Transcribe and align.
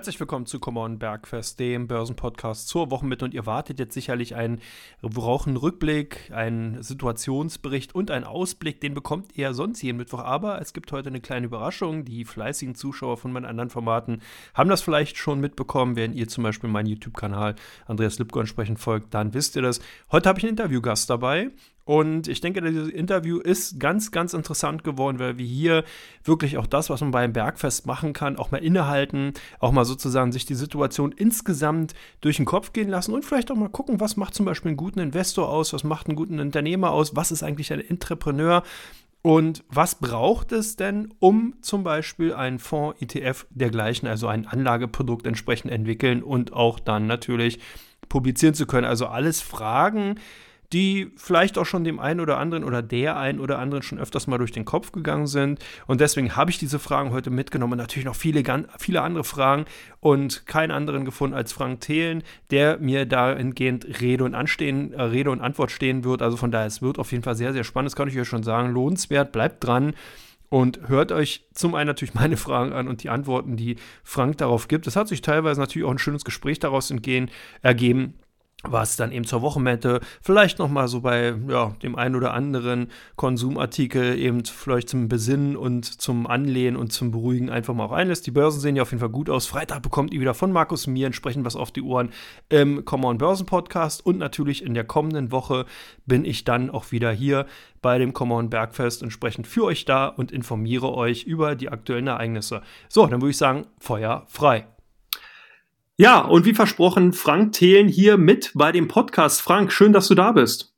Herzlich 0.00 0.18
willkommen 0.18 0.46
zu 0.46 0.60
Come 0.60 0.80
On 0.80 0.98
Bergfest, 0.98 1.60
dem 1.60 1.86
Börsenpodcast 1.86 2.68
zur 2.68 2.90
Wochenmitte. 2.90 3.26
Und 3.26 3.34
ihr 3.34 3.44
wartet 3.44 3.78
jetzt 3.78 3.92
sicherlich 3.92 4.34
einen 4.34 4.62
Wochenrückblick, 5.02 6.32
einen 6.34 6.82
Situationsbericht 6.82 7.94
und 7.94 8.10
einen 8.10 8.24
Ausblick. 8.24 8.80
Den 8.80 8.94
bekommt 8.94 9.36
ihr 9.36 9.52
sonst 9.52 9.82
jeden 9.82 9.98
Mittwoch. 9.98 10.20
Aber 10.20 10.58
es 10.58 10.72
gibt 10.72 10.90
heute 10.90 11.10
eine 11.10 11.20
kleine 11.20 11.44
Überraschung. 11.44 12.06
Die 12.06 12.24
fleißigen 12.24 12.74
Zuschauer 12.76 13.18
von 13.18 13.30
meinen 13.30 13.44
anderen 13.44 13.68
Formaten 13.68 14.22
haben 14.54 14.70
das 14.70 14.80
vielleicht 14.80 15.18
schon 15.18 15.38
mitbekommen. 15.38 15.96
Wenn 15.96 16.14
ihr 16.14 16.28
zum 16.28 16.44
Beispiel 16.44 16.70
meinen 16.70 16.86
YouTube-Kanal 16.86 17.56
Andreas 17.84 18.18
Lipko 18.18 18.40
entsprechend 18.40 18.78
folgt, 18.78 19.12
dann 19.12 19.34
wisst 19.34 19.54
ihr 19.54 19.60
das. 19.60 19.82
Heute 20.10 20.30
habe 20.30 20.38
ich 20.38 20.44
einen 20.46 20.52
Interviewgast 20.52 21.10
dabei. 21.10 21.50
Und 21.90 22.28
ich 22.28 22.40
denke, 22.40 22.62
dieses 22.62 22.88
Interview 22.88 23.40
ist 23.40 23.80
ganz, 23.80 24.12
ganz 24.12 24.32
interessant 24.32 24.84
geworden, 24.84 25.18
weil 25.18 25.38
wir 25.38 25.44
hier 25.44 25.82
wirklich 26.22 26.56
auch 26.56 26.68
das, 26.68 26.88
was 26.88 27.00
man 27.00 27.10
beim 27.10 27.32
Bergfest 27.32 27.84
machen 27.84 28.12
kann, 28.12 28.36
auch 28.36 28.52
mal 28.52 28.58
innehalten, 28.58 29.32
auch 29.58 29.72
mal 29.72 29.84
sozusagen 29.84 30.30
sich 30.30 30.46
die 30.46 30.54
Situation 30.54 31.10
insgesamt 31.10 31.94
durch 32.20 32.36
den 32.36 32.46
Kopf 32.46 32.72
gehen 32.72 32.88
lassen 32.88 33.12
und 33.12 33.24
vielleicht 33.24 33.50
auch 33.50 33.56
mal 33.56 33.70
gucken, 33.70 33.98
was 33.98 34.16
macht 34.16 34.36
zum 34.36 34.46
Beispiel 34.46 34.68
einen 34.68 34.76
guten 34.76 35.00
Investor 35.00 35.48
aus, 35.48 35.72
was 35.72 35.82
macht 35.82 36.06
einen 36.06 36.14
guten 36.14 36.38
Unternehmer 36.38 36.92
aus, 36.92 37.16
was 37.16 37.32
ist 37.32 37.42
eigentlich 37.42 37.72
ein 37.72 37.80
Entrepreneur. 37.80 38.62
Und 39.22 39.64
was 39.68 39.96
braucht 39.96 40.52
es 40.52 40.76
denn, 40.76 41.12
um 41.18 41.54
zum 41.60 41.82
Beispiel 41.82 42.34
einen 42.34 42.60
Fonds, 42.60 43.02
ETF 43.02 43.46
dergleichen, 43.50 44.08
also 44.08 44.28
ein 44.28 44.46
Anlageprodukt 44.46 45.26
entsprechend 45.26 45.72
entwickeln 45.72 46.22
und 46.22 46.52
auch 46.52 46.78
dann 46.78 47.08
natürlich 47.08 47.58
publizieren 48.08 48.54
zu 48.54 48.66
können? 48.66 48.86
Also 48.86 49.08
alles 49.08 49.40
Fragen, 49.40 50.20
die 50.72 51.12
vielleicht 51.16 51.58
auch 51.58 51.66
schon 51.66 51.84
dem 51.84 51.98
einen 51.98 52.20
oder 52.20 52.38
anderen 52.38 52.64
oder 52.64 52.82
der 52.82 53.16
einen 53.16 53.40
oder 53.40 53.58
anderen 53.58 53.82
schon 53.82 53.98
öfters 53.98 54.26
mal 54.26 54.38
durch 54.38 54.52
den 54.52 54.64
Kopf 54.64 54.92
gegangen 54.92 55.26
sind. 55.26 55.58
Und 55.86 56.00
deswegen 56.00 56.36
habe 56.36 56.50
ich 56.50 56.58
diese 56.58 56.78
Fragen 56.78 57.10
heute 57.10 57.30
mitgenommen. 57.30 57.76
Natürlich 57.76 58.06
noch 58.06 58.14
viele, 58.14 58.42
viele 58.78 59.02
andere 59.02 59.24
Fragen 59.24 59.64
und 59.98 60.46
keinen 60.46 60.70
anderen 60.70 61.04
gefunden 61.04 61.34
als 61.34 61.52
Frank 61.52 61.80
Thelen, 61.80 62.22
der 62.50 62.78
mir 62.78 63.04
dahingehend 63.04 64.00
Rede 64.00 64.24
und, 64.24 64.34
Anstehen, 64.34 64.92
äh, 64.92 65.02
Rede 65.02 65.30
und 65.30 65.40
Antwort 65.40 65.72
stehen 65.72 66.04
wird. 66.04 66.22
Also 66.22 66.36
von 66.36 66.52
daher, 66.52 66.66
es 66.66 66.82
wird 66.82 66.98
auf 66.98 67.10
jeden 67.10 67.24
Fall 67.24 67.34
sehr, 67.34 67.52
sehr 67.52 67.64
spannend. 67.64 67.90
Das 67.90 67.96
kann 67.96 68.08
ich 68.08 68.18
euch 68.18 68.28
schon 68.28 68.44
sagen. 68.44 68.72
Lohnenswert, 68.72 69.32
bleibt 69.32 69.64
dran 69.64 69.94
und 70.50 70.88
hört 70.88 71.10
euch 71.10 71.46
zum 71.52 71.74
einen 71.74 71.88
natürlich 71.88 72.14
meine 72.14 72.36
Fragen 72.36 72.72
an 72.72 72.86
und 72.86 73.02
die 73.02 73.08
Antworten, 73.08 73.56
die 73.56 73.76
Frank 74.04 74.38
darauf 74.38 74.68
gibt. 74.68 74.86
Es 74.86 74.94
hat 74.94 75.08
sich 75.08 75.20
teilweise 75.20 75.60
natürlich 75.60 75.86
auch 75.86 75.92
ein 75.92 75.98
schönes 75.98 76.24
Gespräch 76.24 76.60
daraus 76.60 76.90
entgehen, 76.90 77.30
ergeben 77.62 78.14
was 78.62 78.96
dann 78.96 79.10
eben 79.12 79.24
zur 79.24 79.40
Wochenmette 79.42 80.00
vielleicht 80.20 80.58
noch 80.58 80.68
mal 80.68 80.86
so 80.86 81.00
bei 81.00 81.34
ja, 81.48 81.74
dem 81.82 81.96
einen 81.96 82.14
oder 82.14 82.34
anderen 82.34 82.88
Konsumartikel 83.16 84.18
eben 84.18 84.44
vielleicht 84.44 84.90
zum 84.90 85.08
Besinnen 85.08 85.56
und 85.56 85.84
zum 85.84 86.26
Anlehnen 86.26 86.76
und 86.76 86.92
zum 86.92 87.10
Beruhigen 87.10 87.48
einfach 87.48 87.74
mal 87.74 87.84
auch 87.84 87.92
einlässt. 87.92 88.26
Die 88.26 88.30
Börsen 88.30 88.60
sehen 88.60 88.76
ja 88.76 88.82
auf 88.82 88.90
jeden 88.90 89.00
Fall 89.00 89.08
gut 89.08 89.30
aus. 89.30 89.46
Freitag 89.46 89.82
bekommt 89.82 90.12
ihr 90.12 90.20
wieder 90.20 90.34
von 90.34 90.52
Markus 90.52 90.86
und 90.86 90.92
mir 90.92 91.06
entsprechend 91.06 91.44
was 91.44 91.56
auf 91.56 91.70
die 91.70 91.82
Ohren 91.82 92.10
im 92.48 92.84
Come 92.84 93.06
On 93.06 93.18
Börsen 93.18 93.46
Podcast 93.46 94.04
und 94.04 94.18
natürlich 94.18 94.62
in 94.62 94.74
der 94.74 94.84
kommenden 94.84 95.32
Woche 95.32 95.64
bin 96.06 96.24
ich 96.24 96.44
dann 96.44 96.70
auch 96.70 96.92
wieder 96.92 97.12
hier 97.12 97.46
bei 97.80 97.98
dem 97.98 98.12
Come 98.12 98.34
On 98.34 98.50
Bergfest 98.50 99.02
entsprechend 99.02 99.46
für 99.46 99.64
euch 99.64 99.86
da 99.86 100.06
und 100.06 100.32
informiere 100.32 100.92
euch 100.92 101.24
über 101.24 101.54
die 101.54 101.70
aktuellen 101.70 102.08
Ereignisse. 102.08 102.60
So, 102.88 103.06
dann 103.06 103.22
würde 103.22 103.30
ich 103.30 103.38
sagen, 103.38 103.66
Feuer 103.78 104.24
frei. 104.28 104.66
Ja, 106.00 106.20
und 106.20 106.46
wie 106.46 106.54
versprochen, 106.54 107.12
Frank 107.12 107.52
Thelen 107.52 107.86
hier 107.86 108.16
mit 108.16 108.52
bei 108.54 108.72
dem 108.72 108.88
Podcast. 108.88 109.42
Frank, 109.42 109.70
schön, 109.70 109.92
dass 109.92 110.08
du 110.08 110.14
da 110.14 110.32
bist. 110.32 110.69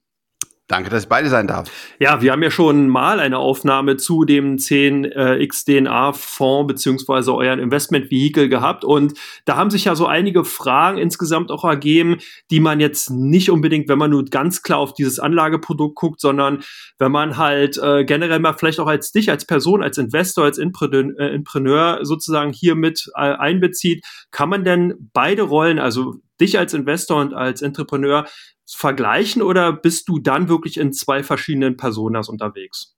Danke, 0.68 0.90
dass 0.90 1.02
ich 1.02 1.08
beide 1.08 1.28
sein 1.28 1.48
darf. 1.48 1.68
Ja, 1.98 2.22
wir 2.22 2.30
haben 2.32 2.42
ja 2.42 2.50
schon 2.50 2.88
mal 2.88 3.20
eine 3.20 3.36
Aufnahme 3.38 3.96
zu 3.96 4.24
dem 4.24 4.56
10xDNA-Fonds 4.56 6.64
äh, 6.64 6.66
beziehungsweise 6.72 7.34
euren 7.34 7.58
Investment-Vehikel 7.58 8.48
gehabt 8.48 8.84
und 8.84 9.14
da 9.44 9.56
haben 9.56 9.70
sich 9.70 9.84
ja 9.84 9.96
so 9.96 10.06
einige 10.06 10.44
Fragen 10.44 10.98
insgesamt 10.98 11.50
auch 11.50 11.64
ergeben, 11.64 12.18
die 12.50 12.60
man 12.60 12.78
jetzt 12.80 13.10
nicht 13.10 13.50
unbedingt, 13.50 13.88
wenn 13.88 13.98
man 13.98 14.12
nur 14.12 14.24
ganz 14.24 14.62
klar 14.62 14.78
auf 14.78 14.94
dieses 14.94 15.18
Anlageprodukt 15.18 15.96
guckt, 15.96 16.20
sondern 16.20 16.62
wenn 16.98 17.12
man 17.12 17.36
halt 17.36 17.76
äh, 17.78 18.04
generell 18.04 18.38
mal 18.38 18.54
vielleicht 18.54 18.80
auch 18.80 18.86
als 18.86 19.12
dich, 19.12 19.30
als 19.30 19.44
Person, 19.44 19.82
als 19.82 19.98
Investor, 19.98 20.44
als 20.44 20.56
Entrepreneur 20.58 22.00
äh, 22.00 22.04
sozusagen 22.04 22.52
hier 22.52 22.76
mit 22.76 23.10
äh, 23.14 23.34
einbezieht, 23.34 24.04
kann 24.30 24.48
man 24.48 24.64
denn 24.64 24.94
beide 25.12 25.42
Rollen, 25.42 25.78
also 25.78 26.14
dich 26.42 26.58
als 26.58 26.74
Investor 26.74 27.20
und 27.20 27.32
als 27.32 27.62
Entrepreneur 27.62 28.26
vergleichen 28.66 29.42
oder 29.42 29.72
bist 29.72 30.08
du 30.08 30.18
dann 30.18 30.48
wirklich 30.48 30.76
in 30.78 30.92
zwei 30.92 31.22
verschiedenen 31.22 31.76
Personas 31.76 32.28
unterwegs? 32.28 32.96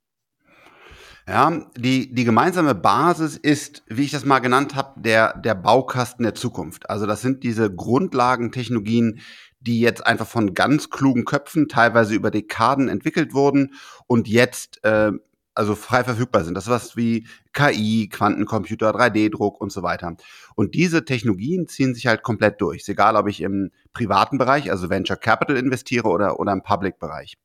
Ja, 1.27 1.71
die, 1.77 2.15
die 2.15 2.25
gemeinsame 2.25 2.75
Basis 2.75 3.39
ist, 3.39 3.83
wie 3.87 4.03
ich 4.03 4.11
das 4.11 4.27
mal 4.27 4.41
genannt 4.41 4.75
habe, 4.75 5.01
der, 5.01 5.39
der 5.39 5.55
Baukasten 5.55 6.23
der 6.23 6.35
Zukunft. 6.35 6.91
Also 6.91 7.07
das 7.07 7.23
sind 7.23 7.45
diese 7.45 7.75
Grundlagentechnologien, 7.75 9.21
die 9.61 9.81
jetzt 9.81 10.07
einfach 10.07 10.27
von 10.27 10.53
ganz 10.53 10.91
klugen 10.91 11.25
Köpfen 11.25 11.69
teilweise 11.69 12.15
über 12.15 12.31
Dekaden 12.31 12.89
entwickelt 12.89 13.33
wurden 13.33 13.73
und 14.07 14.29
jetzt 14.29 14.85
äh, 14.85 15.13
also 15.55 15.75
frei 15.75 16.05
verfügbar 16.05 16.45
sind. 16.45 16.55
Das 16.55 16.65
ist 16.65 16.71
was 16.71 16.97
wie 16.97 17.27
KI, 17.53 18.09
Quantencomputer, 18.09 18.91
3D-Druck 18.91 19.61
und 19.61 19.71
so 19.71 19.83
weiter. 19.83 20.17
Und 20.55 20.75
diese 20.75 21.05
Technologien 21.05 21.69
ziehen 21.69 21.95
sich 21.95 22.07
halt 22.07 22.23
komplett 22.23 22.61
durch. 22.61 22.81
Ist 22.81 22.89
egal, 22.89 23.17
ob 23.17 23.29
ich 23.29 23.41
im 23.41 23.71
privaten 23.93 24.39
Bereich, 24.39 24.71
also 24.71 24.91
Venture 24.91 25.17
Capital 25.17 25.57
investiere 25.57 26.09
oder, 26.09 26.41
oder 26.41 26.53
im 26.53 26.63
Public-Bereich. 26.63 27.39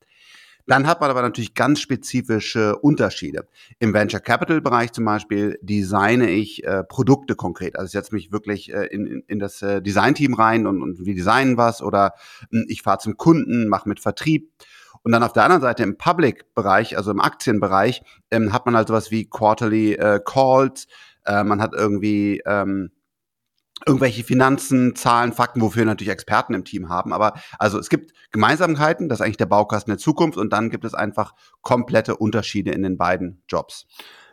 Dann 0.69 0.85
hat 0.85 1.01
man 1.01 1.09
aber 1.09 1.23
natürlich 1.23 1.55
ganz 1.55 1.79
spezifische 1.79 2.77
Unterschiede. 2.77 3.47
Im 3.79 3.91
Venture 3.91 4.19
Capital 4.19 4.61
Bereich 4.61 4.91
zum 4.91 5.03
Beispiel 5.03 5.57
designe 5.63 6.29
ich 6.29 6.63
äh, 6.63 6.83
Produkte 6.83 7.33
konkret. 7.33 7.75
Also 7.75 7.87
ich 7.87 7.91
setze 7.93 8.13
mich 8.13 8.31
wirklich 8.31 8.71
äh, 8.71 8.85
in, 8.85 9.23
in, 9.25 9.39
das 9.39 9.63
äh, 9.63 9.81
Design-Team 9.81 10.35
rein 10.35 10.67
und, 10.67 10.83
und 10.83 11.03
wir 11.03 11.15
designen 11.15 11.57
was 11.57 11.81
oder 11.81 12.13
äh, 12.51 12.65
ich 12.67 12.83
fahre 12.83 12.99
zum 12.99 13.17
Kunden, 13.17 13.67
mache 13.67 13.89
mit 13.89 13.99
Vertrieb 13.99 14.51
und 15.03 15.11
dann 15.11 15.23
auf 15.23 15.33
der 15.33 15.43
anderen 15.43 15.61
Seite 15.61 15.83
im 15.83 15.97
Public-Bereich, 15.97 16.97
also 16.97 17.11
im 17.11 17.21
Aktienbereich, 17.21 18.01
ähm, 18.31 18.53
hat 18.53 18.65
man 18.65 18.75
halt 18.75 18.87
sowas 18.87 19.11
wie 19.11 19.25
Quarterly 19.29 19.93
äh, 19.93 20.19
Calls, 20.23 20.87
äh, 21.25 21.43
man 21.43 21.61
hat 21.61 21.73
irgendwie 21.73 22.41
ähm, 22.45 22.91
irgendwelche 23.85 24.23
Finanzen, 24.23 24.95
Zahlen, 24.95 25.31
Fakten, 25.31 25.61
wofür 25.61 25.85
natürlich 25.85 26.11
Experten 26.11 26.53
im 26.53 26.65
Team 26.65 26.89
haben. 26.89 27.13
Aber 27.13 27.33
also 27.57 27.79
es 27.79 27.89
gibt 27.89 28.13
Gemeinsamkeiten, 28.31 29.09
das 29.09 29.19
ist 29.19 29.25
eigentlich 29.25 29.37
der 29.37 29.45
Baukasten 29.45 29.91
der 29.91 29.97
Zukunft 29.97 30.37
und 30.37 30.51
dann 30.51 30.69
gibt 30.69 30.85
es 30.85 30.93
einfach 30.93 31.33
komplette 31.61 32.17
Unterschiede 32.17 32.71
in 32.71 32.83
den 32.83 32.97
beiden 32.97 33.41
Jobs. 33.47 33.87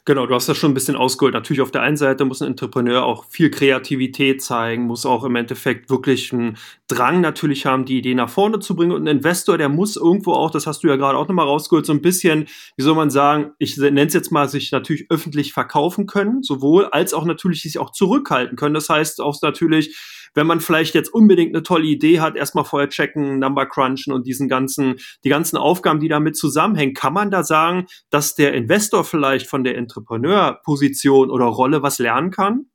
Genau, 0.08 0.24
du 0.24 0.36
hast 0.36 0.48
das 0.48 0.56
schon 0.56 0.70
ein 0.70 0.74
bisschen 0.74 0.94
ausgeholt. 0.94 1.34
Natürlich 1.34 1.60
auf 1.60 1.72
der 1.72 1.82
einen 1.82 1.96
Seite 1.96 2.24
muss 2.24 2.40
ein 2.40 2.46
Entrepreneur 2.46 3.04
auch 3.04 3.24
viel 3.24 3.50
Kreativität 3.50 4.40
zeigen, 4.40 4.84
muss 4.84 5.04
auch 5.04 5.24
im 5.24 5.34
Endeffekt 5.34 5.90
wirklich 5.90 6.32
einen 6.32 6.58
Drang 6.86 7.20
natürlich 7.20 7.66
haben, 7.66 7.84
die 7.84 7.98
Idee 7.98 8.14
nach 8.14 8.30
vorne 8.30 8.60
zu 8.60 8.76
bringen. 8.76 8.92
Und 8.92 9.02
ein 9.02 9.16
Investor, 9.16 9.58
der 9.58 9.68
muss 9.68 9.96
irgendwo 9.96 10.34
auch, 10.34 10.52
das 10.52 10.68
hast 10.68 10.84
du 10.84 10.88
ja 10.88 10.94
gerade 10.94 11.18
auch 11.18 11.26
nochmal 11.26 11.46
rausgeholt, 11.46 11.86
so 11.86 11.92
ein 11.92 12.02
bisschen, 12.02 12.46
wie 12.76 12.84
soll 12.84 12.94
man 12.94 13.10
sagen, 13.10 13.50
ich 13.58 13.76
nenne 13.78 14.06
es 14.06 14.14
jetzt 14.14 14.30
mal, 14.30 14.48
sich 14.48 14.70
natürlich 14.70 15.10
öffentlich 15.10 15.52
verkaufen 15.52 16.06
können, 16.06 16.44
sowohl 16.44 16.84
als 16.86 17.12
auch 17.12 17.24
natürlich 17.24 17.62
sich 17.62 17.80
auch 17.80 17.90
zurückhalten 17.90 18.56
können. 18.56 18.74
Das 18.74 18.88
heißt 18.88 19.20
auch 19.20 19.36
natürlich, 19.42 19.96
wenn 20.36 20.46
man 20.46 20.60
vielleicht 20.60 20.94
jetzt 20.94 21.12
unbedingt 21.12 21.54
eine 21.54 21.62
tolle 21.62 21.86
Idee 21.86 22.20
hat, 22.20 22.36
erstmal 22.36 22.64
vorher 22.64 22.90
checken, 22.90 23.38
Number 23.38 23.66
crunchen 23.66 24.12
und 24.12 24.26
diesen 24.26 24.48
ganzen, 24.48 24.96
die 25.24 25.30
ganzen 25.30 25.56
Aufgaben, 25.56 25.98
die 25.98 26.08
damit 26.08 26.36
zusammenhängen, 26.36 26.92
kann 26.92 27.14
man 27.14 27.30
da 27.30 27.42
sagen, 27.42 27.86
dass 28.10 28.34
der 28.34 28.52
Investor 28.52 29.02
vielleicht 29.02 29.48
von 29.48 29.64
der 29.64 29.76
Entrepreneur-Position 29.78 31.30
oder 31.30 31.46
Rolle 31.46 31.82
was 31.82 31.98
lernen 31.98 32.30
kann? 32.30 32.66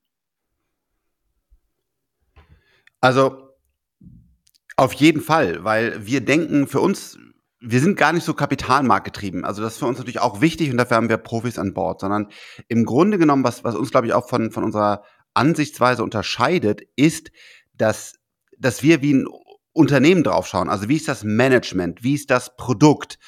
Also 3.00 3.50
auf 4.76 4.94
jeden 4.94 5.22
Fall, 5.22 5.64
weil 5.64 6.06
wir 6.06 6.22
denken 6.22 6.66
für 6.66 6.80
uns, 6.80 7.20
wir 7.60 7.80
sind 7.80 7.96
gar 7.96 8.12
nicht 8.12 8.24
so 8.24 8.34
kapitalmarktgetrieben. 8.34 9.46
Also 9.46 9.62
das 9.62 9.74
ist 9.74 9.80
für 9.80 9.86
uns 9.86 10.00
natürlich 10.00 10.20
auch 10.20 10.42
wichtig 10.42 10.72
und 10.72 10.78
dafür 10.78 10.98
haben 10.98 11.10
wir 11.10 11.18
Profis 11.18 11.60
an 11.60 11.76
Bord, 11.76 12.02
sondern 12.02 12.30
im 12.70 12.86
Grunde 12.86 13.20
genommen, 13.20 13.44
was, 13.44 13.64
was 13.64 13.76
uns, 13.76 13.92
glaube 13.92 14.08
ich, 14.08 14.14
auch 14.14 14.28
von, 14.28 14.50
von 14.50 14.64
unserer 14.64 15.04
Ansichtsweise 15.34 16.04
unterscheidet, 16.04 16.82
ist, 16.96 17.32
dass, 17.74 18.16
dass 18.58 18.84
wir 18.84 19.02
wie 19.02 19.14
ein 19.14 19.28
Unternehmen 19.74 20.24
draufschauen. 20.24 20.70
Also 20.70 20.90
wie 20.90 20.98
ist 20.98 21.08
das 21.08 21.24
Management? 21.24 22.04
Wie 22.04 22.14
ist 22.14 22.30
das 22.30 22.56
Produkt? 22.56 23.20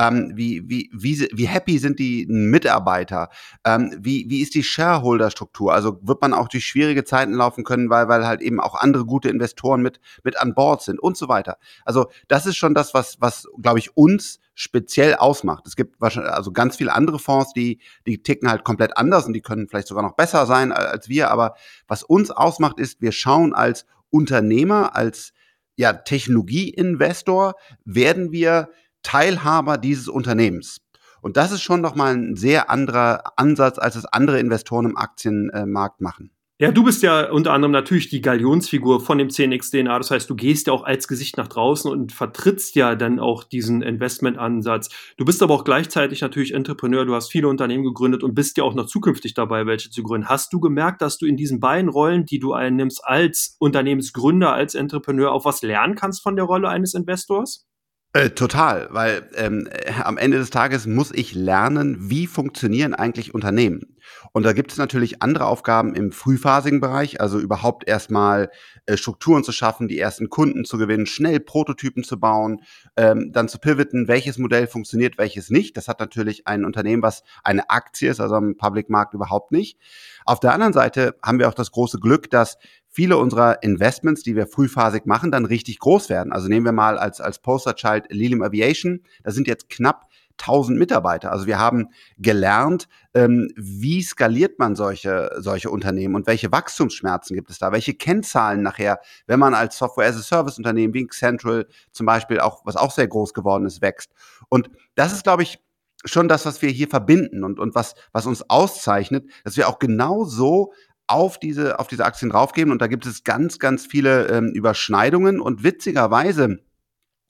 Ähm, 0.00 0.32
wie, 0.34 0.66
wie, 0.66 0.90
wie, 0.94 1.28
wie 1.30 1.46
happy 1.46 1.78
sind 1.78 1.98
die 1.98 2.24
Mitarbeiter? 2.26 3.28
Ähm, 3.64 3.94
wie, 4.00 4.24
wie 4.30 4.40
ist 4.40 4.54
die 4.54 4.62
Shareholder-Struktur? 4.62 5.74
Also 5.74 5.98
wird 6.00 6.22
man 6.22 6.32
auch 6.32 6.48
durch 6.48 6.64
schwierige 6.64 7.04
Zeiten 7.04 7.34
laufen 7.34 7.64
können, 7.64 7.90
weil, 7.90 8.08
weil 8.08 8.26
halt 8.26 8.40
eben 8.40 8.60
auch 8.60 8.76
andere 8.76 9.04
gute 9.04 9.28
Investoren 9.28 9.82
mit, 9.82 10.00
mit 10.24 10.40
an 10.40 10.54
Bord 10.54 10.80
sind 10.80 10.98
und 10.98 11.18
so 11.18 11.28
weiter. 11.28 11.58
Also 11.84 12.06
das 12.28 12.46
ist 12.46 12.56
schon 12.56 12.72
das, 12.72 12.94
was, 12.94 13.18
was 13.20 13.46
glaube 13.60 13.78
ich, 13.78 13.94
uns 13.94 14.40
speziell 14.54 15.16
ausmacht. 15.16 15.66
Es 15.66 15.76
gibt 15.76 16.00
wahrscheinlich 16.00 16.32
also 16.32 16.50
ganz 16.50 16.76
viele 16.76 16.94
andere 16.94 17.18
Fonds, 17.18 17.52
die, 17.52 17.78
die 18.06 18.22
ticken 18.22 18.50
halt 18.50 18.64
komplett 18.64 18.96
anders 18.96 19.26
und 19.26 19.34
die 19.34 19.42
können 19.42 19.68
vielleicht 19.68 19.88
sogar 19.88 20.02
noch 20.02 20.16
besser 20.16 20.46
sein 20.46 20.72
als 20.72 21.10
wir. 21.10 21.30
Aber 21.30 21.56
was 21.88 22.04
uns 22.04 22.30
ausmacht, 22.30 22.80
ist, 22.80 23.02
wir 23.02 23.12
schauen 23.12 23.54
als 23.54 23.84
Unternehmer, 24.08 24.96
als 24.96 25.34
ja, 25.76 25.92
Technologieinvestor, 25.92 27.54
werden 27.84 28.32
wir 28.32 28.70
Teilhaber 29.02 29.78
dieses 29.78 30.08
Unternehmens. 30.08 30.78
Und 31.22 31.36
das 31.36 31.52
ist 31.52 31.62
schon 31.62 31.80
nochmal 31.80 32.14
ein 32.14 32.36
sehr 32.36 32.70
anderer 32.70 33.38
Ansatz, 33.38 33.78
als 33.78 33.96
es 33.96 34.06
andere 34.06 34.40
Investoren 34.40 34.86
im 34.86 34.96
Aktienmarkt 34.96 36.00
machen. 36.00 36.30
Ja, 36.60 36.70
du 36.70 36.84
bist 36.84 37.02
ja 37.02 37.30
unter 37.30 37.54
anderem 37.54 37.72
natürlich 37.72 38.10
die 38.10 38.20
Galionsfigur 38.20 39.00
von 39.00 39.16
dem 39.16 39.28
10x 39.28 39.70
DNA. 39.70 39.96
Das 39.96 40.10
heißt, 40.10 40.28
du 40.28 40.34
gehst 40.34 40.66
ja 40.66 40.74
auch 40.74 40.84
als 40.84 41.08
Gesicht 41.08 41.38
nach 41.38 41.48
draußen 41.48 41.90
und 41.90 42.12
vertrittst 42.12 42.74
ja 42.76 42.96
dann 42.96 43.18
auch 43.18 43.44
diesen 43.44 43.80
Investmentansatz. 43.80 44.90
Du 45.16 45.24
bist 45.24 45.42
aber 45.42 45.54
auch 45.54 45.64
gleichzeitig 45.64 46.20
natürlich 46.20 46.52
Entrepreneur. 46.52 47.06
Du 47.06 47.14
hast 47.14 47.32
viele 47.32 47.48
Unternehmen 47.48 47.84
gegründet 47.84 48.22
und 48.22 48.34
bist 48.34 48.58
ja 48.58 48.64
auch 48.64 48.74
noch 48.74 48.84
zukünftig 48.84 49.32
dabei, 49.32 49.64
welche 49.64 49.88
zu 49.88 50.02
gründen. 50.02 50.28
Hast 50.28 50.52
du 50.52 50.60
gemerkt, 50.60 51.00
dass 51.00 51.16
du 51.16 51.24
in 51.24 51.38
diesen 51.38 51.60
beiden 51.60 51.88
Rollen, 51.88 52.26
die 52.26 52.38
du 52.38 52.52
einnimmst 52.52 53.00
als 53.06 53.56
Unternehmensgründer, 53.58 54.52
als 54.52 54.74
Entrepreneur, 54.74 55.32
auch 55.32 55.46
was 55.46 55.62
lernen 55.62 55.94
kannst 55.94 56.22
von 56.22 56.36
der 56.36 56.44
Rolle 56.44 56.68
eines 56.68 56.92
Investors? 56.92 57.69
Äh, 58.12 58.30
total, 58.30 58.88
weil 58.90 59.28
ähm, 59.36 59.68
äh, 59.70 59.92
am 60.02 60.18
Ende 60.18 60.38
des 60.38 60.50
Tages 60.50 60.86
muss 60.86 61.12
ich 61.14 61.32
lernen, 61.32 62.10
wie 62.10 62.26
funktionieren 62.26 62.92
eigentlich 62.92 63.34
Unternehmen. 63.34 63.96
Und 64.32 64.44
da 64.44 64.52
gibt 64.52 64.70
es 64.72 64.78
natürlich 64.78 65.22
andere 65.22 65.46
Aufgaben 65.46 65.94
im 65.94 66.12
frühphasigen 66.12 66.80
Bereich, 66.80 67.20
also 67.20 67.38
überhaupt 67.38 67.88
erstmal 67.88 68.50
äh, 68.86 68.96
Strukturen 68.96 69.42
zu 69.42 69.52
schaffen, 69.52 69.88
die 69.88 69.98
ersten 69.98 70.28
Kunden 70.28 70.64
zu 70.64 70.78
gewinnen, 70.78 71.06
schnell 71.06 71.40
Prototypen 71.40 72.04
zu 72.04 72.20
bauen, 72.20 72.62
ähm, 72.96 73.32
dann 73.32 73.48
zu 73.48 73.58
pivoten, 73.58 74.08
welches 74.08 74.38
Modell 74.38 74.66
funktioniert, 74.66 75.18
welches 75.18 75.50
nicht. 75.50 75.76
Das 75.76 75.88
hat 75.88 76.00
natürlich 76.00 76.46
ein 76.46 76.64
Unternehmen, 76.64 77.02
was 77.02 77.24
eine 77.42 77.70
Aktie 77.70 78.10
ist, 78.10 78.20
also 78.20 78.36
am 78.36 78.56
Public 78.56 78.88
Markt 78.88 79.14
überhaupt 79.14 79.52
nicht. 79.52 79.78
Auf 80.24 80.40
der 80.40 80.52
anderen 80.52 80.72
Seite 80.72 81.16
haben 81.22 81.38
wir 81.38 81.48
auch 81.48 81.54
das 81.54 81.72
große 81.72 81.98
Glück, 81.98 82.30
dass 82.30 82.58
viele 82.90 83.16
unserer 83.16 83.62
Investments, 83.62 84.22
die 84.22 84.36
wir 84.36 84.46
frühphasig 84.46 85.06
machen, 85.06 85.30
dann 85.30 85.44
richtig 85.44 85.78
groß 85.78 86.08
werden. 86.08 86.32
Also 86.32 86.48
nehmen 86.48 86.66
wir 86.66 86.72
mal 86.72 86.98
als, 86.98 87.20
als 87.20 87.38
Posterchild 87.38 88.06
Lilium 88.10 88.42
Aviation. 88.42 89.02
Da 89.22 89.30
sind 89.30 89.46
jetzt 89.46 89.70
knapp 89.70 90.09
1000 90.40 90.78
Mitarbeiter. 90.78 91.32
Also 91.32 91.46
wir 91.46 91.58
haben 91.58 91.88
gelernt, 92.18 92.88
ähm, 93.14 93.48
wie 93.56 94.02
skaliert 94.02 94.58
man 94.58 94.76
solche, 94.76 95.30
solche 95.38 95.70
Unternehmen 95.70 96.14
und 96.14 96.26
welche 96.26 96.52
Wachstumsschmerzen 96.52 97.34
gibt 97.34 97.50
es 97.50 97.58
da, 97.58 97.72
welche 97.72 97.94
Kennzahlen 97.94 98.62
nachher, 98.62 99.00
wenn 99.26 99.38
man 99.38 99.54
als 99.54 99.78
Software-as-a-Service-Unternehmen 99.78 100.94
wie 100.94 101.06
Central 101.08 101.66
zum 101.92 102.06
Beispiel 102.06 102.40
auch, 102.40 102.64
was 102.64 102.76
auch 102.76 102.90
sehr 102.90 103.08
groß 103.08 103.34
geworden 103.34 103.66
ist, 103.66 103.82
wächst. 103.82 104.12
Und 104.48 104.70
das 104.94 105.12
ist, 105.12 105.24
glaube 105.24 105.42
ich, 105.42 105.58
schon 106.04 106.28
das, 106.28 106.46
was 106.46 106.62
wir 106.62 106.70
hier 106.70 106.88
verbinden 106.88 107.44
und, 107.44 107.58
und 107.58 107.74
was, 107.74 107.94
was 108.12 108.26
uns 108.26 108.48
auszeichnet, 108.48 109.28
dass 109.44 109.56
wir 109.56 109.68
auch 109.68 109.78
genau 109.78 110.24
so 110.24 110.72
auf 111.06 111.38
diese, 111.38 111.78
auf 111.78 111.88
diese 111.88 112.04
Aktien 112.04 112.30
draufgeben. 112.30 112.72
Und 112.72 112.80
da 112.80 112.86
gibt 112.86 113.04
es 113.04 113.24
ganz, 113.24 113.58
ganz 113.58 113.84
viele 113.84 114.28
ähm, 114.28 114.52
Überschneidungen. 114.54 115.40
Und 115.40 115.64
witzigerweise 115.64 116.60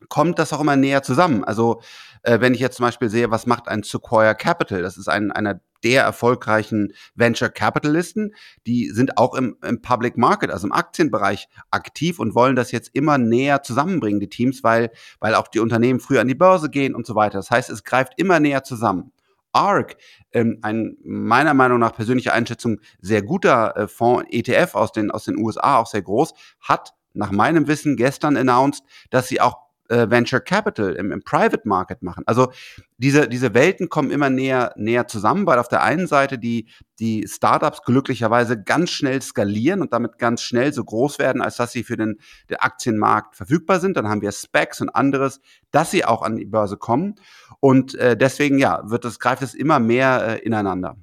kommt 0.09 0.39
das 0.39 0.53
auch 0.53 0.61
immer 0.61 0.77
näher 0.77 1.03
zusammen. 1.03 1.45
Also 1.45 1.83
äh, 2.23 2.41
wenn 2.41 2.55
ich 2.55 2.61
jetzt 2.61 2.77
zum 2.77 2.87
Beispiel 2.87 3.09
sehe, 3.09 3.31
was 3.31 3.47
macht 3.47 3.69
ein 3.69 3.83
Sequoia 3.83 4.35
Capital? 4.35 4.83
Das 4.83 4.97
ist 4.97 5.09
ein, 5.09 5.31
einer 5.31 5.61
der 5.83 6.03
erfolgreichen 6.03 6.93
Venture 7.15 7.49
Capitalisten. 7.49 8.35
Die 8.67 8.91
sind 8.91 9.19
auch 9.19 9.35
im, 9.35 9.57
im 9.63 9.81
Public 9.81 10.17
Market, 10.17 10.51
also 10.51 10.67
im 10.67 10.73
Aktienbereich 10.73 11.49
aktiv 11.71 12.19
und 12.19 12.35
wollen 12.35 12.57
das 12.57 12.73
jetzt 12.73 12.91
immer 12.95 13.19
näher 13.19 13.63
zusammenbringen, 13.63 14.21
die 14.21 14.29
Teams, 14.29 14.63
weil, 14.63 14.91
weil 15.21 15.35
auch 15.35 15.49
die 15.49 15.61
Unternehmen 15.61 16.01
früher 16.01 16.21
an 16.21 16.29
die 16.29 16.35
Börse 16.35 16.71
gehen 16.71 16.95
und 16.95 17.07
so 17.07 17.15
weiter. 17.15 17.39
Das 17.39 17.51
heißt, 17.51 17.71
es 17.71 17.85
greift 17.85 18.15
immer 18.17 18.41
näher 18.41 18.63
zusammen. 18.63 19.13
ARC, 19.53 19.97
ähm, 20.33 20.59
ein 20.63 20.97
meiner 21.03 21.55
Meinung 21.55 21.81
nach 21.81 21.93
persönlicher 21.93 22.33
Einschätzung 22.33 22.81
sehr 23.01 23.23
guter 23.23 23.77
äh, 23.77 23.89
Fonds, 23.89 24.27
ETF 24.31 24.75
aus 24.75 24.93
den, 24.93 25.11
aus 25.11 25.25
den 25.25 25.37
USA, 25.37 25.79
auch 25.79 25.87
sehr 25.87 26.03
groß, 26.03 26.35
hat 26.61 26.95
nach 27.15 27.33
meinem 27.33 27.67
Wissen 27.67 27.97
gestern 27.97 28.37
announced, 28.37 28.85
dass 29.11 29.27
sie 29.27 29.41
auch 29.41 29.70
äh, 29.91 30.11
Venture 30.11 30.41
Capital 30.41 30.93
im, 30.95 31.13
im 31.13 31.23
Private 31.23 31.63
Market 31.65 32.03
machen. 32.03 32.23
Also 32.27 32.53
diese, 32.97 33.29
diese 33.29 33.55
Welten 33.55 33.89
kommen 33.89 34.11
immer 34.11 34.31
näher, 34.31 34.73
näher 34.77 35.07
zusammen, 35.07 35.47
weil 35.47 35.59
auf 35.59 35.69
der 35.69 35.83
einen 35.83 36.07
Seite 36.07 36.39
die, 36.39 36.69
die 36.99 37.27
Startups 37.27 37.83
glücklicherweise 37.83 38.63
ganz 38.63 38.91
schnell 38.91 39.21
skalieren 39.21 39.81
und 39.81 39.93
damit 39.93 40.19
ganz 40.19 40.43
schnell 40.43 40.73
so 40.73 40.85
groß 40.85 41.19
werden, 41.19 41.43
als 41.43 41.57
dass 41.57 41.73
sie 41.73 41.83
für 41.83 41.97
den, 41.97 42.19
den 42.49 42.59
Aktienmarkt 42.59 43.37
verfügbar 43.37 43.81
sind. 43.81 43.97
Dann 43.97 44.09
haben 44.09 44.23
wir 44.23 44.33
Specs 44.33 44.81
und 44.81 44.91
anderes, 44.91 45.41
dass 45.71 45.91
sie 45.91 46.05
auch 46.05 46.23
an 46.23 46.37
die 46.37 46.47
Börse 46.47 46.77
kommen. 46.77 47.17
Und 47.61 47.95
äh, 47.97 48.17
deswegen, 48.17 48.59
ja, 48.59 48.83
wird 48.85 49.05
das, 49.05 49.19
greift 49.19 49.43
es 49.43 49.55
immer 49.55 49.81
mehr 49.81 50.39
äh, 50.39 50.39
ineinander. 50.45 50.97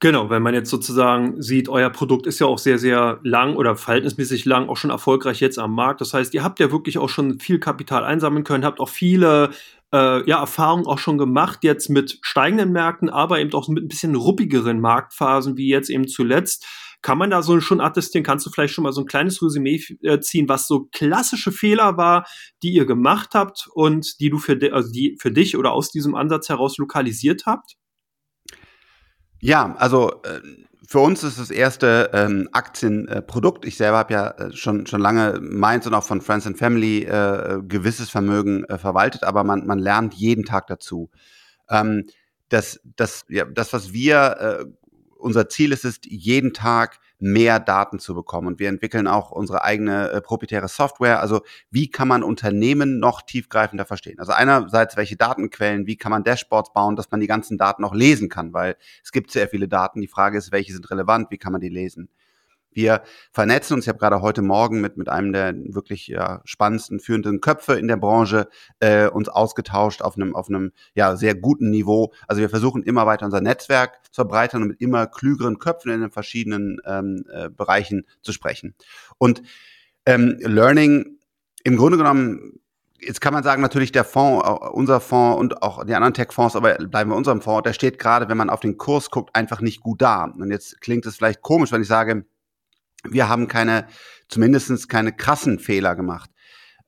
Genau, 0.00 0.28
wenn 0.28 0.42
man 0.42 0.52
jetzt 0.52 0.68
sozusagen 0.68 1.40
sieht, 1.40 1.70
euer 1.70 1.88
Produkt 1.88 2.26
ist 2.26 2.38
ja 2.38 2.46
auch 2.46 2.58
sehr, 2.58 2.78
sehr 2.78 3.18
lang 3.22 3.56
oder 3.56 3.76
verhältnismäßig 3.76 4.44
lang 4.44 4.68
auch 4.68 4.76
schon 4.76 4.90
erfolgreich 4.90 5.40
jetzt 5.40 5.58
am 5.58 5.74
Markt. 5.74 6.02
Das 6.02 6.12
heißt, 6.12 6.34
ihr 6.34 6.44
habt 6.44 6.60
ja 6.60 6.70
wirklich 6.70 6.98
auch 6.98 7.08
schon 7.08 7.40
viel 7.40 7.58
Kapital 7.58 8.04
einsammeln 8.04 8.44
können, 8.44 8.66
habt 8.66 8.78
auch 8.78 8.90
viele 8.90 9.50
äh, 9.94 10.28
ja, 10.28 10.38
Erfahrungen 10.40 10.86
auch 10.86 10.98
schon 10.98 11.16
gemacht, 11.16 11.60
jetzt 11.62 11.88
mit 11.88 12.18
steigenden 12.20 12.72
Märkten, 12.72 13.08
aber 13.08 13.40
eben 13.40 13.54
auch 13.54 13.68
mit 13.68 13.84
ein 13.84 13.88
bisschen 13.88 14.14
ruppigeren 14.16 14.80
Marktphasen, 14.80 15.56
wie 15.56 15.68
jetzt 15.68 15.88
eben 15.88 16.08
zuletzt. 16.08 16.66
Kann 17.00 17.16
man 17.16 17.30
da 17.30 17.40
so 17.40 17.58
schon 17.60 17.80
attestieren? 17.80 18.24
Kannst 18.24 18.44
du 18.44 18.50
vielleicht 18.50 18.74
schon 18.74 18.84
mal 18.84 18.92
so 18.92 19.00
ein 19.00 19.06
kleines 19.06 19.40
Resümee 19.40 19.80
äh, 20.02 20.20
ziehen, 20.20 20.46
was 20.48 20.66
so 20.68 20.88
klassische 20.92 21.52
Fehler 21.52 21.96
war, 21.96 22.26
die 22.62 22.72
ihr 22.74 22.84
gemacht 22.84 23.30
habt 23.32 23.68
und 23.72 24.20
die 24.20 24.28
du 24.28 24.38
für, 24.38 24.58
also 24.74 24.92
die 24.92 25.16
für 25.20 25.30
dich 25.30 25.56
oder 25.56 25.72
aus 25.72 25.90
diesem 25.90 26.14
Ansatz 26.14 26.50
heraus 26.50 26.76
lokalisiert 26.76 27.46
habt? 27.46 27.76
Ja, 29.40 29.74
also 29.78 30.22
äh, 30.22 30.40
für 30.88 31.00
uns 31.00 31.24
ist 31.24 31.38
das 31.38 31.50
erste 31.50 32.10
ähm, 32.12 32.48
Aktienprodukt. 32.52 33.64
ich 33.64 33.76
selber 33.76 33.98
habe 33.98 34.14
ja 34.14 34.30
äh, 34.30 34.52
schon, 34.52 34.86
schon 34.86 35.00
lange 35.00 35.40
meins 35.40 35.86
und 35.86 35.94
auch 35.94 36.04
von 36.04 36.20
Friends 36.20 36.46
and 36.46 36.58
Family 36.58 37.02
äh, 37.04 37.60
gewisses 37.66 38.08
Vermögen 38.08 38.64
äh, 38.64 38.78
verwaltet, 38.78 39.24
aber 39.24 39.44
man, 39.44 39.66
man 39.66 39.78
lernt 39.78 40.14
jeden 40.14 40.44
Tag 40.44 40.68
dazu. 40.68 41.10
Ähm, 41.68 42.06
das, 42.48 42.80
das, 42.96 43.24
ja, 43.28 43.44
das, 43.44 43.72
was 43.72 43.92
wir, 43.92 44.68
unser 45.18 45.48
Ziel 45.48 45.72
ist, 45.72 45.84
ist 45.84 46.06
jeden 46.06 46.52
Tag 46.52 46.98
mehr 47.18 47.60
Daten 47.60 47.98
zu 47.98 48.14
bekommen. 48.14 48.46
Und 48.46 48.58
wir 48.58 48.68
entwickeln 48.68 49.06
auch 49.06 49.30
unsere 49.30 49.64
eigene 49.64 50.10
äh, 50.10 50.20
proprietäre 50.20 50.68
Software. 50.68 51.20
Also 51.20 51.40
wie 51.70 51.90
kann 51.90 52.08
man 52.08 52.22
Unternehmen 52.22 52.98
noch 52.98 53.22
tiefgreifender 53.22 53.86
verstehen? 53.86 54.18
Also 54.18 54.32
einerseits, 54.32 54.96
welche 54.96 55.16
Datenquellen, 55.16 55.86
wie 55.86 55.96
kann 55.96 56.10
man 56.10 56.24
Dashboards 56.24 56.72
bauen, 56.72 56.96
dass 56.96 57.10
man 57.10 57.20
die 57.20 57.26
ganzen 57.26 57.58
Daten 57.58 57.84
auch 57.84 57.94
lesen 57.94 58.28
kann, 58.28 58.52
weil 58.52 58.76
es 59.02 59.12
gibt 59.12 59.30
sehr 59.30 59.48
viele 59.48 59.68
Daten. 59.68 60.00
Die 60.00 60.08
Frage 60.08 60.36
ist, 60.38 60.52
welche 60.52 60.72
sind 60.72 60.90
relevant, 60.90 61.30
wie 61.30 61.38
kann 61.38 61.52
man 61.52 61.60
die 61.60 61.70
lesen? 61.70 62.10
Wir 62.76 63.02
vernetzen 63.32 63.74
uns. 63.74 63.86
Ich 63.86 63.88
habe 63.88 63.98
gerade 63.98 64.20
heute 64.20 64.42
Morgen 64.42 64.82
mit, 64.82 64.98
mit 64.98 65.08
einem 65.08 65.32
der 65.32 65.54
wirklich 65.56 66.08
ja, 66.08 66.42
spannendsten, 66.44 67.00
führenden 67.00 67.40
Köpfe 67.40 67.72
in 67.72 67.88
der 67.88 67.96
Branche 67.96 68.48
äh, 68.80 69.08
uns 69.08 69.30
ausgetauscht 69.30 70.02
auf 70.02 70.16
einem, 70.16 70.36
auf 70.36 70.50
einem 70.50 70.72
ja, 70.94 71.16
sehr 71.16 71.34
guten 71.34 71.70
Niveau. 71.70 72.12
Also 72.28 72.42
wir 72.42 72.50
versuchen 72.50 72.82
immer 72.82 73.06
weiter 73.06 73.24
unser 73.24 73.40
Netzwerk 73.40 74.04
zu 74.12 74.16
verbreitern 74.16 74.60
und 74.60 74.68
mit 74.68 74.80
immer 74.82 75.06
klügeren 75.06 75.58
Köpfen 75.58 75.90
in 75.90 76.02
den 76.02 76.10
verschiedenen 76.10 76.76
ähm, 76.84 77.24
äh, 77.32 77.48
Bereichen 77.48 78.04
zu 78.20 78.32
sprechen. 78.32 78.74
Und 79.16 79.40
ähm, 80.04 80.36
Learning 80.40 81.18
im 81.64 81.78
Grunde 81.78 81.96
genommen 81.96 82.60
Jetzt 82.98 83.20
kann 83.20 83.34
man 83.34 83.44
sagen, 83.44 83.60
natürlich 83.60 83.92
der 83.92 84.04
Fonds, 84.04 84.42
unser 84.72 85.00
Fonds 85.00 85.38
und 85.38 85.62
auch 85.62 85.84
die 85.84 85.94
anderen 85.94 86.14
Tech-Fonds, 86.14 86.56
aber 86.56 86.74
bleiben 86.76 87.10
wir 87.10 87.16
unserem 87.16 87.42
Fonds, 87.42 87.64
der 87.64 87.74
steht 87.74 87.98
gerade, 87.98 88.28
wenn 88.30 88.38
man 88.38 88.48
auf 88.48 88.60
den 88.60 88.78
Kurs 88.78 89.10
guckt, 89.10 89.36
einfach 89.36 89.60
nicht 89.60 89.82
gut 89.82 90.00
da. 90.00 90.24
Und 90.24 90.50
jetzt 90.50 90.80
klingt 90.80 91.04
es 91.04 91.16
vielleicht 91.16 91.42
komisch, 91.42 91.72
wenn 91.72 91.82
ich 91.82 91.88
sage, 91.88 92.24
wir 93.12 93.28
haben 93.28 93.48
keine, 93.48 93.86
zumindestens 94.28 94.88
keine 94.88 95.12
krassen 95.12 95.58
Fehler 95.58 95.96
gemacht. 95.96 96.30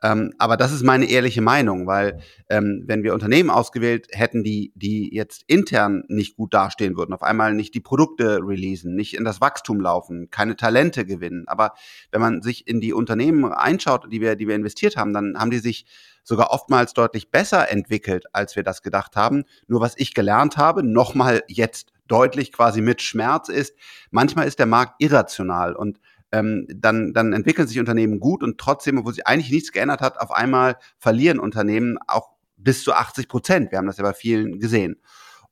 Ähm, 0.00 0.32
aber 0.38 0.56
das 0.56 0.70
ist 0.70 0.84
meine 0.84 1.06
ehrliche 1.06 1.42
Meinung, 1.42 1.88
weil 1.88 2.20
ähm, 2.48 2.84
wenn 2.86 3.02
wir 3.02 3.14
Unternehmen 3.14 3.50
ausgewählt 3.50 4.06
hätten, 4.12 4.44
die, 4.44 4.72
die 4.76 5.12
jetzt 5.12 5.42
intern 5.48 6.04
nicht 6.06 6.36
gut 6.36 6.54
dastehen 6.54 6.96
würden, 6.96 7.12
auf 7.12 7.22
einmal 7.22 7.52
nicht 7.52 7.74
die 7.74 7.80
Produkte 7.80 8.38
releasen, 8.40 8.94
nicht 8.94 9.16
in 9.16 9.24
das 9.24 9.40
Wachstum 9.40 9.80
laufen, 9.80 10.30
keine 10.30 10.54
Talente 10.54 11.04
gewinnen. 11.04 11.48
Aber 11.48 11.72
wenn 12.12 12.20
man 12.20 12.42
sich 12.42 12.68
in 12.68 12.80
die 12.80 12.92
Unternehmen 12.92 13.52
einschaut, 13.52 14.06
die 14.12 14.20
wir, 14.20 14.36
die 14.36 14.46
wir 14.46 14.54
investiert 14.54 14.96
haben, 14.96 15.12
dann 15.12 15.36
haben 15.36 15.50
die 15.50 15.58
sich 15.58 15.84
sogar 16.22 16.52
oftmals 16.52 16.92
deutlich 16.92 17.32
besser 17.32 17.68
entwickelt, 17.68 18.26
als 18.32 18.54
wir 18.54 18.62
das 18.62 18.82
gedacht 18.82 19.16
haben. 19.16 19.44
Nur 19.66 19.80
was 19.80 19.94
ich 19.96 20.14
gelernt 20.14 20.56
habe, 20.56 20.84
nochmal 20.84 21.42
jetzt 21.48 21.92
deutlich 22.06 22.52
quasi 22.52 22.82
mit 22.82 23.02
Schmerz 23.02 23.48
ist, 23.48 23.74
manchmal 24.10 24.46
ist 24.46 24.60
der 24.60 24.66
Markt 24.66 25.02
irrational 25.02 25.74
und 25.74 25.98
ähm, 26.32 26.66
dann, 26.68 27.12
dann 27.12 27.32
entwickeln 27.32 27.68
sich 27.68 27.78
Unternehmen 27.78 28.20
gut 28.20 28.42
und 28.42 28.58
trotzdem, 28.58 28.98
obwohl 28.98 29.14
sich 29.14 29.26
eigentlich 29.26 29.50
nichts 29.50 29.72
geändert 29.72 30.00
hat, 30.00 30.20
auf 30.20 30.30
einmal 30.30 30.76
verlieren 30.98 31.38
Unternehmen 31.38 31.98
auch 32.06 32.30
bis 32.56 32.82
zu 32.84 32.92
80 32.92 33.28
Prozent. 33.28 33.70
Wir 33.70 33.78
haben 33.78 33.86
das 33.86 33.98
ja 33.98 34.04
bei 34.04 34.12
vielen 34.12 34.58
gesehen. 34.60 35.00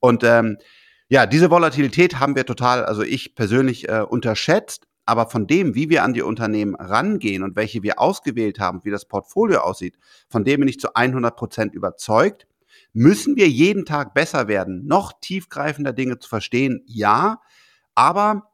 Und 0.01 0.25
ähm, 0.25 0.59
ja, 1.09 1.27
diese 1.27 1.51
Volatilität 1.51 2.19
haben 2.19 2.35
wir 2.37 2.45
total, 2.45 2.85
also 2.85 3.03
ich 3.03 3.35
persönlich 3.35 3.89
äh, 3.89 4.01
unterschätzt. 4.01 4.87
Aber 5.09 5.31
von 5.31 5.47
dem, 5.47 5.77
wie 5.77 5.89
wir 5.89 6.03
an 6.03 6.15
die 6.15 6.23
Unternehmen 6.23 6.75
rangehen 6.75 7.45
und 7.45 7.55
welche 7.55 7.85
wir 7.85 8.01
ausgewählt 8.01 8.59
haben, 8.59 8.81
wie 8.83 8.91
das 8.91 9.05
Portfolio 9.05 9.61
aussieht, 9.61 9.97
von 10.29 10.43
dem 10.43 10.59
bin 10.61 10.69
ich 10.69 10.81
zu 10.81 10.95
100 10.95 11.37
Prozent 11.37 11.75
überzeugt. 11.75 12.49
Müssen 12.93 13.37
wir 13.37 13.49
jeden 13.49 13.85
Tag 13.85 14.15
besser 14.15 14.49
werden, 14.49 14.85
noch 14.85 15.13
tiefgreifender 15.21 15.93
Dinge 15.93 16.19
zu 16.19 16.29
verstehen? 16.29 16.83
Ja, 16.87 17.41
aber 17.95 18.51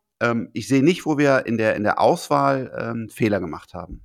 ich 0.53 0.69
sehe 0.69 0.83
nicht, 0.83 1.05
wo 1.05 1.19
wir 1.19 1.47
in 1.47 1.59
der, 1.59 1.77
in 1.77 1.83
der 1.83 2.01
Auswahl 2.01 2.73
ähm, 2.79 3.09
Fehler 3.09 3.41
gemacht 3.41 3.75
haben. 3.75 4.03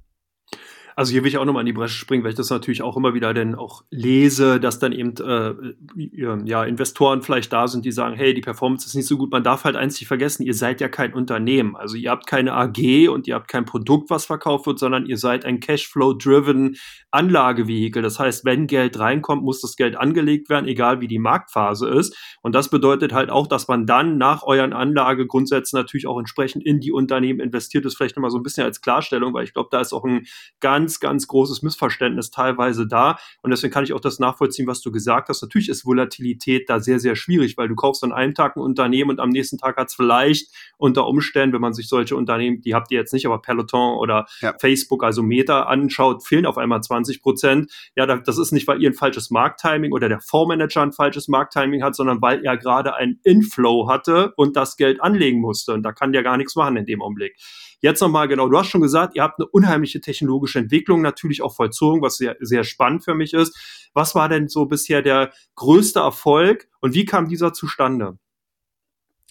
Also 0.97 1.11
hier 1.11 1.21
will 1.21 1.27
ich 1.27 1.37
auch 1.37 1.45
nochmal 1.45 1.61
in 1.61 1.67
die 1.67 1.73
Bresche 1.73 1.95
springen, 1.95 2.23
weil 2.23 2.31
ich 2.31 2.37
das 2.37 2.49
natürlich 2.49 2.81
auch 2.81 2.97
immer 2.97 3.13
wieder 3.13 3.31
dann 3.31 3.53
auch 3.53 3.83
lese, 3.91 4.59
dass 4.59 4.79
dann 4.79 4.93
eben 4.93 5.13
äh, 5.17 5.53
ja, 5.95 6.63
Investoren 6.63 7.21
vielleicht 7.21 7.53
da 7.53 7.67
sind, 7.67 7.85
die 7.85 7.91
sagen, 7.91 8.15
hey, 8.15 8.33
die 8.33 8.41
Performance 8.41 8.87
ist 8.87 8.95
nicht 8.95 9.05
so 9.05 9.15
gut. 9.15 9.29
Man 9.29 9.43
darf 9.43 9.63
halt 9.63 9.75
eins 9.75 9.99
nicht 9.99 10.07
vergessen, 10.07 10.41
ihr 10.41 10.55
seid 10.55 10.81
ja 10.81 10.87
kein 10.89 11.13
Unternehmen. 11.13 11.75
Also 11.75 11.97
ihr 11.97 12.09
habt 12.09 12.25
keine 12.25 12.53
AG 12.53 13.09
und 13.09 13.27
ihr 13.27 13.35
habt 13.35 13.47
kein 13.47 13.65
Produkt, 13.65 14.09
was 14.09 14.25
verkauft 14.25 14.65
wird, 14.65 14.79
sondern 14.79 15.05
ihr 15.05 15.17
seid 15.17 15.45
ein 15.45 15.59
Cashflow-driven 15.59 16.77
Anlagevehikel. 17.11 18.01
Das 18.01 18.17
heißt, 18.17 18.43
wenn 18.43 18.65
Geld 18.65 18.97
reinkommt, 18.97 19.43
muss 19.43 19.61
das 19.61 19.75
Geld 19.75 19.95
angelegt 19.95 20.49
werden, 20.49 20.67
egal 20.67 20.99
wie 20.99 21.07
die 21.07 21.19
Marktphase 21.19 21.89
ist. 21.89 22.17
Und 22.41 22.55
das 22.55 22.71
bedeutet 22.71 23.13
halt 23.13 23.29
auch, 23.29 23.45
dass 23.45 23.67
man 23.67 23.85
dann 23.85 24.17
nach 24.17 24.41
euren 24.41 24.73
Anlagegrundsätzen 24.73 25.77
natürlich 25.77 26.07
auch 26.07 26.17
entsprechend 26.17 26.65
in 26.65 26.79
die 26.79 26.91
Unternehmen 26.91 27.39
investiert. 27.39 27.85
Das 27.85 27.93
vielleicht 27.93 28.15
nochmal 28.15 28.31
so 28.31 28.37
ein 28.37 28.43
bisschen 28.43 28.63
als 28.63 28.81
Klarstellung, 28.81 29.35
weil 29.35 29.43
ich 29.43 29.53
glaube, 29.53 29.69
da 29.71 29.79
ist 29.79 29.93
auch 29.93 30.03
ein 30.03 30.25
ganz, 30.59 30.86
ganz 30.99 31.27
großes 31.27 31.61
Missverständnis 31.61 32.31
teilweise 32.31 32.87
da. 32.87 33.17
Und 33.41 33.51
deswegen 33.51 33.73
kann 33.73 33.83
ich 33.83 33.93
auch 33.93 33.99
das 33.99 34.19
nachvollziehen, 34.19 34.67
was 34.67 34.81
du 34.81 34.91
gesagt 34.91 35.29
hast. 35.29 35.41
Natürlich 35.41 35.69
ist 35.69 35.85
Volatilität 35.85 36.69
da 36.69 36.79
sehr, 36.79 36.99
sehr 36.99 37.15
schwierig, 37.15 37.57
weil 37.57 37.67
du 37.67 37.75
kaufst 37.75 38.03
an 38.03 38.11
einem 38.11 38.33
Tag 38.33 38.55
ein 38.55 38.61
Unternehmen 38.61 39.11
und 39.11 39.19
am 39.19 39.29
nächsten 39.29 39.57
Tag 39.57 39.77
hat 39.77 39.89
es 39.89 39.95
vielleicht 39.95 40.53
unter 40.77 41.07
Umständen, 41.07 41.53
wenn 41.53 41.61
man 41.61 41.73
sich 41.73 41.87
solche 41.87 42.15
Unternehmen, 42.15 42.61
die 42.61 42.73
habt 42.73 42.91
ihr 42.91 42.99
jetzt 42.99 43.13
nicht, 43.13 43.25
aber 43.25 43.41
Peloton 43.41 43.97
oder 43.97 44.25
ja. 44.41 44.53
Facebook, 44.59 45.03
also 45.03 45.21
Meta 45.23 45.63
anschaut, 45.63 46.25
fehlen 46.25 46.45
auf 46.45 46.57
einmal 46.57 46.81
20 46.81 47.21
Prozent. 47.21 47.71
Ja, 47.95 48.05
das 48.05 48.37
ist 48.37 48.51
nicht, 48.51 48.67
weil 48.67 48.81
ihr 48.81 48.89
ein 48.89 48.93
falsches 48.93 49.29
Markttiming 49.29 49.91
oder 49.91 50.09
der 50.09 50.21
Fondsmanager 50.21 50.81
ein 50.81 50.93
falsches 50.93 51.27
Markttiming 51.27 51.83
hat, 51.83 51.95
sondern 51.95 52.21
weil 52.21 52.43
er 52.45 52.57
gerade 52.57 52.95
ein 52.95 53.19
Inflow 53.23 53.89
hatte 53.89 54.33
und 54.35 54.55
das 54.55 54.77
Geld 54.77 55.01
anlegen 55.01 55.41
musste. 55.41 55.73
Und 55.73 55.83
da 55.83 55.91
kann 55.91 56.11
der 56.11 56.23
gar 56.23 56.37
nichts 56.37 56.55
machen 56.55 56.77
in 56.77 56.85
dem 56.85 57.01
Augenblick. 57.01 57.35
Jetzt 57.79 58.01
nochmal 58.01 58.27
genau, 58.27 58.49
du 58.49 58.57
hast 58.57 58.67
schon 58.67 58.81
gesagt, 58.81 59.15
ihr 59.15 59.23
habt 59.23 59.39
eine 59.39 59.47
unheimliche 59.47 60.01
technologische 60.01 60.59
Entwicklung 60.59 61.01
natürlich 61.01 61.41
auch 61.41 61.55
vollzogen, 61.55 62.01
was 62.01 62.17
sehr, 62.17 62.35
sehr 62.39 62.63
spannend 62.63 63.03
für 63.03 63.13
mich 63.13 63.33
ist. 63.33 63.89
Was 63.93 64.15
war 64.15 64.29
denn 64.29 64.47
so 64.47 64.65
bisher 64.65 65.01
der 65.01 65.31
größte 65.55 65.99
Erfolg 65.99 66.67
und 66.81 66.93
wie 66.95 67.05
kam 67.05 67.27
dieser 67.27 67.53
zustande? 67.53 68.17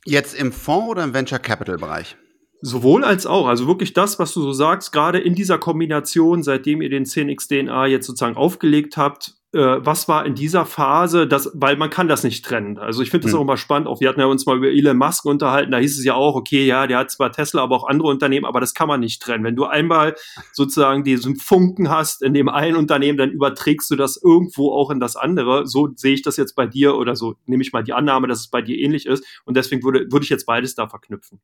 Jetzt 0.05 0.35
im 0.35 0.53
Fonds 0.53 0.91
oder 0.91 1.03
im 1.03 1.15
Venture 1.15 1.41
Capital 1.41 1.79
Bereich? 1.79 2.17
Sowohl 2.63 3.05
als 3.05 3.27
auch. 3.27 3.47
Also 3.47 3.67
wirklich 3.67 3.93
das, 3.93 4.19
was 4.19 4.33
du 4.33 4.41
so 4.41 4.53
sagst, 4.53 4.93
gerade 4.93 5.19
in 5.19 5.35
dieser 5.35 5.59
Kombination, 5.59 6.43
seitdem 6.43 6.81
ihr 6.81 6.89
den 6.89 7.05
10x 7.05 7.49
DNA 7.49 7.87
jetzt 7.87 8.07
sozusagen 8.07 8.37
aufgelegt 8.37 8.97
habt, 8.97 9.35
was 9.57 10.09
war 10.09 10.27
in 10.27 10.35
dieser 10.35 10.67
Phase, 10.67 11.27
das, 11.27 11.51
weil 11.55 11.77
man 11.77 11.91
kann 11.91 12.09
das 12.09 12.25
nicht 12.25 12.45
trennen. 12.45 12.79
Also 12.79 13.03
ich 13.03 13.11
finde 13.11 13.25
das 13.25 13.33
hm. 13.33 13.39
auch 13.39 13.43
immer 13.43 13.57
spannend. 13.57 13.89
Auch 13.89 14.01
wir 14.01 14.09
hatten 14.09 14.21
ja 14.21 14.27
uns 14.27 14.47
mal 14.47 14.57
über 14.57 14.69
Elon 14.69 14.97
Musk 14.97 15.25
unterhalten, 15.25 15.73
da 15.73 15.79
hieß 15.79 15.99
es 15.99 16.05
ja 16.05 16.15
auch, 16.15 16.35
okay, 16.35 16.67
ja, 16.67 16.87
der 16.87 16.99
hat 16.99 17.11
zwar 17.11 17.33
Tesla, 17.33 17.63
aber 17.63 17.77
auch 17.77 17.89
andere 17.89 18.09
Unternehmen, 18.09 18.47
aber 18.47 18.61
das 18.61 18.75
kann 18.75 18.89
man 18.89 19.01
nicht 19.01 19.23
trennen. 19.23 19.45
Wenn 19.45 19.57
du 19.57 19.65
einmal 19.65 20.15
sozusagen 20.53 21.05
diesen 21.05 21.37
Funken 21.37 21.91
hast 21.91 22.23
in 22.23 22.35
dem 22.35 22.49
einen 22.49 22.77
Unternehmen, 22.77 23.19
dann 23.19 23.31
überträgst 23.31 23.91
du 23.91 23.97
das 23.97 24.21
irgendwo 24.23 24.73
auch 24.73 24.91
in 24.91 25.01
das 25.01 25.17
andere. 25.17 25.67
So 25.67 25.89
sehe 25.95 26.15
ich 26.15 26.23
das 26.23 26.37
jetzt 26.37 26.55
bei 26.55 26.67
dir 26.67 26.97
oder 26.97 27.17
so 27.17 27.37
nehme 27.47 27.63
ich 27.63 27.73
mal 27.73 27.83
die 27.83 27.93
Annahme, 27.93 28.29
dass 28.29 28.41
es 28.41 28.49
bei 28.49 28.63
dir 28.63 28.79
ähnlich 28.79 29.07
ist. 29.07 29.25
Und 29.45 29.57
deswegen 29.57 29.83
würde, 29.83 30.07
würde 30.11 30.25
ich 30.25 30.31
jetzt 30.31 30.47
beides 30.47 30.75
da 30.75 30.89
verknüpfen. 30.89 31.41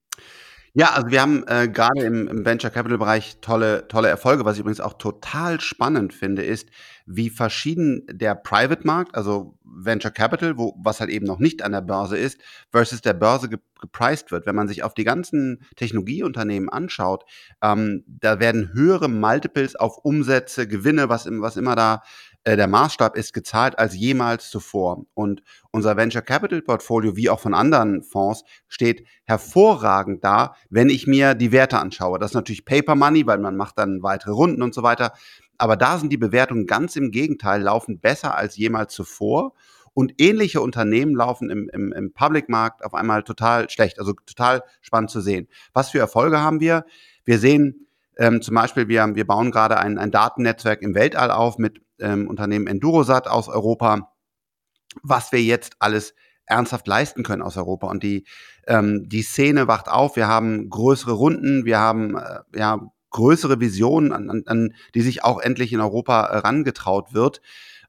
Ja, 0.75 0.92
also 0.92 1.11
wir 1.11 1.21
haben 1.21 1.45
äh, 1.49 1.69
gerade 1.69 2.00
im, 2.00 2.28
im 2.28 2.47
Venture 2.47 2.71
Capital 2.71 2.97
Bereich 2.97 3.37
tolle, 3.42 3.87
tolle 3.88 4.09
Erfolge. 4.09 4.47
Was 4.47 4.54
ich 4.54 4.61
übrigens 4.61 4.81
auch 4.81 4.95
total 4.95 5.61
spannend 5.61 6.14
finde, 6.14 6.42
ist, 6.42 6.69
wie 7.06 7.30
verschieden 7.30 8.06
der 8.11 8.35
Private 8.35 8.87
Markt, 8.87 9.14
also 9.14 9.59
Venture 9.64 10.11
Capital, 10.11 10.59
wo, 10.59 10.75
was 10.82 11.00
halt 11.00 11.11
eben 11.11 11.26
noch 11.26 11.38
nicht 11.38 11.62
an 11.62 11.73
der 11.73 11.80
Börse 11.80 12.16
ist, 12.16 12.40
versus 12.71 13.00
der 13.00 13.14
Börse 13.14 13.49
ge 13.49 13.59
gepreist 13.80 14.30
wird. 14.30 14.47
Wenn 14.47 14.54
man 14.54 14.68
sich 14.68 14.85
auf 14.85 14.94
die 14.94 15.02
ganzen 15.02 15.64
Technologieunternehmen 15.75 16.68
anschaut, 16.68 17.25
ähm, 17.64 18.04
da 18.06 18.38
werden 18.38 18.71
höhere 18.73 19.09
Multiples 19.09 19.75
auf 19.75 19.99
Umsätze, 20.04 20.68
Gewinne, 20.68 21.09
was, 21.09 21.26
was 21.28 21.56
immer 21.56 21.75
da 21.75 22.00
äh, 22.44 22.56
der 22.56 22.66
Maßstab 22.66 23.16
ist 23.16 23.32
gezahlt 23.32 23.78
als 23.78 23.97
jemals 23.97 24.50
zuvor. 24.50 25.06
Und 25.14 25.42
unser 25.71 25.97
Venture 25.97 26.23
Capital 26.23 26.62
Portfolio, 26.62 27.16
wie 27.16 27.30
auch 27.30 27.40
von 27.40 27.54
anderen 27.54 28.02
Fonds, 28.02 28.44
steht 28.68 29.06
hervorragend 29.25 30.25
da, 30.25 30.54
wenn 30.68 30.88
ich 30.88 31.06
mir 31.06 31.35
die 31.35 31.52
Werte 31.52 31.78
anschaue. 31.78 32.18
Das 32.18 32.32
ist 32.32 32.35
natürlich 32.35 32.64
Paper 32.64 32.94
Money, 32.94 33.26
weil 33.26 33.38
man 33.38 33.56
macht 33.56 33.78
dann 33.78 34.02
weitere 34.02 34.32
Runden 34.32 34.62
und 34.62 34.75
so 34.75 34.82
weiter. 34.82 35.12
Aber 35.62 35.76
da 35.76 35.97
sind 35.97 36.11
die 36.11 36.16
Bewertungen 36.16 36.66
ganz 36.66 36.97
im 36.97 37.12
Gegenteil, 37.12 37.62
laufen 37.62 38.00
besser 38.00 38.37
als 38.37 38.57
jemals 38.57 38.92
zuvor. 38.92 39.52
Und 39.95 40.21
ähnliche 40.21 40.61
Unternehmen 40.61 41.14
laufen 41.14 41.50
im, 41.50 41.69
im, 41.73 41.92
im 41.92 42.12
Public-Markt 42.12 42.85
auf 42.85 42.95
einmal 42.95 43.23
total 43.23 43.71
schlecht. 43.71 44.00
Also 44.00 44.12
total 44.26 44.64
spannend 44.81 45.11
zu 45.11 45.21
sehen. 45.21 45.47
Was 45.73 45.90
für 45.90 46.00
Erfolge 46.00 46.40
haben 46.40 46.59
wir? 46.59 46.85
Wir 47.25 47.38
sehen 47.38 47.87
ähm, 48.16 48.42
zum 48.42 48.57
Beispiel, 48.57 48.88
wir, 48.88 49.14
wir 49.14 49.25
bauen 49.25 49.52
gerade 49.52 49.78
ein, 49.78 49.99
ein 49.99 50.11
Datennetzwerk 50.11 50.83
im 50.83 50.97
Weltall 50.97 51.31
auf 51.31 51.59
mit 51.59 51.81
ähm, 52.00 52.26
Unternehmen 52.26 52.66
Endurosat 52.66 53.28
aus 53.28 53.47
Europa, 53.47 54.12
was 55.04 55.31
wir 55.31 55.42
jetzt 55.42 55.76
alles 55.78 56.12
ernsthaft 56.45 56.88
leisten 56.88 57.23
können 57.23 57.42
aus 57.42 57.57
Europa. 57.57 57.87
Und 57.87 58.02
die, 58.02 58.26
ähm, 58.66 59.09
die 59.09 59.23
Szene 59.23 59.69
wacht 59.69 59.88
auf. 59.88 60.16
Wir 60.16 60.26
haben 60.26 60.69
größere 60.71 61.12
Runden, 61.12 61.64
wir 61.64 61.78
haben 61.78 62.16
äh, 62.16 62.40
ja, 62.57 62.81
größere 63.12 63.61
Visionen, 63.61 64.12
an, 64.12 64.31
an, 64.31 64.42
an 64.47 64.75
die 64.95 65.02
sich 65.02 65.25
auch 65.25 65.40
endlich 65.40 65.73
in 65.73 65.81
Europa 65.81 66.26
äh, 66.26 66.38
rangetraut 66.38 67.14
wird. 67.14 67.40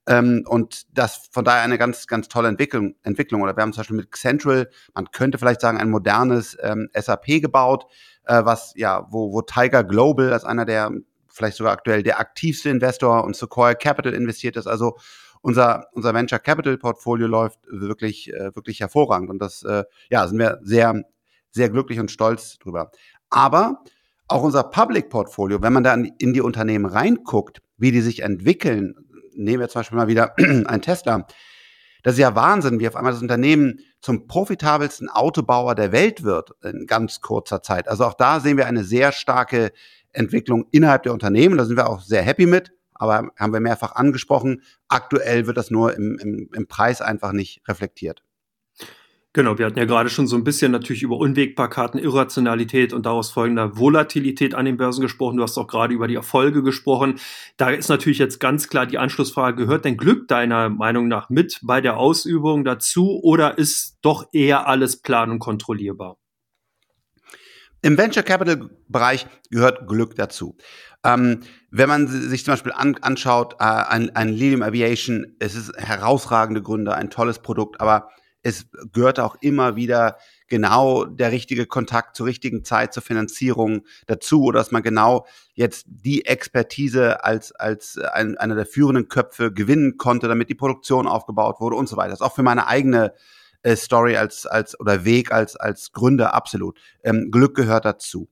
Ähm, 0.05 0.43
und 0.47 0.83
das 0.97 1.29
von 1.31 1.45
daher 1.45 1.63
eine 1.63 1.77
ganz, 1.77 2.07
ganz 2.07 2.27
tolle 2.27 2.49
Entwicklung, 2.49 2.95
Entwicklung. 3.03 3.41
Oder 3.41 3.55
wir 3.55 3.61
haben 3.61 3.73
zum 3.73 3.81
Beispiel 3.81 3.97
mit 3.97 4.15
Central, 4.15 4.69
man 4.93 5.11
könnte 5.11 5.37
vielleicht 5.37 5.61
sagen, 5.61 5.77
ein 5.77 5.89
modernes 5.89 6.57
ähm, 6.61 6.89
SAP 6.93 7.41
gebaut, 7.41 7.85
äh, 8.25 8.43
was 8.43 8.73
ja, 8.75 9.07
wo, 9.09 9.31
wo 9.31 9.41
Tiger 9.41 9.83
Global 9.83 10.33
als 10.33 10.43
einer 10.43 10.65
der 10.65 10.91
vielleicht 11.29 11.57
sogar 11.57 11.73
aktuell 11.73 12.03
der 12.03 12.19
aktivste 12.19 12.69
Investor 12.69 13.23
und 13.23 13.35
Sequoia 13.35 13.73
Capital 13.73 14.13
investiert 14.13 14.55
ist. 14.55 14.67
Also 14.67 14.97
unser, 15.41 15.87
unser 15.93 16.13
Venture 16.13 16.39
Capital 16.39 16.77
Portfolio 16.77 17.27
läuft 17.27 17.59
wirklich, 17.67 18.31
äh, 18.33 18.55
wirklich 18.55 18.79
hervorragend. 18.81 19.29
Und 19.29 19.39
das, 19.39 19.63
äh, 19.63 19.83
ja, 20.09 20.27
sind 20.27 20.37
wir 20.39 20.59
sehr, 20.63 21.03
sehr 21.51 21.69
glücklich 21.69 21.99
und 21.99 22.11
stolz 22.11 22.57
drüber. 22.59 22.91
Aber 23.29 23.83
auch 24.27 24.43
unser 24.43 24.63
Public 24.63 25.09
Portfolio, 25.09 25.61
wenn 25.61 25.73
man 25.73 25.83
da 25.83 25.93
in 25.93 26.33
die 26.33 26.41
Unternehmen 26.41 26.85
reinguckt, 26.85 27.61
wie 27.77 27.91
die 27.91 28.01
sich 28.01 28.21
entwickeln, 28.21 28.95
nehmen 29.35 29.59
wir 29.59 29.69
zum 29.69 29.81
Beispiel 29.81 29.97
mal 29.97 30.07
wieder 30.07 30.35
ein 30.37 30.81
Tesla. 30.81 31.27
Das 32.03 32.13
ist 32.13 32.19
ja 32.19 32.35
Wahnsinn, 32.35 32.79
wie 32.79 32.87
auf 32.87 32.95
einmal 32.95 33.13
das 33.13 33.21
Unternehmen 33.21 33.79
zum 34.01 34.27
profitabelsten 34.27 35.09
Autobauer 35.09 35.75
der 35.75 35.91
Welt 35.93 36.23
wird 36.23 36.51
in 36.61 36.85
ganz 36.85 37.21
kurzer 37.21 37.61
Zeit. 37.61 37.87
Also 37.87 38.05
auch 38.05 38.13
da 38.13 38.41
sehen 38.41 38.57
wir 38.57 38.67
eine 38.67 38.83
sehr 38.83 39.13
starke 39.13 39.71
Entwicklung 40.11 40.67
innerhalb 40.71 41.03
der 41.03 41.13
Unternehmen. 41.13 41.57
Da 41.57 41.65
sind 41.65 41.77
wir 41.77 41.89
auch 41.89 42.01
sehr 42.01 42.21
happy 42.21 42.45
mit. 42.45 42.71
Aber 42.93 43.31
haben 43.37 43.53
wir 43.53 43.59
mehrfach 43.59 43.95
angesprochen, 43.95 44.61
aktuell 44.87 45.47
wird 45.47 45.57
das 45.57 45.71
nur 45.71 45.95
im, 45.95 46.19
im, 46.19 46.49
im 46.53 46.67
Preis 46.67 47.01
einfach 47.01 47.31
nicht 47.31 47.61
reflektiert. 47.67 48.23
Genau, 49.35 49.57
wir 49.57 49.65
hatten 49.65 49.79
ja 49.79 49.85
gerade 49.85 50.11
schon 50.11 50.27
so 50.27 50.35
ein 50.35 50.43
bisschen 50.43 50.71
natürlich 50.71 51.01
über 51.01 51.17
Unwägbarkeiten, 51.17 51.99
Irrationalität 51.99 52.93
und 52.93 53.07
daraus 53.07 53.31
folgender 53.31 53.75
Volatilität 53.79 54.53
an 54.53 54.65
den 54.65 54.77
Börsen 54.77 55.01
gesprochen. 55.01 55.37
Du 55.37 55.43
hast 55.43 55.57
auch 55.57 55.65
gerade 55.65 55.91
über 55.91 56.07
die 56.07 56.13
Erfolge 56.13 56.61
gesprochen. 56.61 57.19
Da 57.57 57.71
ist 57.71 57.89
natürlich 57.89 58.19
jetzt 58.19 58.39
ganz 58.39 58.69
klar 58.69 58.85
die 58.85 58.99
Anschlussfrage, 58.99 59.57
gehört 59.57 59.85
denn 59.85 59.97
Glück 59.97 60.27
deiner 60.27 60.69
Meinung 60.69 61.07
nach 61.07 61.31
mit 61.31 61.59
bei 61.63 61.81
der 61.81 61.97
Ausübung 61.97 62.63
dazu 62.63 63.19
oder 63.23 63.57
ist 63.57 63.97
doch 64.03 64.27
eher 64.33 64.67
alles 64.67 65.01
plan 65.01 65.31
und 65.31 65.39
kontrollierbar? 65.39 66.17
Im 67.81 67.97
Venture 67.97 68.23
Capital 68.23 68.69
Bereich 68.87 69.25
gehört 69.49 69.87
Glück 69.87 70.15
dazu. 70.15 70.57
Ähm, 71.03 71.39
wenn 71.71 71.89
man 71.89 72.07
sich 72.07 72.45
zum 72.45 72.53
Beispiel 72.53 72.71
an, 72.71 72.97
anschaut, 73.01 73.55
äh, 73.59 73.63
ein, 73.63 74.15
ein 74.15 74.29
Lilium 74.29 74.61
Aviation, 74.61 75.35
es 75.39 75.55
ist 75.55 75.75
herausragende 75.75 76.61
Gründe, 76.61 76.93
ein 76.93 77.09
tolles 77.09 77.39
Produkt, 77.39 77.81
aber 77.81 78.09
es 78.43 78.67
gehört 78.91 79.19
auch 79.19 79.37
immer 79.41 79.75
wieder 79.77 80.17
genau 80.47 81.05
der 81.05 81.31
richtige 81.31 81.65
Kontakt 81.65 82.15
zur 82.15 82.27
richtigen 82.27 82.63
Zeit 82.65 82.93
zur 82.93 83.01
Finanzierung 83.01 83.85
dazu 84.05 84.43
oder 84.43 84.59
dass 84.59 84.71
man 84.71 84.83
genau 84.83 85.25
jetzt 85.53 85.85
die 85.87 86.25
Expertise 86.25 87.23
als, 87.23 87.53
als 87.53 87.97
ein, 87.97 88.37
einer 88.37 88.55
der 88.55 88.65
führenden 88.65 89.07
Köpfe 89.07 89.51
gewinnen 89.51 89.97
konnte, 89.97 90.27
damit 90.27 90.49
die 90.49 90.55
Produktion 90.55 91.07
aufgebaut 91.07 91.61
wurde 91.61 91.77
und 91.77 91.87
so 91.87 91.95
weiter. 91.95 92.09
Das 92.09 92.19
ist 92.19 92.25
auch 92.25 92.35
für 92.35 92.43
meine 92.43 92.67
eigene 92.67 93.13
äh, 93.63 93.77
Story 93.77 94.17
als, 94.17 94.45
als 94.45 94.77
oder 94.79 95.05
Weg 95.05 95.31
als, 95.31 95.55
als 95.55 95.93
Gründer 95.93 96.33
absolut. 96.33 96.77
Ähm, 97.01 97.31
Glück 97.31 97.55
gehört 97.55 97.85
dazu. 97.85 98.29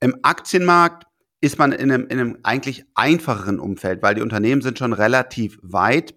Im 0.00 0.16
Aktienmarkt 0.22 1.06
ist 1.40 1.58
man 1.58 1.70
in 1.70 1.92
einem, 1.92 2.08
in 2.08 2.18
einem 2.18 2.38
eigentlich 2.42 2.84
einfacheren 2.94 3.60
Umfeld, 3.60 4.02
weil 4.02 4.16
die 4.16 4.22
Unternehmen 4.22 4.62
sind 4.62 4.78
schon 4.78 4.92
relativ 4.92 5.58
weit. 5.62 6.14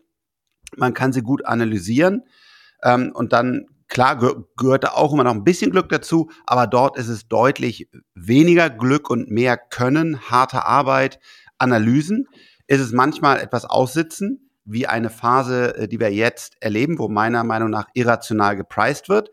Man 0.75 0.95
kann 0.95 1.13
sie 1.13 1.21
gut 1.21 1.45
analysieren 1.45 2.23
ähm, 2.85 3.11
und 3.13 3.33
dann 3.33 3.65
Klar 3.87 4.17
gehört 4.57 4.83
da 4.83 4.89
auch 4.89 5.13
immer 5.13 5.23
noch 5.23 5.33
ein 5.33 5.43
bisschen 5.43 5.69
Glück 5.69 5.89
dazu, 5.89 6.29
aber 6.47 6.65
dort 6.65 6.97
ist 6.97 7.07
es 7.07 7.27
deutlich 7.27 7.87
weniger 8.15 8.69
Glück 8.69 9.09
und 9.09 9.29
mehr 9.29 9.57
Können, 9.57 10.19
harte 10.29 10.65
Arbeit, 10.65 11.19
Analysen. 11.59 12.27
Ist 12.67 12.81
es 12.81 12.91
manchmal 12.91 13.39
etwas 13.39 13.65
aussitzen, 13.65 14.49
wie 14.65 14.87
eine 14.87 15.11
Phase, 15.11 15.77
äh, 15.77 15.87
die 15.87 15.99
wir 15.99 16.11
jetzt 16.11 16.55
erleben, 16.61 16.97
wo 16.97 17.07
meiner 17.07 17.43
Meinung 17.43 17.69
nach 17.69 17.87
irrational 17.93 18.55
gepreist 18.55 19.07
wird. 19.07 19.29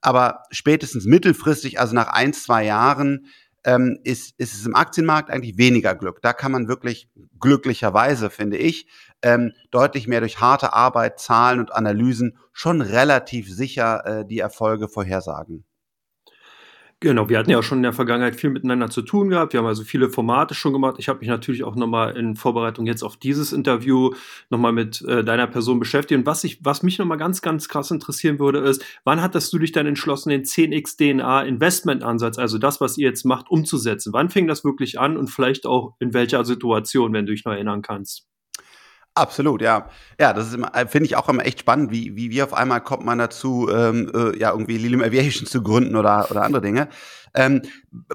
Aber 0.00 0.42
spätestens 0.50 1.04
mittelfristig, 1.04 1.78
also 1.78 1.94
nach 1.94 2.08
ein, 2.08 2.32
zwei 2.32 2.64
Jahren, 2.64 3.26
ähm, 3.66 3.98
ist, 4.04 4.34
ist 4.38 4.54
es 4.54 4.64
im 4.64 4.74
Aktienmarkt 4.74 5.30
eigentlich 5.30 5.58
weniger 5.58 5.94
Glück. 5.94 6.22
Da 6.22 6.32
kann 6.32 6.52
man 6.52 6.68
wirklich 6.68 7.08
glücklicherweise, 7.38 8.30
finde 8.30 8.56
ich, 8.56 8.86
ähm, 9.22 9.52
deutlich 9.70 10.06
mehr 10.06 10.20
durch 10.20 10.40
harte 10.40 10.72
Arbeit, 10.72 11.18
Zahlen 11.18 11.58
und 11.58 11.74
Analysen 11.74 12.38
schon 12.52 12.80
relativ 12.80 13.52
sicher 13.52 14.06
äh, 14.06 14.24
die 14.24 14.38
Erfolge 14.38 14.88
vorhersagen. 14.88 15.64
Genau, 17.00 17.28
wir 17.28 17.38
hatten 17.38 17.50
ja 17.50 17.58
auch 17.58 17.62
schon 17.62 17.80
in 17.80 17.82
der 17.82 17.92
Vergangenheit 17.92 18.36
viel 18.36 18.48
miteinander 18.48 18.88
zu 18.88 19.02
tun 19.02 19.28
gehabt. 19.28 19.52
Wir 19.52 19.58
haben 19.58 19.66
also 19.66 19.84
viele 19.84 20.08
Formate 20.08 20.54
schon 20.54 20.72
gemacht. 20.72 20.96
Ich 20.98 21.10
habe 21.10 21.18
mich 21.18 21.28
natürlich 21.28 21.62
auch 21.62 21.76
nochmal 21.76 22.16
in 22.16 22.36
Vorbereitung 22.36 22.86
jetzt 22.86 23.02
auf 23.02 23.18
dieses 23.18 23.52
Interview 23.52 24.14
nochmal 24.48 24.72
mit 24.72 25.02
äh, 25.02 25.22
deiner 25.22 25.46
Person 25.46 25.78
beschäftigt. 25.78 26.18
Und 26.18 26.26
was, 26.26 26.42
ich, 26.42 26.64
was 26.64 26.82
mich 26.82 26.98
nochmal 26.98 27.18
ganz, 27.18 27.42
ganz 27.42 27.68
krass 27.68 27.90
interessieren 27.90 28.38
würde, 28.38 28.60
ist, 28.60 28.82
wann 29.04 29.20
hattest 29.20 29.52
du 29.52 29.58
dich 29.58 29.72
dann 29.72 29.86
entschlossen, 29.86 30.30
den 30.30 30.44
10x 30.44 30.96
DNA 30.96 31.42
Investment-Ansatz, 31.42 32.38
also 32.38 32.56
das, 32.56 32.80
was 32.80 32.96
ihr 32.96 33.08
jetzt 33.08 33.24
macht, 33.24 33.50
umzusetzen? 33.50 34.14
Wann 34.14 34.30
fing 34.30 34.46
das 34.46 34.64
wirklich 34.64 34.98
an 34.98 35.18
und 35.18 35.28
vielleicht 35.28 35.66
auch 35.66 35.96
in 35.98 36.14
welcher 36.14 36.46
Situation, 36.46 37.12
wenn 37.12 37.26
du 37.26 37.32
dich 37.32 37.44
noch 37.44 37.52
erinnern 37.52 37.82
kannst? 37.82 38.26
Absolut, 39.16 39.62
ja. 39.62 39.88
Ja, 40.20 40.34
das 40.34 40.52
ist 40.52 40.58
äh, 40.74 40.86
finde 40.86 41.06
ich 41.06 41.16
auch 41.16 41.28
immer 41.30 41.46
echt 41.46 41.60
spannend, 41.60 41.90
wie, 41.90 42.14
wie, 42.16 42.30
wie 42.30 42.42
auf 42.42 42.52
einmal 42.52 42.82
kommt 42.82 43.06
man 43.06 43.16
dazu, 43.18 43.66
ähm, 43.70 44.12
äh, 44.14 44.38
ja, 44.38 44.50
irgendwie 44.50 44.76
Lilium 44.76 45.02
Aviation 45.02 45.46
zu 45.46 45.62
gründen 45.62 45.96
oder, 45.96 46.30
oder 46.30 46.42
andere 46.42 46.60
Dinge. 46.60 46.88
Ähm, 47.34 47.62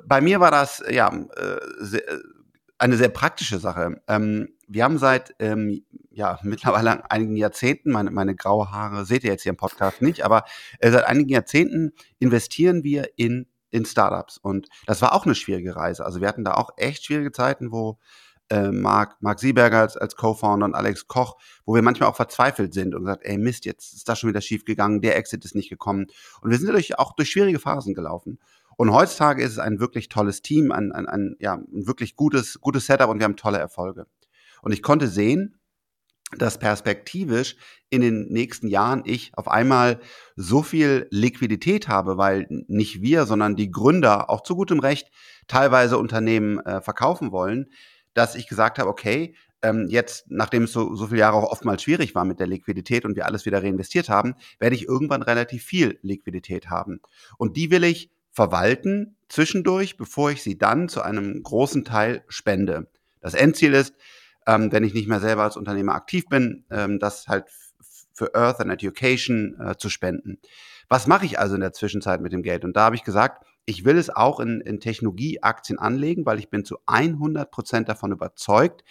bei 0.06 0.22
mir 0.22 0.40
war 0.40 0.52
das, 0.52 0.84
ja, 0.88 1.08
äh, 1.10 1.58
sehr, 1.80 2.04
eine 2.78 2.98
sehr 2.98 3.10
praktische 3.10 3.58
Sache. 3.58 4.00
Ähm, 4.08 4.50
wir 4.68 4.84
haben 4.84 5.00
seit, 5.00 5.34
ähm, 5.40 5.84
ja, 6.12 6.38
mittlerweile 6.44 7.10
einigen 7.10 7.36
Jahrzehnten, 7.36 7.92
meine, 7.92 8.12
meine 8.12 8.36
graue 8.36 8.72
Haare 8.72 9.04
seht 9.06 9.24
ihr 9.24 9.32
jetzt 9.32 9.42
hier 9.42 9.52
im 9.52 9.58
Podcast 9.58 10.04
nicht, 10.04 10.24
aber 10.24 10.44
äh, 10.78 10.92
seit 10.92 11.06
einigen 11.06 11.30
Jahrzehnten 11.30 11.94
investieren 12.20 12.84
wir 12.84 13.10
in, 13.16 13.48
in 13.72 13.86
Startups. 13.86 14.38
Und 14.38 14.68
das 14.86 15.02
war 15.02 15.14
auch 15.14 15.26
eine 15.26 15.34
schwierige 15.34 15.76
Reise. 15.76 16.06
Also 16.06 16.22
wir 16.22 16.28
hatten 16.28 16.44
da 16.44 16.54
auch 16.54 16.70
echt 16.78 17.06
schwierige 17.06 17.32
Zeiten, 17.32 17.72
wo 17.72 17.98
äh, 18.52 18.72
Marc, 18.72 19.22
Marc 19.22 19.40
Sieberger 19.40 19.80
als, 19.80 19.98
als 19.98 20.16
Co-Founder 20.16 20.66
und 20.66 20.76
Alex 20.76 21.08
Koch, 21.08 21.38
wo 21.66 21.74
wir 21.74 21.82
manchmal 21.82 22.10
auch 22.10 22.16
verzweifelt 22.16 22.74
sind 22.74 22.94
und 22.94 23.06
gesagt, 23.06 23.24
ey 23.24 23.38
Mist, 23.38 23.66
jetzt 23.66 23.94
ist 23.94 24.10
das 24.10 24.20
schon 24.20 24.30
wieder 24.30 24.42
schief 24.42 24.66
gegangen, 24.66 25.02
der 25.02 25.16
Exit 25.18 25.46
ist 25.46 25.56
nicht 25.56 25.70
gekommen. 25.70 26.08
Und 26.42 26.52
wir 26.52 26.58
sind 26.58 26.68
dadurch 26.68 27.00
auch 27.00 27.14
durch 27.16 27.30
schwierige 27.30 27.60
Phasen 27.60 27.94
gelaufen. 27.94 28.40
Und 28.78 28.92
heutzutage 28.92 29.44
ist 29.44 29.52
es 29.52 29.60
ein 29.60 29.80
wirklich 29.80 30.10
tolles 30.10 30.42
Team, 30.42 30.72
ein, 30.72 30.92
ein, 30.92 31.08
ein, 31.08 31.36
ja, 31.40 31.56
ein 31.56 31.88
wirklich 31.88 32.16
gutes, 32.16 32.60
gutes 32.62 32.86
Setup 32.86 33.10
und 33.10 33.20
wir 33.20 33.26
haben 33.26 33.38
tolle 33.38 33.58
Erfolge. 33.58 34.08
Und 34.62 34.72
ich 34.72 34.82
konnte 34.82 35.08
sehen, 35.08 35.58
dass 36.38 36.58
perspektivisch 36.58 37.58
in 37.90 38.02
den 38.02 38.28
nächsten 38.30 38.68
Jahren 38.68 39.04
ich 39.06 39.32
auf 39.38 39.48
einmal 39.48 40.00
so 40.36 40.64
viel 40.64 41.08
Liquidität 41.12 41.88
habe, 41.88 42.18
weil 42.18 42.48
nicht 42.68 43.02
wir, 43.02 43.26
sondern 43.26 43.56
die 43.56 43.70
Gründer 43.70 44.30
auch 44.30 44.42
zu 44.42 44.56
gutem 44.56 44.80
Recht 44.80 45.12
teilweise 45.48 45.98
Unternehmen 45.98 46.60
äh, 46.60 46.82
verkaufen 46.82 47.32
wollen, 47.32 47.68
dass 48.14 48.36
ich 48.36 48.48
gesagt 48.48 48.80
habe, 48.80 48.90
okay, 48.90 49.36
ähm, 49.62 49.88
jetzt, 49.90 50.26
nachdem 50.30 50.64
es 50.64 50.72
so, 50.72 50.96
so 50.96 51.08
viele 51.08 51.20
Jahre 51.20 51.38
auch 51.38 51.52
oftmals 51.52 51.84
schwierig 51.84 52.16
war 52.16 52.26
mit 52.26 52.40
der 52.40 52.48
Liquidität 52.48 53.06
und 53.06 53.16
wir 53.16 53.26
alles 53.26 53.46
wieder 53.46 53.62
reinvestiert 53.62 54.10
haben, 54.10 54.36
werde 54.60 54.76
ich 54.76 54.88
irgendwann 54.88 55.22
relativ 55.22 55.64
viel 55.64 56.00
Liquidität 56.02 56.70
haben. 56.70 57.02
Und 57.38 57.58
die 57.58 57.70
will 57.70 57.84
ich 57.84 58.10
verwalten 58.32 59.16
zwischendurch, 59.30 59.98
bevor 59.98 60.32
ich 60.32 60.42
sie 60.42 60.58
dann 60.58 60.90
zu 60.90 61.02
einem 61.02 61.44
großen 61.44 61.84
Teil 61.86 62.24
spende. 62.28 62.88
Das 63.20 63.34
Endziel 63.34 63.74
ist, 63.74 63.94
ähm, 64.48 64.72
wenn 64.72 64.84
ich 64.84 64.94
nicht 64.94 65.08
mehr 65.08 65.20
selber 65.20 65.44
als 65.44 65.58
Unternehmer 65.58 65.94
aktiv 65.94 66.26
bin, 66.28 66.66
ähm, 66.72 66.98
das 66.98 67.28
halt 67.28 67.46
für 68.14 68.34
Earth 68.36 68.60
and 68.60 68.72
Education 68.72 69.60
äh, 69.60 69.76
zu 69.78 69.90
spenden. 69.90 70.40
Was 70.90 71.08
mache 71.08 71.26
ich 71.26 71.40
also 71.40 71.56
in 71.56 71.62
der 71.62 71.74
Zwischenzeit 71.74 72.22
mit 72.22 72.34
dem 72.34 72.44
Geld? 72.44 72.66
Und 72.66 72.76
da 72.76 72.82
habe 72.82 72.96
ich 72.96 73.04
gesagt, 73.04 73.46
ich 73.66 73.86
will 73.86 73.98
es 73.98 74.10
auch 74.10 74.40
in, 74.40 74.62
in 74.62 74.80
Technologieaktien 74.80 75.80
anlegen, 75.80 76.26
weil 76.26 76.40
ich 76.40 76.50
bin 76.50 76.66
zu 76.66 76.78
100 76.88 77.52
Prozent 77.52 77.90
davon 77.90 78.12
überzeugt, 78.12 78.84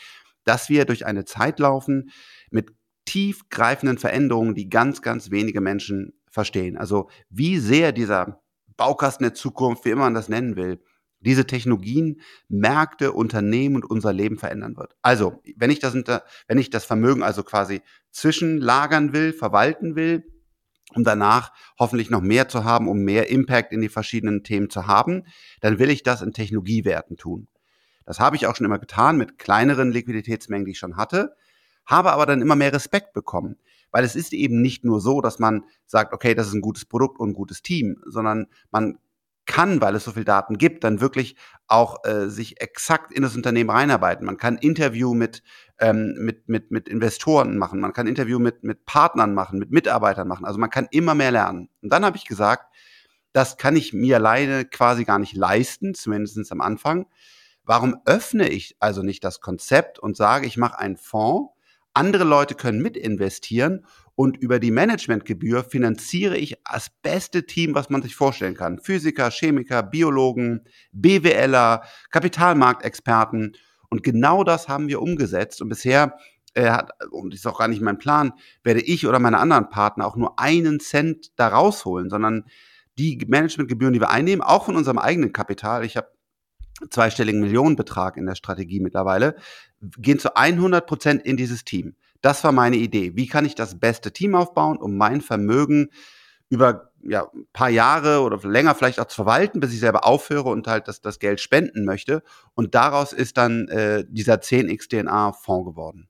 dass 0.44 0.68
wir 0.68 0.84
durch 0.84 1.06
eine 1.06 1.24
Zeit 1.24 1.58
laufen 1.58 2.10
mit 2.50 2.72
tiefgreifenden 3.04 3.98
Veränderungen, 3.98 4.54
die 4.54 4.68
ganz, 4.68 5.02
ganz 5.02 5.30
wenige 5.30 5.60
Menschen 5.60 6.12
verstehen. 6.30 6.76
Also 6.76 7.08
wie 7.28 7.58
sehr 7.58 7.92
dieser 7.92 8.42
Baukasten 8.76 9.24
der 9.24 9.34
Zukunft, 9.34 9.84
wie 9.84 9.90
immer 9.90 10.04
man 10.04 10.14
das 10.14 10.28
nennen 10.28 10.56
will, 10.56 10.80
diese 11.20 11.46
Technologien, 11.46 12.20
Märkte, 12.48 13.12
Unternehmen 13.12 13.76
und 13.76 13.84
unser 13.84 14.12
Leben 14.12 14.38
verändern 14.38 14.76
wird. 14.76 14.96
Also, 15.02 15.42
wenn 15.56 15.70
ich 15.70 15.78
das, 15.78 15.94
wenn 15.94 16.58
ich 16.58 16.70
das 16.70 16.86
Vermögen 16.86 17.22
also 17.22 17.42
quasi 17.42 17.82
zwischenlagern 18.10 19.12
will, 19.12 19.34
verwalten 19.34 19.96
will, 19.96 20.24
um 20.94 21.04
danach 21.04 21.52
hoffentlich 21.78 22.10
noch 22.10 22.20
mehr 22.20 22.48
zu 22.48 22.64
haben, 22.64 22.88
um 22.88 23.00
mehr 23.00 23.30
Impact 23.30 23.72
in 23.72 23.80
die 23.80 23.88
verschiedenen 23.88 24.42
Themen 24.42 24.70
zu 24.70 24.86
haben, 24.86 25.24
dann 25.60 25.78
will 25.78 25.90
ich 25.90 26.02
das 26.02 26.22
in 26.22 26.32
Technologiewerten 26.32 27.16
tun. 27.16 27.48
Das 28.04 28.18
habe 28.20 28.36
ich 28.36 28.46
auch 28.46 28.56
schon 28.56 28.66
immer 28.66 28.78
getan 28.78 29.16
mit 29.16 29.38
kleineren 29.38 29.92
Liquiditätsmengen, 29.92 30.64
die 30.64 30.72
ich 30.72 30.78
schon 30.78 30.96
hatte, 30.96 31.36
habe 31.86 32.12
aber 32.12 32.26
dann 32.26 32.42
immer 32.42 32.56
mehr 32.56 32.72
Respekt 32.72 33.12
bekommen, 33.12 33.56
weil 33.90 34.04
es 34.04 34.16
ist 34.16 34.32
eben 34.32 34.60
nicht 34.60 34.84
nur 34.84 35.00
so, 35.00 35.20
dass 35.20 35.38
man 35.38 35.64
sagt, 35.86 36.12
okay, 36.12 36.34
das 36.34 36.48
ist 36.48 36.54
ein 36.54 36.60
gutes 36.60 36.84
Produkt 36.84 37.20
und 37.20 37.30
ein 37.30 37.34
gutes 37.34 37.62
Team, 37.62 38.02
sondern 38.06 38.46
man 38.70 38.98
kann, 39.46 39.80
weil 39.80 39.96
es 39.96 40.04
so 40.04 40.12
viel 40.12 40.24
Daten 40.24 40.58
gibt, 40.58 40.84
dann 40.84 41.00
wirklich 41.00 41.34
auch 41.66 42.04
äh, 42.04 42.28
sich 42.28 42.60
exakt 42.60 43.12
in 43.12 43.22
das 43.22 43.34
Unternehmen 43.34 43.70
reinarbeiten. 43.70 44.24
Man 44.24 44.36
kann 44.36 44.56
Interview 44.56 45.12
mit, 45.14 45.42
ähm, 45.80 46.14
mit, 46.18 46.48
mit, 46.48 46.70
mit 46.70 46.88
Investoren 46.88 47.58
machen, 47.58 47.80
man 47.80 47.92
kann 47.92 48.06
Interview 48.06 48.38
mit, 48.38 48.62
mit 48.62 48.84
Partnern 48.84 49.34
machen, 49.34 49.58
mit 49.58 49.70
Mitarbeitern 49.70 50.28
machen. 50.28 50.44
Also 50.44 50.58
man 50.58 50.70
kann 50.70 50.88
immer 50.90 51.14
mehr 51.14 51.30
lernen. 51.30 51.68
Und 51.82 51.92
dann 51.92 52.04
habe 52.04 52.16
ich 52.16 52.26
gesagt, 52.26 52.74
das 53.32 53.56
kann 53.56 53.76
ich 53.76 53.92
mir 53.92 54.16
alleine 54.16 54.64
quasi 54.64 55.04
gar 55.04 55.18
nicht 55.18 55.34
leisten, 55.34 55.94
zumindest 55.94 56.52
am 56.52 56.60
Anfang. 56.60 57.06
Warum 57.64 57.96
öffne 58.04 58.48
ich 58.48 58.76
also 58.80 59.02
nicht 59.02 59.22
das 59.24 59.40
Konzept 59.40 59.98
und 59.98 60.16
sage, 60.16 60.46
ich 60.46 60.56
mache 60.56 60.78
einen 60.78 60.96
Fonds, 60.96 61.52
andere 61.94 62.24
Leute 62.24 62.54
können 62.54 62.80
mit 62.80 62.96
investieren 62.96 63.84
und 64.14 64.36
über 64.36 64.58
die 64.60 64.70
Managementgebühr 64.70 65.64
finanziere 65.64 66.36
ich 66.36 66.56
das 66.70 66.90
beste 67.02 67.46
Team, 67.46 67.74
was 67.74 67.90
man 67.90 68.02
sich 68.02 68.14
vorstellen 68.14 68.54
kann. 68.54 68.78
Physiker, 68.78 69.30
Chemiker, 69.30 69.82
Biologen, 69.82 70.62
BWLer, 70.92 71.82
Kapitalmarktexperten. 72.10 73.56
Und 73.90 74.02
genau 74.02 74.44
das 74.44 74.68
haben 74.68 74.88
wir 74.88 75.02
umgesetzt. 75.02 75.60
Und 75.60 75.68
bisher 75.68 76.16
äh, 76.54 76.70
hat, 76.70 76.90
und 77.10 77.34
ist 77.34 77.46
auch 77.46 77.58
gar 77.58 77.68
nicht 77.68 77.82
mein 77.82 77.98
Plan, 77.98 78.32
werde 78.64 78.80
ich 78.80 79.06
oder 79.06 79.18
meine 79.18 79.38
anderen 79.38 79.68
Partner 79.68 80.06
auch 80.06 80.16
nur 80.16 80.38
einen 80.38 80.80
Cent 80.80 81.32
da 81.36 81.48
rausholen, 81.48 82.10
sondern 82.10 82.44
die 82.98 83.24
Managementgebühren, 83.26 83.92
die 83.92 84.00
wir 84.00 84.10
einnehmen, 84.10 84.42
auch 84.42 84.64
von 84.64 84.76
unserem 84.76 84.98
eigenen 84.98 85.32
Kapital, 85.32 85.84
ich 85.84 85.96
habe 85.96 86.08
zweistelligen 86.90 87.40
Millionenbetrag 87.40 88.16
in 88.16 88.26
der 88.26 88.34
Strategie 88.34 88.80
mittlerweile, 88.80 89.36
gehen 89.80 90.18
zu 90.18 90.36
100 90.36 90.86
Prozent 90.86 91.22
in 91.22 91.36
dieses 91.36 91.64
Team. 91.64 91.94
Das 92.20 92.42
war 92.44 92.52
meine 92.52 92.76
Idee. 92.76 93.16
Wie 93.16 93.26
kann 93.26 93.44
ich 93.44 93.54
das 93.54 93.78
beste 93.78 94.12
Team 94.12 94.34
aufbauen, 94.34 94.78
um 94.78 94.96
mein 94.96 95.20
Vermögen 95.20 95.90
über 96.48 96.89
ja, 97.02 97.30
ein 97.34 97.46
paar 97.52 97.70
Jahre 97.70 98.20
oder 98.20 98.38
länger 98.46 98.74
vielleicht 98.74 99.00
auch 99.00 99.06
zu 99.06 99.16
verwalten, 99.16 99.60
bis 99.60 99.72
ich 99.72 99.80
selber 99.80 100.06
aufhöre 100.06 100.50
und 100.50 100.66
halt 100.66 100.88
das, 100.88 101.00
das 101.00 101.18
Geld 101.18 101.40
spenden 101.40 101.84
möchte. 101.84 102.22
Und 102.54 102.74
daraus 102.74 103.12
ist 103.12 103.38
dann 103.38 103.68
äh, 103.68 104.04
dieser 104.08 104.34
10x 104.34 104.88
DNA-Fonds 104.88 105.70
geworden. 105.70 106.09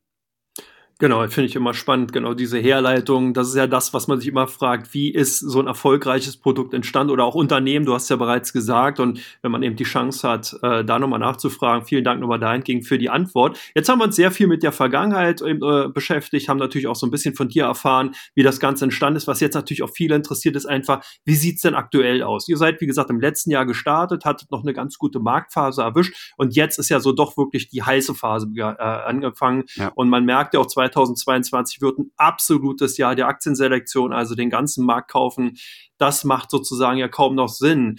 Genau, 1.00 1.26
finde 1.28 1.46
ich 1.46 1.56
immer 1.56 1.72
spannend, 1.72 2.12
genau 2.12 2.34
diese 2.34 2.58
Herleitung. 2.58 3.32
Das 3.32 3.48
ist 3.48 3.54
ja 3.54 3.66
das, 3.66 3.94
was 3.94 4.06
man 4.06 4.18
sich 4.18 4.28
immer 4.28 4.46
fragt, 4.46 4.92
wie 4.92 5.08
ist 5.08 5.38
so 5.38 5.58
ein 5.58 5.66
erfolgreiches 5.66 6.36
Produkt 6.36 6.74
entstanden 6.74 7.10
oder 7.10 7.24
auch 7.24 7.34
Unternehmen, 7.34 7.86
du 7.86 7.94
hast 7.94 8.10
ja 8.10 8.16
bereits 8.16 8.52
gesagt. 8.52 9.00
Und 9.00 9.18
wenn 9.40 9.50
man 9.50 9.62
eben 9.62 9.76
die 9.76 9.84
Chance 9.84 10.28
hat, 10.28 10.54
äh, 10.62 10.84
da 10.84 10.98
nochmal 10.98 11.18
nachzufragen, 11.18 11.86
vielen 11.86 12.04
Dank 12.04 12.20
nochmal 12.20 12.38
dahingegen 12.38 12.82
für 12.82 12.98
die 12.98 13.08
Antwort. 13.08 13.58
Jetzt 13.74 13.88
haben 13.88 13.98
wir 13.98 14.04
uns 14.04 14.16
sehr 14.16 14.30
viel 14.30 14.46
mit 14.46 14.62
der 14.62 14.72
Vergangenheit 14.72 15.40
äh, 15.40 15.88
beschäftigt, 15.88 16.50
haben 16.50 16.58
natürlich 16.58 16.86
auch 16.86 16.96
so 16.96 17.06
ein 17.06 17.10
bisschen 17.10 17.34
von 17.34 17.48
dir 17.48 17.64
erfahren, 17.64 18.14
wie 18.34 18.42
das 18.42 18.60
Ganze 18.60 18.84
entstanden 18.84 19.16
ist. 19.16 19.26
Was 19.26 19.40
jetzt 19.40 19.54
natürlich 19.54 19.82
auch 19.82 19.90
viele 19.94 20.14
interessiert, 20.14 20.54
ist 20.54 20.66
einfach, 20.66 21.02
wie 21.24 21.34
sieht's 21.34 21.62
denn 21.62 21.74
aktuell 21.74 22.22
aus? 22.22 22.46
Ihr 22.46 22.58
seid, 22.58 22.78
wie 22.82 22.86
gesagt, 22.86 23.08
im 23.08 23.20
letzten 23.20 23.50
Jahr 23.50 23.64
gestartet, 23.64 24.26
hattet 24.26 24.50
noch 24.50 24.64
eine 24.64 24.74
ganz 24.74 24.98
gute 24.98 25.18
Marktphase 25.18 25.80
erwischt 25.80 26.34
und 26.36 26.54
jetzt 26.54 26.78
ist 26.78 26.90
ja 26.90 27.00
so 27.00 27.12
doch 27.12 27.38
wirklich 27.38 27.70
die 27.70 27.82
heiße 27.82 28.14
Phase 28.14 28.48
äh, 28.54 28.62
angefangen. 28.62 29.64
Ja. 29.76 29.92
Und 29.94 30.10
man 30.10 30.26
merkt 30.26 30.52
ja 30.52 30.60
auch 30.60 30.66
2022 30.90 31.80
wird 31.80 31.98
ein 31.98 32.10
absolutes 32.16 32.96
Jahr 32.96 33.14
der 33.14 33.28
Aktienselektion, 33.28 34.12
also 34.12 34.34
den 34.34 34.50
ganzen 34.50 34.84
Markt 34.84 35.10
kaufen. 35.10 35.56
Das 35.98 36.24
macht 36.24 36.50
sozusagen 36.50 36.98
ja 36.98 37.08
kaum 37.08 37.34
noch 37.34 37.48
Sinn. 37.48 37.98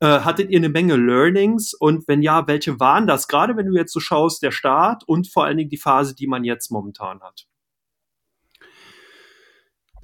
Äh, 0.00 0.20
hattet 0.20 0.50
ihr 0.50 0.58
eine 0.58 0.70
Menge 0.70 0.96
Learnings? 0.96 1.74
Und 1.74 2.08
wenn 2.08 2.22
ja, 2.22 2.46
welche 2.46 2.80
waren 2.80 3.06
das? 3.06 3.28
Gerade 3.28 3.56
wenn 3.56 3.66
du 3.66 3.76
jetzt 3.76 3.92
so 3.92 4.00
schaust, 4.00 4.42
der 4.42 4.50
Start 4.50 5.04
und 5.06 5.30
vor 5.30 5.44
allen 5.44 5.58
Dingen 5.58 5.70
die 5.70 5.76
Phase, 5.76 6.14
die 6.14 6.26
man 6.26 6.44
jetzt 6.44 6.70
momentan 6.70 7.20
hat. 7.20 7.46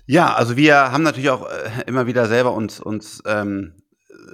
Ja, 0.06 0.34
also 0.34 0.56
wir 0.56 0.92
haben 0.92 1.02
natürlich 1.02 1.30
auch 1.30 1.48
äh, 1.48 1.82
immer 1.86 2.06
wieder 2.06 2.26
selber 2.26 2.52
uns, 2.52 2.78
uns 2.78 3.22
ähm, 3.26 3.72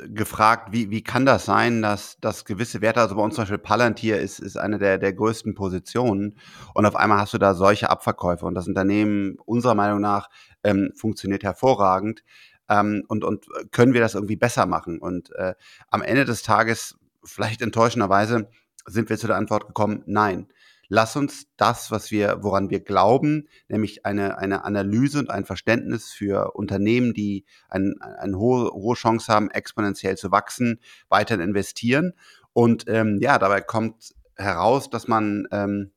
gefragt, 0.09 0.73
wie, 0.73 0.91
wie 0.91 1.03
kann 1.03 1.27
das 1.27 1.45
sein, 1.45 1.83
dass, 1.83 2.19
dass 2.21 2.45
gewisse 2.45 2.81
Werte, 2.81 3.01
also 3.01 3.17
bei 3.17 3.23
uns 3.23 3.35
zum 3.35 3.43
Beispiel 3.43 3.59
Palantir 3.59 4.21
ist, 4.21 4.39
ist 4.39 4.57
eine 4.57 4.79
der, 4.79 4.99
der 4.99 5.13
größten 5.13 5.55
Positionen 5.55 6.37
und 6.75 6.87
auf 6.87 6.97
einmal 6.97 7.19
hast 7.19 7.35
du 7.35 7.39
da 7.39 7.55
solche 7.55 7.91
Abverkäufe 7.91 8.47
und 8.47 8.55
das 8.55 8.69
Unternehmen 8.69 9.37
unserer 9.45 9.75
Meinung 9.75 10.01
nach 10.01 10.29
ähm, 10.65 10.93
funktioniert 10.97 11.43
hervorragend 11.43 12.23
ähm, 12.69 13.05
und, 13.09 13.25
und 13.25 13.47
können 13.71 13.93
wir 13.93 14.01
das 14.01 14.15
irgendwie 14.15 14.37
besser 14.37 14.67
machen 14.67 14.99
und 14.99 15.33
äh, 15.35 15.55
am 15.91 16.03
Ende 16.03 16.25
des 16.25 16.43
Tages 16.43 16.97
vielleicht 17.25 17.63
enttäuschenderweise 17.63 18.49
sind 18.87 19.11
wir 19.11 19.19
zu 19.19 19.27
der 19.27 19.37
Antwort 19.37 19.67
gekommen, 19.67 20.03
nein. 20.07 20.49
Lass 20.95 21.17
uns 21.17 21.47
das, 21.57 21.91
was 21.91 22.11
wir, 22.11 22.41
woran 22.43 22.69
wir 22.69 22.81
glauben, 22.81 23.49
nämlich 23.67 24.05
eine, 24.05 24.37
eine 24.37 24.63
Analyse 24.67 25.21
und 25.21 25.31
ein 25.31 25.47
Verständnis 25.47 26.13
für 26.13 26.55
Unternehmen, 26.55 27.15
die 27.15 27.47
ein, 27.71 27.95
eine 28.03 28.37
hohe, 28.37 28.71
hohe 28.75 28.95
Chance 28.95 29.33
haben, 29.33 29.51
exponentiell 29.51 30.19
zu 30.19 30.31
wachsen, 30.33 30.81
weiter 31.09 31.41
investieren. 31.41 32.13
Und 32.53 32.85
ähm, 32.89 33.21
ja, 33.23 33.39
dabei 33.39 33.63
kommt 33.63 34.13
heraus, 34.37 34.91
dass 34.91 35.09
man 35.09 35.49
ähm, 35.51 35.93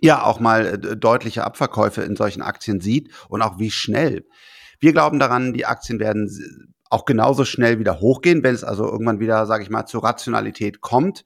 ja 0.00 0.22
auch 0.22 0.38
mal 0.38 0.66
äh, 0.66 0.96
deutliche 0.96 1.42
Abverkäufe 1.42 2.02
in 2.02 2.14
solchen 2.14 2.42
Aktien 2.42 2.80
sieht 2.80 3.10
und 3.28 3.42
auch 3.42 3.58
wie 3.58 3.72
schnell. 3.72 4.24
Wir 4.78 4.92
glauben 4.92 5.18
daran, 5.18 5.52
die 5.52 5.66
Aktien 5.66 5.98
werden 5.98 6.72
auch 6.90 7.06
genauso 7.06 7.44
schnell 7.44 7.80
wieder 7.80 7.98
hochgehen, 7.98 8.44
wenn 8.44 8.54
es 8.54 8.62
also 8.62 8.84
irgendwann 8.84 9.18
wieder, 9.18 9.46
sage 9.46 9.64
ich 9.64 9.70
mal, 9.70 9.86
zur 9.86 10.04
Rationalität 10.04 10.80
kommt. 10.80 11.24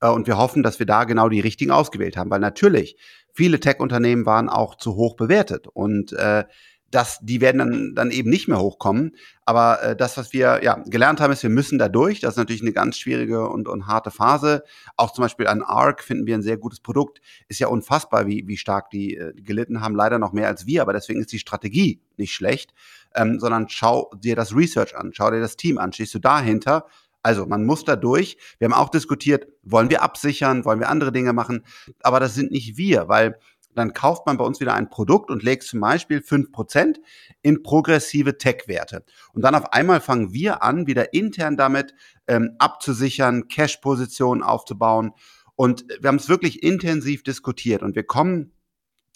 Äh, 0.00 0.08
und 0.08 0.26
wir 0.26 0.38
hoffen, 0.38 0.62
dass 0.62 0.78
wir 0.78 0.86
da 0.86 1.04
genau 1.04 1.28
die 1.28 1.40
richtigen 1.40 1.70
ausgewählt 1.70 2.16
haben, 2.16 2.30
weil 2.30 2.40
natürlich 2.40 2.96
viele 3.32 3.60
Tech-Unternehmen 3.60 4.26
waren 4.26 4.48
auch 4.48 4.74
zu 4.76 4.94
hoch 4.96 5.16
bewertet 5.16 5.68
und 5.68 6.12
äh, 6.12 6.44
das, 6.90 7.18
die 7.20 7.40
werden 7.40 7.58
dann, 7.58 7.94
dann 7.94 8.10
eben 8.10 8.30
nicht 8.30 8.48
mehr 8.48 8.60
hochkommen. 8.60 9.14
Aber 9.44 9.82
äh, 9.82 9.96
das, 9.96 10.16
was 10.16 10.32
wir 10.32 10.60
ja 10.62 10.82
gelernt 10.86 11.20
haben, 11.20 11.32
ist, 11.32 11.42
wir 11.42 11.50
müssen 11.50 11.78
da 11.78 11.88
durch. 11.88 12.20
Das 12.20 12.34
ist 12.34 12.38
natürlich 12.38 12.62
eine 12.62 12.72
ganz 12.72 12.98
schwierige 12.98 13.48
und, 13.48 13.68
und 13.68 13.86
harte 13.86 14.10
Phase. 14.10 14.64
Auch 14.96 15.12
zum 15.12 15.22
Beispiel 15.22 15.48
an 15.48 15.62
ARC 15.62 16.02
finden 16.02 16.26
wir 16.26 16.34
ein 16.34 16.42
sehr 16.42 16.56
gutes 16.56 16.80
Produkt. 16.80 17.20
Ist 17.48 17.60
ja 17.60 17.68
unfassbar, 17.68 18.26
wie, 18.26 18.44
wie 18.46 18.56
stark 18.56 18.90
die 18.90 19.16
äh, 19.16 19.34
gelitten 19.34 19.82
haben. 19.82 19.94
Leider 19.94 20.18
noch 20.18 20.32
mehr 20.32 20.48
als 20.48 20.66
wir, 20.66 20.80
aber 20.80 20.94
deswegen 20.94 21.20
ist 21.20 21.32
die 21.32 21.38
Strategie 21.38 22.00
nicht 22.16 22.32
schlecht. 22.32 22.72
Ähm, 23.14 23.38
sondern 23.38 23.68
schau 23.68 24.10
dir 24.16 24.36
das 24.36 24.54
Research 24.54 24.96
an, 24.96 25.10
schau 25.12 25.30
dir 25.30 25.40
das 25.40 25.56
Team 25.56 25.78
an. 25.78 25.92
Stehst 25.92 26.14
du 26.14 26.18
dahinter? 26.18 26.86
Also 27.22 27.46
man 27.46 27.64
muss 27.64 27.84
da 27.84 27.96
durch. 27.96 28.38
Wir 28.58 28.66
haben 28.66 28.74
auch 28.74 28.90
diskutiert, 28.90 29.46
wollen 29.62 29.90
wir 29.90 30.02
absichern, 30.02 30.64
wollen 30.64 30.80
wir 30.80 30.88
andere 30.88 31.12
Dinge 31.12 31.32
machen. 31.32 31.64
Aber 32.02 32.20
das 32.20 32.34
sind 32.34 32.50
nicht 32.50 32.76
wir, 32.76 33.08
weil 33.08 33.38
dann 33.74 33.92
kauft 33.92 34.26
man 34.26 34.36
bei 34.36 34.44
uns 34.44 34.60
wieder 34.60 34.74
ein 34.74 34.90
Produkt 34.90 35.30
und 35.30 35.42
legt 35.42 35.62
zum 35.62 35.80
Beispiel 35.80 36.20
fünf 36.20 36.50
Prozent 36.50 37.00
in 37.42 37.62
progressive 37.62 38.36
Tech-Werte. 38.36 39.04
Und 39.32 39.42
dann 39.42 39.54
auf 39.54 39.72
einmal 39.72 40.00
fangen 40.00 40.32
wir 40.32 40.62
an, 40.62 40.86
wieder 40.86 41.14
intern 41.14 41.56
damit 41.56 41.94
ähm, 42.26 42.56
abzusichern, 42.58 43.48
Cash-Positionen 43.48 44.42
aufzubauen. 44.42 45.12
Und 45.54 45.84
wir 46.00 46.08
haben 46.08 46.16
es 46.16 46.28
wirklich 46.28 46.62
intensiv 46.62 47.22
diskutiert 47.22 47.82
und 47.82 47.94
wir 47.94 48.04
kommen 48.04 48.52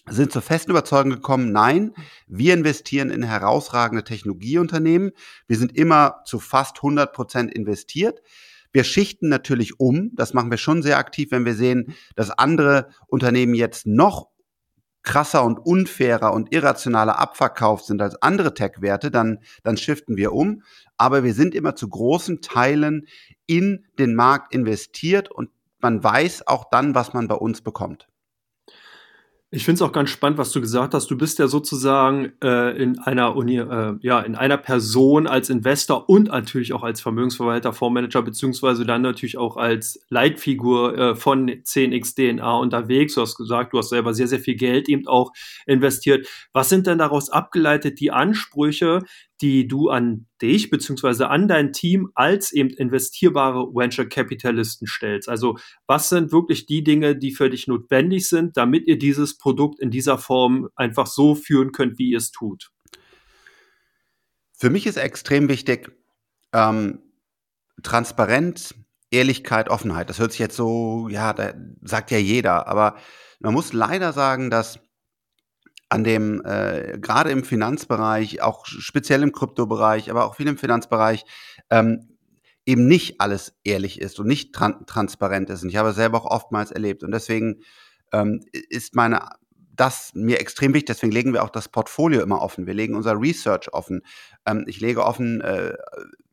sind 0.09 0.33
zur 0.33 0.43
festen 0.43 0.73
Überzeugung 0.73 1.11
gekommen, 1.11 1.53
nein, 1.53 1.95
wir 2.27 2.55
investieren 2.55 3.11
in 3.11 3.23
herausragende 3.23 4.05
Technologieunternehmen. 4.05 5.13
Wir 5.47 5.57
sind 5.57 5.77
immer 5.77 6.23
zu 6.25 6.41
fast 6.41 6.79
100 6.79 7.13
Prozent 7.13 7.55
investiert. 7.55 8.21
Wir 8.73 8.85
schichten 8.85 9.29
natürlich 9.29 9.79
um. 9.79 10.11
Das 10.15 10.35
machen 10.35 10.51
wir 10.51 10.59
schon 10.59 10.83
sehr 10.83 10.99
aktiv, 10.99 11.31
wenn 11.31 11.45
wir 11.45 11.55
sehen, 11.55 11.95
dass 12.17 12.31
andere 12.31 12.89
Unternehmen 13.07 13.55
jetzt 13.55 13.87
noch 13.87 14.29
krasser 15.03 15.45
und 15.45 15.59
unfairer 15.59 16.33
und 16.33 16.53
irrationaler 16.53 17.19
abverkauft 17.19 17.87
sind 17.87 18.01
als 18.01 18.21
andere 18.23 18.55
Tech-Werte, 18.55 19.11
dann, 19.11 19.41
dann 19.63 19.77
shiften 19.77 20.17
wir 20.17 20.33
um. 20.33 20.63
Aber 20.97 21.25
wir 21.25 21.35
sind 21.35 21.55
immer 21.55 21.75
zu 21.75 21.89
großen 21.89 22.41
Teilen 22.41 23.07
in 23.47 23.85
den 23.99 24.15
Markt 24.15 24.55
investiert 24.55 25.31
und 25.31 25.51
man 25.81 26.03
weiß 26.03 26.47
auch 26.47 26.71
dann, 26.71 26.95
was 26.95 27.13
man 27.13 27.27
bei 27.27 27.35
uns 27.35 27.63
bekommt. 27.63 28.09
Ich 29.55 29.67
finde 29.67 29.75
es 29.75 29.83
auch 29.83 29.93
ganz 29.93 30.09
spannend, 30.09 30.39
was 30.39 30.51
du 30.51 30.63
gesagt 30.63 30.95
hast. 30.95 31.11
Du 31.11 31.19
bist 31.19 31.39
ja 31.39 31.47
sozusagen 31.47 32.33
äh, 32.43 32.75
in 32.83 32.99
einer 33.01 33.37
Uni, 33.37 33.59
äh, 33.59 33.95
ja, 34.01 34.21
in 34.21 34.35
einer 34.35 34.57
Person 34.57 35.27
als 35.27 35.51
Investor 35.51 36.09
und 36.09 36.29
natürlich 36.29 36.73
auch 36.73 36.83
als 36.83 37.03
Vermögensverwalter, 37.03 37.75
Fondsmanager, 37.75 38.23
beziehungsweise 38.23 38.87
dann 38.87 39.03
natürlich 39.03 39.37
auch 39.37 39.59
als 39.59 40.01
Leitfigur 40.09 40.97
äh, 40.97 41.17
von 41.17 41.51
10x 41.51 42.15
DNA 42.15 42.57
unterwegs. 42.57 43.15
Du 43.15 43.21
hast 43.21 43.37
gesagt, 43.37 43.75
du 43.75 43.79
hast 43.79 43.91
selber 43.91 44.15
sehr, 44.15 44.27
sehr 44.27 44.41
viel 44.41 44.57
Geld 44.57 44.89
eben 44.89 45.07
auch 45.07 45.33
investiert. 45.67 46.27
Was 46.55 46.71
sind 46.71 46.87
denn 46.87 46.97
daraus 46.97 47.29
abgeleitet 47.29 48.01
die 48.01 48.11
Ansprüche, 48.11 49.01
die 49.43 49.67
du 49.67 49.91
an 49.91 50.27
dich 50.41 50.71
beziehungsweise 50.71 51.29
an 51.29 51.49
dein 51.49 51.73
Team 51.73 52.11
als 52.15 52.53
eben 52.53 52.71
investierbare 52.71 53.75
Venture 53.75 54.07
Capitalisten 54.07 54.87
stellst. 54.87 55.29
Also 55.29 55.59
was 55.87 56.09
sind 56.09 56.31
wirklich 56.31 56.67
die 56.67 56.85
Dinge, 56.85 57.17
die 57.17 57.33
für 57.33 57.51
dich 57.51 57.67
notwendig 57.67 58.29
sind, 58.29 58.57
damit 58.57 58.87
ihr 58.87 58.99
dieses 58.99 59.37
Produkt 59.37 59.81
in 59.81 59.91
dieser 59.91 60.17
Form 60.17 60.69
einfach 60.77 61.09
so 61.09 61.35
führen 61.35 61.73
könnt, 61.73 61.99
wie 61.99 62.11
ihr 62.11 62.19
es 62.19 62.31
tut? 62.31 62.71
Für 64.57 64.71
mich 64.71 64.87
ist 64.87 64.97
extrem 64.97 65.49
wichtig 65.49 65.91
ähm, 66.53 67.01
Transparenz, 67.83 68.77
Ehrlichkeit, 69.11 69.69
Offenheit. 69.69 70.09
Das 70.09 70.21
hört 70.21 70.31
sich 70.31 70.39
jetzt 70.39 70.57
so, 70.57 71.09
ja, 71.11 71.33
da 71.33 71.53
sagt 71.83 72.13
ja 72.13 72.19
jeder, 72.19 72.69
aber 72.69 72.97
man 73.41 73.53
muss 73.53 73.73
leider 73.73 74.13
sagen, 74.13 74.51
dass 74.51 74.79
an 75.93 76.05
dem, 76.05 76.43
äh, 76.45 76.99
gerade 76.99 77.31
im 77.31 77.45
Finanzbereich, 77.45 78.41
auch 78.41 78.65
speziell 78.65 79.23
im 79.23 79.33
Kryptobereich, 79.33 80.11
aber 80.11 80.25
auch 80.25 80.37
viel 80.37 80.49
im 80.49 80.57
Finanzbereich, 80.57 81.25
ähm, 81.69 82.09
eben 82.65 82.87
nicht 82.87 83.21
alles 83.21 83.55
ehrlich 83.63 84.01
ist 84.01 84.19
und 84.19 84.27
nicht 84.27 84.55
tran 84.55 84.87
transparent 84.87 85.51
ist. 85.51 85.63
Und 85.63 85.69
ich 85.69 85.77
habe 85.77 85.93
selber 85.93 86.19
auch 86.19 86.31
oftmals 86.31 86.71
erlebt. 86.71 87.03
Und 87.03 87.13
deswegen 87.13 87.61
ähm, 88.13 88.41
ist 88.53 88.95
meine 88.95 89.21
das 89.75 90.13
mir 90.15 90.41
extrem 90.41 90.75
wichtig. 90.75 90.95
Deswegen 90.95 91.13
legen 91.13 91.33
wir 91.33 91.43
auch 91.43 91.51
das 91.51 91.69
Portfolio 91.69 92.23
immer 92.23 92.41
offen. 92.41 92.67
Wir 92.67 92.75
legen 92.75 92.95
unser 92.95 93.21
Research 93.21 93.73
offen. 93.73 94.03
Ähm, 94.47 94.65
ich 94.67 94.81
lege 94.81 95.05
offen, 95.05 95.41
äh, 95.41 95.75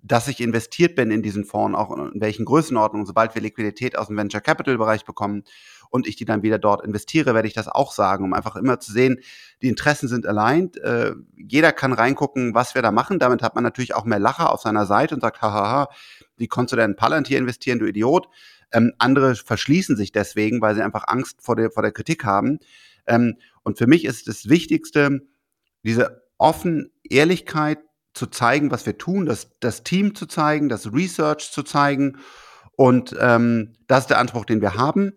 dass 0.02 0.28
ich 0.28 0.40
investiert 0.40 0.96
bin 0.96 1.12
in 1.12 1.22
diesen 1.22 1.46
Fonds, 1.46 1.78
auch 1.78 1.96
in 1.98 2.22
welchen 2.22 2.46
Größenordnungen, 2.46 3.06
sobald 3.06 3.36
wir 3.36 3.42
Liquidität 3.42 3.98
aus 3.98 4.08
dem 4.08 4.18
Venture 4.18 4.42
Capital 4.42 4.78
Bereich 4.78 5.04
bekommen 5.04 5.44
und 5.90 6.08
ich 6.08 6.16
die 6.16 6.26
dann 6.26 6.44
wieder 6.44 6.60
dort 6.60 6.84
investiere, 6.84 7.34
werde 7.34 7.48
ich 7.48 7.54
das 7.54 7.68
auch 7.68 7.92
sagen, 7.92 8.24
um 8.24 8.34
einfach 8.34 8.56
immer 8.56 8.80
zu 8.80 8.92
sehen, 8.92 9.20
die 9.62 9.68
Interessen 9.68 10.08
sind 10.08 10.26
aligned. 10.26 10.78
Äh, 10.78 11.14
jeder 11.36 11.72
kann 11.72 11.94
reingucken, 11.94 12.54
was 12.54 12.76
wir 12.76 12.82
da 12.82 12.92
machen. 12.92 13.20
Damit 13.20 13.42
hat 13.42 13.56
man 13.56 13.64
natürlich 13.64 13.96
auch 13.96 14.06
mehr 14.06 14.20
Lacher 14.20 14.52
auf 14.52 14.62
seiner 14.62 14.86
Seite 14.86 15.16
und 15.16 15.22
sagt, 15.22 15.42
hahaha, 15.42 15.90
wie 16.38 16.48
konntest 16.48 16.74
du 16.74 16.78
denn 16.78 16.92
in 16.92 16.96
Palantir 16.96 17.38
investieren, 17.38 17.80
du 17.80 17.86
Idiot? 17.86 18.30
Ähm, 18.72 18.94
andere 19.00 19.36
verschließen 19.36 19.96
sich 19.96 20.12
deswegen, 20.12 20.62
weil 20.62 20.76
sie 20.76 20.84
einfach 20.84 21.08
Angst 21.08 21.42
vor 21.42 21.56
der, 21.56 21.72
vor 21.72 21.84
der 21.84 21.92
Kritik 21.92 22.24
haben. 22.24 22.60
Ähm, 23.08 23.38
und 23.64 23.78
für 23.78 23.88
mich 23.88 24.06
ist 24.06 24.28
das 24.28 24.50
Wichtigste, 24.50 25.22
diese 25.84 26.24
offen 26.38 26.92
Ehrlichkeit 27.04 27.80
zu 28.14 28.28
zeigen, 28.28 28.72
was 28.72 28.86
wir 28.86 28.98
tun, 28.98 29.26
das, 29.26 29.50
das 29.60 29.84
Team 29.84 30.16
zu 30.16 30.26
zeigen, 30.26 30.70
das 30.70 30.94
Research 30.94 31.52
zu 31.52 31.64
zeigen. 31.64 32.18
Und 32.76 33.16
ähm, 33.20 33.74
das 33.88 34.02
ist 34.02 34.10
der 34.10 34.20
Anspruch, 34.20 34.46
den 34.46 34.62
wir 34.62 34.76
haben. 34.76 35.14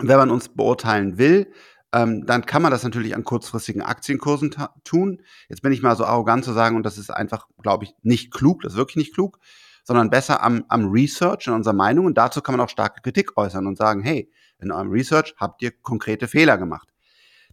Wenn 0.00 0.16
man 0.16 0.30
uns 0.30 0.48
beurteilen 0.48 1.18
will, 1.18 1.52
ähm, 1.92 2.26
dann 2.26 2.44
kann 2.44 2.62
man 2.62 2.72
das 2.72 2.82
natürlich 2.82 3.14
an 3.14 3.22
kurzfristigen 3.22 3.80
Aktienkursen 3.82 4.54
tun. 4.82 5.22
Jetzt 5.48 5.62
bin 5.62 5.72
ich 5.72 5.82
mal 5.82 5.96
so 5.96 6.04
arrogant 6.04 6.44
zu 6.44 6.52
sagen, 6.52 6.74
und 6.74 6.82
das 6.82 6.98
ist 6.98 7.10
einfach, 7.10 7.46
glaube 7.62 7.84
ich, 7.84 7.94
nicht 8.02 8.32
klug, 8.32 8.62
das 8.62 8.72
ist 8.72 8.78
wirklich 8.78 8.96
nicht 8.96 9.14
klug, 9.14 9.38
sondern 9.84 10.10
besser 10.10 10.42
am, 10.42 10.64
am 10.68 10.90
Research 10.90 11.46
in 11.46 11.52
unserer 11.52 11.74
Meinung. 11.74 12.06
Und 12.06 12.18
dazu 12.18 12.40
kann 12.40 12.56
man 12.56 12.64
auch 12.64 12.70
starke 12.70 13.00
Kritik 13.02 13.36
äußern 13.36 13.66
und 13.66 13.78
sagen, 13.78 14.02
hey, 14.02 14.30
in 14.58 14.72
eurem 14.72 14.90
Research 14.90 15.34
habt 15.36 15.62
ihr 15.62 15.70
konkrete 15.70 16.26
Fehler 16.26 16.58
gemacht. 16.58 16.88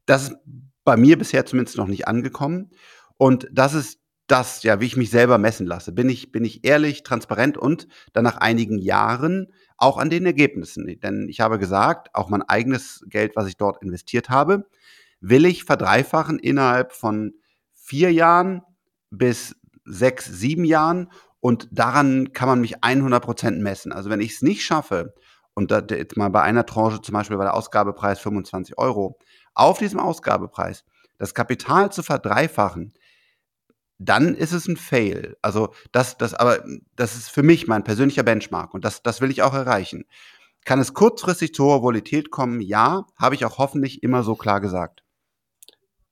Das 0.05 0.23
ist 0.23 0.35
bei 0.83 0.97
mir 0.97 1.17
bisher 1.17 1.45
zumindest 1.45 1.77
noch 1.77 1.87
nicht 1.87 2.07
angekommen. 2.07 2.71
Und 3.17 3.47
das 3.51 3.75
ist 3.75 4.00
das, 4.31 4.63
ja, 4.63 4.79
wie 4.79 4.85
ich 4.85 4.95
mich 4.95 5.09
selber 5.09 5.37
messen 5.37 5.67
lasse. 5.67 5.91
Bin 5.91 6.09
ich, 6.09 6.31
bin 6.31 6.45
ich 6.45 6.65
ehrlich, 6.65 7.03
transparent 7.03 7.57
und 7.57 7.87
dann 8.13 8.23
nach 8.23 8.37
einigen 8.37 8.77
Jahren 8.77 9.51
auch 9.77 9.97
an 9.97 10.09
den 10.09 10.25
Ergebnissen. 10.25 10.87
Denn 11.01 11.27
ich 11.29 11.41
habe 11.41 11.59
gesagt, 11.59 12.15
auch 12.15 12.29
mein 12.29 12.41
eigenes 12.41 13.03
Geld, 13.07 13.35
was 13.35 13.47
ich 13.47 13.57
dort 13.57 13.81
investiert 13.83 14.29
habe, 14.29 14.65
will 15.19 15.45
ich 15.45 15.65
verdreifachen 15.65 16.39
innerhalb 16.39 16.93
von 16.93 17.33
vier 17.73 18.13
Jahren 18.13 18.61
bis 19.09 19.55
sechs, 19.83 20.25
sieben 20.25 20.63
Jahren. 20.63 21.11
Und 21.41 21.67
daran 21.71 22.31
kann 22.31 22.47
man 22.47 22.61
mich 22.61 22.83
100 22.83 23.23
Prozent 23.23 23.59
messen. 23.61 23.91
Also 23.91 24.09
wenn 24.09 24.21
ich 24.21 24.33
es 24.33 24.41
nicht 24.41 24.63
schaffe, 24.63 25.13
und 25.53 25.71
jetzt 25.71 26.15
mal 26.15 26.29
bei 26.29 26.41
einer 26.41 26.65
Tranche, 26.65 27.01
zum 27.01 27.13
Beispiel 27.13 27.37
bei 27.37 27.43
der 27.43 27.53
Ausgabepreis 27.53 28.19
25 28.19 28.77
Euro, 28.77 29.19
auf 29.53 29.79
diesem 29.79 29.99
Ausgabepreis 29.99 30.85
das 31.17 31.33
Kapital 31.33 31.91
zu 31.91 32.01
verdreifachen, 32.03 32.93
dann 34.01 34.35
ist 34.35 34.51
es 34.51 34.67
ein 34.67 34.77
Fail. 34.77 35.37
Also 35.41 35.73
das, 35.91 36.17
das, 36.17 36.33
aber 36.33 36.63
das 36.95 37.15
ist 37.15 37.29
für 37.29 37.43
mich 37.43 37.67
mein 37.67 37.83
persönlicher 37.83 38.23
Benchmark 38.23 38.73
und 38.73 38.83
das, 38.83 39.03
das 39.03 39.21
will 39.21 39.31
ich 39.31 39.43
auch 39.43 39.53
erreichen. 39.53 40.05
Kann 40.65 40.79
es 40.79 40.93
kurzfristig 40.93 41.53
zu 41.53 41.65
hoher 41.65 41.81
Volatilität 41.81 42.31
kommen? 42.31 42.61
Ja, 42.61 43.05
habe 43.17 43.35
ich 43.35 43.45
auch 43.45 43.57
hoffentlich 43.57 44.03
immer 44.03 44.23
so 44.23 44.35
klar 44.35 44.61
gesagt. 44.61 45.03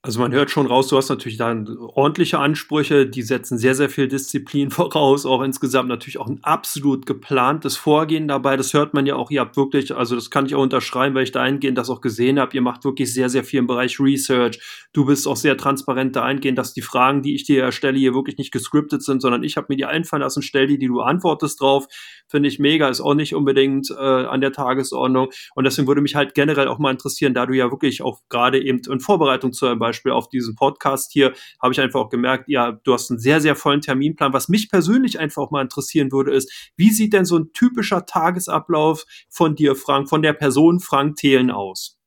Also 0.02 0.22
man 0.22 0.32
hört 0.32 0.50
schon 0.50 0.66
raus, 0.66 0.88
du 0.88 0.96
hast 0.96 1.10
natürlich 1.10 1.36
da 1.36 1.54
ordentliche 1.78 2.40
Ansprüche, 2.40 3.06
die 3.06 3.22
setzen 3.22 3.58
sehr, 3.58 3.76
sehr 3.76 3.90
viel 3.90 4.08
Disziplin 4.08 4.72
voraus, 4.72 5.26
auch 5.26 5.42
insgesamt 5.42 5.90
natürlich 5.90 6.20
auch 6.20 6.28
ein 6.28 6.40
absolut 6.42 7.06
geplantes 7.06 7.76
Vorgehen 7.76 8.30
dabei. 8.30 8.56
Das 8.56 8.74
hört 8.74 8.94
man 8.94 9.06
ja 9.06 9.18
auch, 9.18 9.30
ihr 9.30 9.42
habt 9.42 9.58
wirklich, 9.58 9.94
also 9.94 10.16
das 10.16 10.30
kann 10.30 10.46
ich 10.46 10.56
auch 10.56 10.62
unterschreiben, 10.62 11.16
weil 11.16 11.24
ich 11.24 11.34
dahingehend 11.34 11.78
das 11.78 11.90
auch 11.90 12.00
gesehen 12.00 12.40
habe, 12.40 12.56
ihr 12.56 12.62
macht 12.62 12.86
wirklich 12.86 13.14
sehr, 13.14 13.28
sehr 13.28 13.44
viel 13.44 13.60
im 13.60 13.68
Bereich 13.68 14.00
Research. 14.00 14.88
Du 14.94 15.04
bist 15.04 15.28
auch 15.28 15.36
sehr 15.36 15.58
transparent 15.58 16.16
dahingehend, 16.16 16.58
dass 16.58 16.74
die 16.74 16.82
Fragen, 16.82 17.22
die 17.22 17.36
ich 17.36 17.44
dir 17.44 17.70
stelle, 17.74 18.00
hier 18.00 18.14
wirklich 18.14 18.38
nicht 18.38 18.54
gescriptet 18.54 19.04
sind, 19.04 19.22
sondern 19.22 19.44
ich 19.44 19.58
habe 19.58 19.68
mir 19.68 19.76
die 19.76 19.86
einfallen 19.86 20.22
lassen, 20.22 20.44
stell 20.44 20.68
die, 20.68 20.78
die 20.78 20.88
du 20.88 21.02
antwortest 21.02 21.60
drauf. 21.60 21.88
Finde 22.30 22.48
ich 22.48 22.58
mega, 22.58 22.88
ist 22.88 23.02
auch 23.02 23.16
nicht 23.16 23.36
unbedingt 23.36 23.90
äh, 23.92 23.96
an 23.96 24.40
der 24.40 24.54
Tagesordnung. 24.54 25.30
Und 25.56 25.66
deswegen 25.66 25.90
würde 25.90 26.00
mich 26.00 26.16
halt 26.16 26.36
generell 26.36 26.70
auch 26.70 26.80
mal 26.80 26.92
interessieren, 26.92 27.34
da 27.34 27.46
du 27.46 27.54
ja 27.54 27.70
wirklich 27.70 28.02
auch 28.02 28.22
gerade 28.30 28.64
eben 28.64 28.80
in 28.90 29.02
Vorbereitung 29.02 29.52
zu 29.52 29.66
einem 29.66 29.89
Beispiel 29.90 30.12
auf 30.12 30.30
diesen 30.30 30.56
Podcast 30.56 31.12
hier, 31.12 31.34
habe 31.62 31.74
ich 31.74 31.82
einfach 31.82 32.00
auch 32.00 32.10
gemerkt, 32.10 32.46
ja, 32.48 32.72
du 32.72 32.94
hast 32.94 33.10
einen 33.10 33.20
sehr, 33.20 33.42
sehr 33.42 33.56
vollen 33.56 33.82
Terminplan. 33.82 34.34
Was 34.34 34.50
mich 34.50 34.70
persönlich 34.70 35.20
einfach 35.20 35.44
auch 35.44 35.52
mal 35.52 35.62
interessieren 35.62 36.12
würde, 36.12 36.32
ist, 36.32 36.72
wie 36.76 36.92
sieht 36.92 37.14
denn 37.14 37.26
so 37.26 37.38
ein 37.38 37.52
typischer 37.54 38.06
Tagesablauf 38.06 39.06
von 39.30 39.56
dir, 39.56 39.76
Frank, 39.76 40.10
von 40.10 40.22
der 40.22 40.34
Person 40.34 40.80
Frank 40.80 41.16
Thelen 41.18 41.52
aus? 41.52 42.00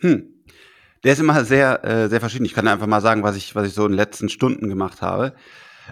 Hm. 0.00 0.34
Der 1.04 1.12
ist 1.12 1.20
immer 1.20 1.44
sehr, 1.44 1.84
äh, 1.84 2.08
sehr 2.08 2.20
verschieden. 2.20 2.44
Ich 2.44 2.54
kann 2.54 2.66
einfach 2.66 2.86
mal 2.86 3.00
sagen, 3.00 3.22
was 3.22 3.36
ich, 3.36 3.54
was 3.54 3.68
ich 3.68 3.74
so 3.74 3.84
in 3.84 3.92
den 3.92 3.96
letzten 3.96 4.28
Stunden 4.28 4.68
gemacht 4.68 5.00
habe. 5.00 5.34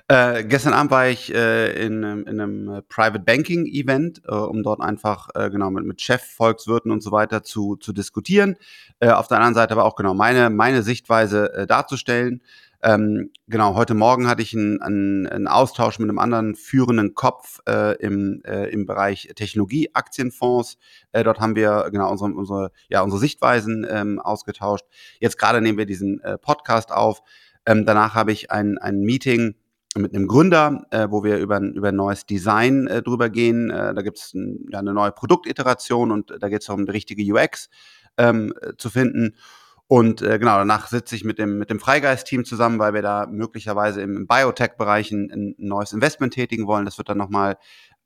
Äh, 0.09 0.45
gestern 0.45 0.73
Abend 0.73 0.91
war 0.91 1.09
ich 1.09 1.35
äh, 1.35 1.85
in, 1.85 2.03
in 2.03 2.41
einem 2.41 2.69
äh, 2.69 2.83
Private 2.83 3.21
Banking 3.21 3.67
Event, 3.67 4.23
äh, 4.27 4.35
um 4.35 4.63
dort 4.63 4.81
einfach 4.81 5.29
äh, 5.35 5.51
genau 5.51 5.71
mit, 5.71 5.85
mit 5.85 6.01
Chef, 6.01 6.23
Volkswirten 6.23 6.91
und 6.91 7.03
so 7.03 7.13
weiter 7.13 7.43
zu, 7.43 7.77
zu 7.77 7.93
diskutieren. 7.93 8.57
Äh, 9.01 9.11
auf 9.11 9.29
der 9.29 9.39
anderen 9.39 9.55
Seite 9.55 9.73
aber 9.73 9.85
auch 9.85 9.97
genau 9.97 10.15
meine, 10.15 10.51
meine 10.51 10.83
Sichtweise 10.83 11.53
äh, 11.55 11.67
darzustellen. 11.67 12.43
Ähm, 12.83 13.31
genau, 13.49 13.75
heute 13.75 13.95
Morgen 13.95 14.29
hatte 14.29 14.43
ich 14.43 14.55
einen, 14.55 14.81
einen, 14.83 15.27
einen 15.27 15.49
Austausch 15.49 15.99
mit 15.99 16.09
einem 16.09 16.19
anderen 16.19 16.55
führenden 16.55 17.15
Kopf 17.15 17.61
äh, 17.67 17.97
im, 17.97 18.43
äh, 18.45 18.69
im 18.69 18.87
Bereich 18.87 19.31
Technologie, 19.35 19.91
Aktienfonds. 19.95 20.79
Äh, 21.13 21.25
dort 21.25 21.41
haben 21.41 21.57
wir 21.57 21.89
genau 21.91 22.11
unsere, 22.11 22.33
unsere, 22.35 22.71
ja, 22.89 23.01
unsere 23.01 23.19
Sichtweisen 23.19 23.87
ähm, 23.91 24.21
ausgetauscht. 24.21 24.85
Jetzt 25.21 25.39
gerade 25.39 25.63
nehmen 25.63 25.79
wir 25.79 25.87
diesen 25.87 26.21
äh, 26.21 26.39
Podcast 26.39 26.93
auf. 26.93 27.23
Ähm, 27.65 27.87
danach 27.87 28.15
habe 28.15 28.31
ich 28.31 28.51
ein, 28.51 28.79
ein 28.79 29.01
Meeting 29.01 29.57
mit 29.99 30.15
einem 30.15 30.27
Gründer, 30.27 30.87
äh, 30.91 31.09
wo 31.11 31.25
wir 31.25 31.39
über, 31.39 31.61
über 31.61 31.89
ein 31.89 31.97
neues 31.97 32.27
Design 32.27 32.87
äh, 32.87 33.03
drüber 33.03 33.31
gehen. 33.31 33.71
Äh, 33.71 33.95
da 33.95 34.03
gibt 34.03 34.19
es 34.19 34.35
ein, 34.35 34.67
ja, 34.71 34.79
eine 34.79 34.93
neue 34.93 35.13
Produktiteration 35.13 36.11
und 36.13 36.33
da 36.41 36.49
geht 36.49 36.61
es 36.61 36.67
darum, 36.67 36.87
die 36.87 36.93
richtige 36.93 37.23
UX 37.33 37.69
ähm, 38.17 38.53
zu 38.79 38.91
finden. 38.91 39.35
Und 39.89 40.21
äh, 40.21 40.39
genau, 40.39 40.59
danach 40.59 40.89
sitze 40.89 41.15
ich 41.15 41.25
mit 41.25 41.39
dem, 41.39 41.59
mit 41.59 41.71
dem 41.71 41.79
Freigeist-Team 41.79 42.45
zusammen, 42.45 42.79
weil 42.81 42.93
wir 42.93 43.03
da 43.03 43.27
möglicherweise 43.27 44.01
im, 44.03 44.17
im 44.17 44.27
Biotech-Bereich 44.27 45.13
ein, 45.13 45.31
ein, 45.31 45.55
neues 45.59 45.93
Investment 45.93 46.35
tätigen 46.35 46.67
wollen. 46.67 46.85
Das 46.85 46.99
wird 46.99 47.09
dann 47.09 47.19
nochmal 47.19 47.57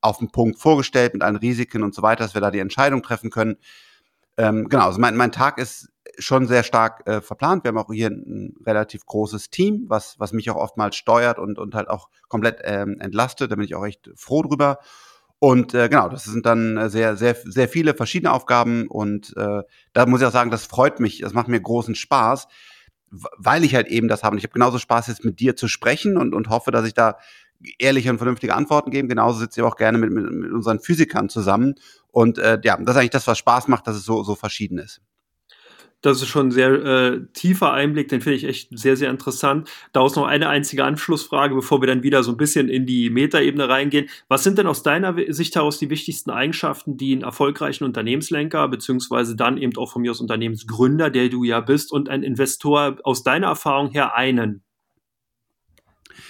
auf 0.03 0.19
den 0.19 0.31
Punkt 0.31 0.59
vorgestellt 0.59 1.15
mit 1.15 1.23
allen 1.23 1.37
Risiken 1.37 1.83
und 1.83 1.95
so 1.95 2.03
weiter, 2.03 2.25
dass 2.25 2.35
wir 2.35 2.41
da 2.43 2.51
die 2.51 2.59
Entscheidung 2.59 3.03
treffen 3.03 3.31
können. 3.31 3.57
Ähm, 4.41 4.71
genau, 4.71 4.87
also 4.87 4.99
mein, 4.99 5.17
mein 5.17 5.33
Tag 5.33 5.59
ist 5.59 5.91
schon 6.19 6.47
sehr 6.47 6.63
stark 6.63 7.07
äh, 7.07 7.21
verplant. 7.21 7.63
Wir 7.63 7.69
haben 7.69 7.79
auch 7.79 7.93
hier 7.93 8.09
ein, 8.09 8.55
relativ 8.65 9.05
großes 9.05 9.51
Team, 9.51 9.85
was, 9.89 10.19
was 10.19 10.33
mich 10.33 10.51
auch 10.51 10.57
oftmals 10.57 10.97
steuert 10.97 11.39
und, 11.39 11.59
und 11.59 11.75
halt 11.75 11.91
auch 11.91 12.09
komplett 12.29 12.61
ähm, 12.65 12.99
entlastet. 13.01 13.51
Da 13.51 13.57
bin 13.57 13.67
ich 13.67 13.75
auch 13.75 13.85
echt 13.85 14.11
froh 14.17 14.43
drüber. 14.43 14.79
Und 15.41 15.75
äh, 15.75 15.91
genau, 15.91 16.09
das 16.09 16.25
sind 16.25 16.47
dann 16.47 16.79
äh, 16.79 16.89
sehr, 16.89 17.17
sehr, 17.17 17.37
sehr 17.45 17.69
viele 17.69 17.93
verschiedene 17.93 18.33
Aufgaben 18.33 18.89
und 18.89 19.37
äh, 19.37 19.63
da 19.93 20.07
muss 20.07 20.21
ich 20.21 20.27
auch 20.27 20.33
sagen, 20.33 20.51
das 20.51 20.65
freut 20.65 21.01
mich, 21.01 21.21
das 21.21 21.35
macht 21.35 21.49
mir 21.49 21.61
großen 21.61 21.95
Spaß, 21.95 22.49
weil 23.11 23.65
ich 23.65 23.75
halt 23.75 23.89
eben 23.89 24.09
das 24.09 24.23
habe. 24.23 24.35
Und 24.35 24.39
ich 24.39 24.45
habe 24.45 24.55
genauso 24.55 24.79
Spaß, 24.79 25.09
jetzt 25.09 25.25
mit 25.25 25.39
dir 25.39 25.55
zu 25.55 25.69
sprechen 25.69 26.17
und, 26.17 26.35
und 26.35 26.49
hoffe, 26.49 26.71
dass 26.71 26.87
ich 26.87 26.95
da 26.95 27.19
ehrliche 27.79 28.11
und 28.11 28.19
vernünftige 28.19 28.55
Antworten 28.55 28.91
gebe. 28.91 29.09
Genauso 29.09 29.39
sitze 29.39 29.61
ich 29.61 29.67
auch 29.67 29.77
gerne 29.77 29.99
mit, 29.99 30.11
mit, 30.11 30.31
mit 30.31 30.53
unseren 30.53 30.81
Physikern 30.81 31.29
zusammen. 31.29 31.75
Und 32.11 32.39
äh, 32.39 32.61
ja, 32.65 32.77
das 32.77 32.95
ist 32.95 32.97
eigentlich 32.97 33.11
das, 33.11 33.27
was 33.27 33.39
Spaß 33.39 33.69
macht, 33.69 33.87
dass 33.87 33.97
es 33.97 34.05
so, 34.05 34.23
so 34.23 34.35
verschieden 34.35 34.79
ist. 34.79 35.01
Das 36.03 36.23
ist 36.23 36.29
schon 36.29 36.49
ein 36.49 36.51
sehr 36.51 36.71
äh, 36.71 37.21
tiefer 37.35 37.75
Einblick, 37.75 38.09
den 38.09 38.23
finde 38.23 38.37
ich 38.37 38.45
echt 38.45 38.71
sehr, 38.71 38.97
sehr 38.97 39.11
interessant. 39.11 39.69
Daraus 39.93 40.17
noch 40.17 40.27
eine 40.27 40.49
einzige 40.49 40.83
Anschlussfrage, 40.85 41.55
bevor 41.55 41.83
wir 41.83 41.89
dann 41.89 42.03
wieder 42.03 42.23
so 42.23 42.31
ein 42.31 42.39
bisschen 42.39 42.71
in 42.71 42.87
die 42.87 43.11
Metaebene 43.11 43.69
reingehen. 43.69 44.09
Was 44.27 44.43
sind 44.43 44.57
denn 44.57 44.67
aus 44.67 44.83
deiner 44.83 45.15
Sicht 45.29 45.57
heraus 45.57 45.79
die 45.79 45.91
wichtigsten 45.91 46.31
Eigenschaften, 46.31 46.97
die 46.97 47.13
einen 47.13 47.23
erfolgreichen 47.23 47.85
Unternehmenslenker, 47.85 48.67
beziehungsweise 48.69 49.37
dann 49.37 49.59
eben 49.59 49.77
auch 49.77 49.93
von 49.93 50.01
mir 50.01 50.13
aus 50.13 50.23
Unternehmensgründer, 50.23 51.11
der 51.11 51.29
du 51.29 51.45
ja 51.45 51.61
bist, 51.61 51.93
und 51.93 52.09
ein 52.09 52.23
Investor 52.23 52.97
aus 53.05 53.23
deiner 53.23 53.49
Erfahrung 53.49 53.91
her 53.91 54.17
einen? 54.17 54.63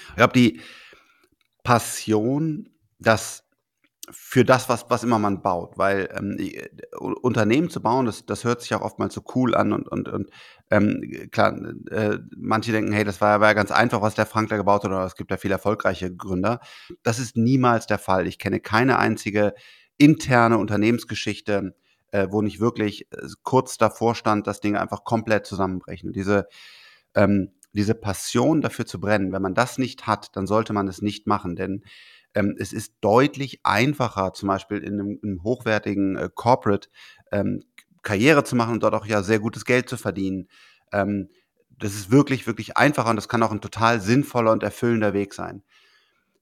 Ich 0.08 0.16
glaube, 0.16 0.32
die 0.32 0.60
Passion, 1.62 2.68
das 2.98 3.44
für 4.12 4.44
das, 4.44 4.68
was, 4.68 4.86
was 4.88 5.04
immer 5.04 5.18
man 5.18 5.42
baut. 5.42 5.78
Weil 5.78 6.08
ähm, 6.16 6.36
Unternehmen 6.98 7.70
zu 7.70 7.80
bauen, 7.80 8.06
das, 8.06 8.26
das 8.26 8.44
hört 8.44 8.60
sich 8.62 8.74
auch 8.74 8.80
oftmals 8.80 9.14
so 9.14 9.22
cool 9.34 9.54
an 9.54 9.72
und, 9.72 9.88
und, 9.88 10.08
und 10.08 10.30
ähm, 10.70 11.28
klar, 11.30 11.56
äh, 11.90 12.18
manche 12.36 12.72
denken, 12.72 12.92
hey, 12.92 13.04
das 13.04 13.20
war, 13.20 13.40
war 13.40 13.48
ja 13.48 13.54
ganz 13.54 13.70
einfach, 13.70 14.02
was 14.02 14.14
der 14.14 14.26
Frank 14.26 14.48
da 14.48 14.56
gebaut 14.56 14.84
hat, 14.84 14.90
oder 14.90 15.04
es 15.04 15.16
gibt 15.16 15.30
ja 15.30 15.36
viele 15.36 15.54
erfolgreiche 15.54 16.14
Gründer. 16.14 16.60
Das 17.02 17.18
ist 17.18 17.36
niemals 17.36 17.86
der 17.86 17.98
Fall. 17.98 18.26
Ich 18.26 18.38
kenne 18.38 18.60
keine 18.60 18.98
einzige 18.98 19.54
interne 19.96 20.58
Unternehmensgeschichte, 20.58 21.74
äh, 22.10 22.26
wo 22.30 22.42
nicht 22.42 22.60
wirklich 22.60 23.12
äh, 23.12 23.28
kurz 23.42 23.78
davor 23.78 24.14
stand, 24.14 24.46
das 24.46 24.60
Ding 24.60 24.76
einfach 24.76 25.04
komplett 25.04 25.46
zusammenbrechen. 25.46 26.08
Und 26.08 26.16
diese, 26.16 26.48
ähm, 27.14 27.52
diese 27.72 27.94
Passion 27.94 28.60
dafür 28.60 28.86
zu 28.86 29.00
brennen, 29.00 29.32
wenn 29.32 29.42
man 29.42 29.54
das 29.54 29.78
nicht 29.78 30.06
hat, 30.06 30.34
dann 30.36 30.46
sollte 30.46 30.72
man 30.72 30.88
es 30.88 31.02
nicht 31.02 31.26
machen, 31.26 31.56
denn 31.56 31.84
ähm, 32.34 32.56
es 32.58 32.72
ist 32.72 32.94
deutlich 33.00 33.60
einfacher, 33.64 34.32
zum 34.34 34.48
Beispiel 34.48 34.78
in 34.78 34.94
einem, 34.94 35.18
einem 35.22 35.42
hochwertigen 35.42 36.16
äh, 36.16 36.28
Corporate 36.32 36.88
ähm, 37.32 37.62
Karriere 38.02 38.44
zu 38.44 38.56
machen 38.56 38.74
und 38.74 38.82
dort 38.82 38.94
auch 38.94 39.06
ja 39.06 39.22
sehr 39.22 39.40
gutes 39.40 39.64
Geld 39.64 39.88
zu 39.88 39.96
verdienen. 39.96 40.48
Ähm, 40.92 41.28
das 41.70 41.94
ist 41.94 42.10
wirklich, 42.10 42.46
wirklich 42.46 42.76
einfacher 42.76 43.10
und 43.10 43.16
das 43.16 43.28
kann 43.28 43.42
auch 43.42 43.52
ein 43.52 43.60
total 43.60 44.00
sinnvoller 44.00 44.52
und 44.52 44.62
erfüllender 44.62 45.12
Weg 45.12 45.34
sein. 45.34 45.62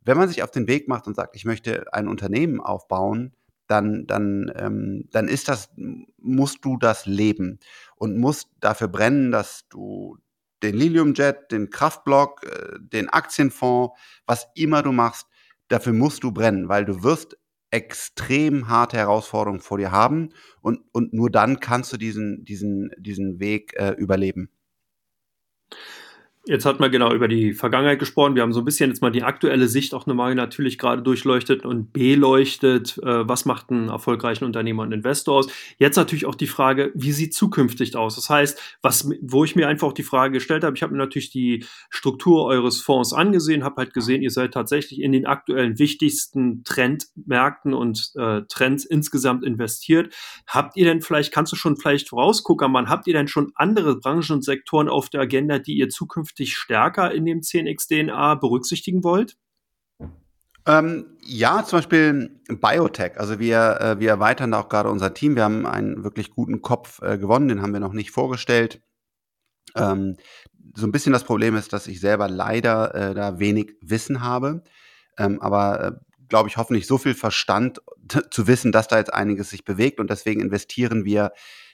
Wenn 0.04 0.16
man 0.16 0.28
sich 0.28 0.42
auf 0.42 0.50
den 0.50 0.68
Weg 0.68 0.88
macht 0.88 1.06
und 1.06 1.14
sagt, 1.14 1.36
ich 1.36 1.44
möchte 1.44 1.92
ein 1.92 2.08
Unternehmen 2.08 2.60
aufbauen, 2.60 3.32
dann, 3.66 4.06
dann, 4.06 4.50
ähm, 4.56 5.08
dann 5.12 5.28
ist 5.28 5.48
das, 5.48 5.70
musst 6.16 6.64
du 6.64 6.76
das 6.78 7.06
leben 7.06 7.58
und 7.96 8.18
musst 8.18 8.48
dafür 8.60 8.88
brennen, 8.88 9.30
dass 9.30 9.68
du 9.68 10.16
den 10.62 10.74
Liliumjet, 10.74 11.50
den 11.50 11.70
Kraftblock, 11.70 12.44
äh, 12.44 12.78
den 12.80 13.08
Aktienfonds, 13.08 13.98
was 14.26 14.48
immer 14.54 14.82
du 14.82 14.92
machst, 14.92 15.26
dafür 15.68 15.92
musst 15.92 16.22
du 16.24 16.32
brennen, 16.32 16.68
weil 16.68 16.84
du 16.84 17.02
wirst 17.02 17.36
extrem 17.70 18.68
harte 18.68 18.96
Herausforderungen 18.96 19.60
vor 19.60 19.78
dir 19.78 19.92
haben 19.92 20.30
und, 20.62 20.80
und 20.92 21.12
nur 21.12 21.30
dann 21.30 21.60
kannst 21.60 21.92
du 21.92 21.96
diesen, 21.98 22.44
diesen, 22.44 22.90
diesen 22.98 23.40
Weg 23.40 23.74
äh, 23.76 23.90
überleben. 23.90 24.50
Jetzt 26.48 26.64
hat 26.64 26.80
man 26.80 26.90
genau 26.90 27.12
über 27.12 27.28
die 27.28 27.52
Vergangenheit 27.52 27.98
gesprochen. 27.98 28.34
Wir 28.34 28.40
haben 28.40 28.54
so 28.54 28.60
ein 28.60 28.64
bisschen 28.64 28.88
jetzt 28.88 29.02
mal 29.02 29.10
die 29.10 29.22
aktuelle 29.22 29.68
Sicht 29.68 29.92
auch 29.92 30.06
nochmal 30.06 30.34
natürlich 30.34 30.78
gerade 30.78 31.02
durchleuchtet 31.02 31.66
und 31.66 31.92
beleuchtet. 31.92 32.96
Äh, 33.02 33.28
was 33.28 33.44
macht 33.44 33.68
einen 33.68 33.90
erfolgreichen 33.90 34.46
Unternehmer 34.46 34.84
und 34.84 34.92
Investor 34.92 35.40
aus? 35.40 35.48
Jetzt 35.76 35.96
natürlich 35.96 36.24
auch 36.24 36.34
die 36.34 36.46
Frage, 36.46 36.90
wie 36.94 37.12
sieht 37.12 37.34
zukünftig 37.34 37.94
aus? 37.96 38.14
Das 38.14 38.30
heißt, 38.30 38.78
was, 38.80 39.10
wo 39.20 39.44
ich 39.44 39.56
mir 39.56 39.68
einfach 39.68 39.88
auch 39.88 39.92
die 39.92 40.02
Frage 40.02 40.32
gestellt 40.32 40.64
habe, 40.64 40.74
ich 40.74 40.82
habe 40.82 40.92
mir 40.92 40.98
natürlich 40.98 41.28
die 41.28 41.66
Struktur 41.90 42.46
eures 42.46 42.80
Fonds 42.80 43.12
angesehen, 43.12 43.62
habe 43.62 43.82
halt 43.82 43.92
gesehen, 43.92 44.22
ihr 44.22 44.30
seid 44.30 44.54
tatsächlich 44.54 45.02
in 45.02 45.12
den 45.12 45.26
aktuellen 45.26 45.78
wichtigsten 45.78 46.64
Trendmärkten 46.64 47.74
und 47.74 48.12
äh, 48.16 48.40
Trends 48.48 48.86
insgesamt 48.86 49.44
investiert. 49.44 50.14
Habt 50.46 50.78
ihr 50.78 50.86
denn 50.86 51.02
vielleicht, 51.02 51.30
kannst 51.30 51.52
du 51.52 51.56
schon 51.56 51.76
vielleicht 51.76 52.08
vorausgucken, 52.08 52.72
man, 52.72 52.88
habt 52.88 53.06
ihr 53.06 53.12
denn 53.12 53.28
schon 53.28 53.52
andere 53.54 53.96
Branchen 53.96 54.36
und 54.36 54.44
Sektoren 54.44 54.88
auf 54.88 55.10
der 55.10 55.20
Agenda, 55.20 55.58
die 55.58 55.76
ihr 55.76 55.90
zukünftig 55.90 56.37
zukünftig 56.38 56.56
stärker 56.56 57.12
in 57.12 57.24
dem 57.24 57.40
10x-DNA 57.40 58.36
berücksichtigen 58.36 59.02
wollt? 59.04 59.36
Ähm, 60.66 61.16
ja, 61.22 61.64
zum 61.64 61.78
Beispiel 61.78 62.40
Biotech. 62.48 63.18
Also 63.18 63.38
wir, 63.38 63.80
äh, 63.80 64.00
wir 64.00 64.10
erweitern 64.10 64.52
da 64.52 64.60
auch 64.60 64.68
gerade 64.68 64.90
unser 64.90 65.14
Team. 65.14 65.34
Wir 65.34 65.44
haben 65.44 65.66
einen 65.66 66.04
wirklich 66.04 66.30
guten 66.30 66.60
Kopf 66.60 67.00
äh, 67.02 67.18
gewonnen, 67.18 67.48
den 67.48 67.62
haben 67.62 67.72
wir 67.72 67.80
noch 67.80 67.94
nicht 67.94 68.10
vorgestellt. 68.10 68.82
Ähm, 69.74 70.16
so 70.76 70.86
ein 70.86 70.92
bisschen 70.92 71.12
das 71.12 71.24
Problem 71.24 71.56
ist, 71.56 71.72
dass 71.72 71.86
ich 71.86 72.00
selber 72.00 72.28
leider 72.28 72.94
äh, 72.94 73.14
da 73.14 73.38
wenig 73.38 73.76
Wissen 73.80 74.22
habe. 74.22 74.62
Ähm, 75.16 75.40
aber 75.40 75.84
äh, 75.84 75.92
glaube 76.28 76.50
ich, 76.50 76.58
hoffentlich 76.58 76.86
so 76.86 76.98
viel 76.98 77.14
Verstand 77.14 77.80
zu 78.30 78.46
wissen, 78.46 78.70
dass 78.70 78.88
da 78.88 78.98
jetzt 78.98 79.12
einiges 79.12 79.50
sich 79.50 79.64
bewegt 79.64 79.98
und 79.98 80.10
deswegen 80.10 80.42
investieren 80.42 81.06
wir 81.06 81.32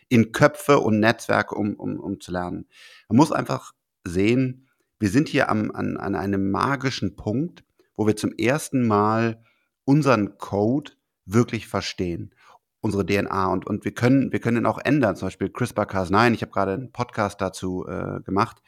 in 0.08 0.30
Köpfe 0.30 0.78
und 0.78 1.00
Netzwerke, 1.00 1.56
um, 1.56 1.74
um, 1.74 1.98
um 1.98 2.20
zu 2.20 2.30
lernen. 2.30 2.68
Man 3.08 3.16
muss 3.16 3.32
einfach 3.32 3.72
sehen, 4.04 4.68
wir 4.98 5.10
sind 5.10 5.28
hier 5.28 5.48
am, 5.48 5.70
an, 5.72 5.96
an 5.96 6.14
einem 6.14 6.50
magischen 6.50 7.16
Punkt, 7.16 7.64
wo 7.96 8.06
wir 8.06 8.16
zum 8.16 8.32
ersten 8.32 8.86
Mal 8.86 9.42
unseren 9.84 10.38
Code 10.38 10.92
wirklich 11.26 11.68
verstehen. 11.68 12.34
unsere 12.80 13.06
DNA 13.06 13.46
und, 13.46 13.66
und 13.66 13.86
wir 13.86 13.94
können, 13.94 14.30
wir 14.30 14.40
können 14.40 14.58
ihn 14.58 14.66
auch 14.66 14.78
ändern. 14.78 15.16
Zum 15.16 15.26
Beispiel 15.26 15.48
CRISPR-Cas9, 15.48 16.34
ich 16.34 16.42
habe 16.42 16.52
gerade 16.52 16.74
einen 16.74 16.92
Podcast 16.92 17.40
dazu 17.40 17.86
äh, 17.88 18.20
gemacht. 18.22 18.58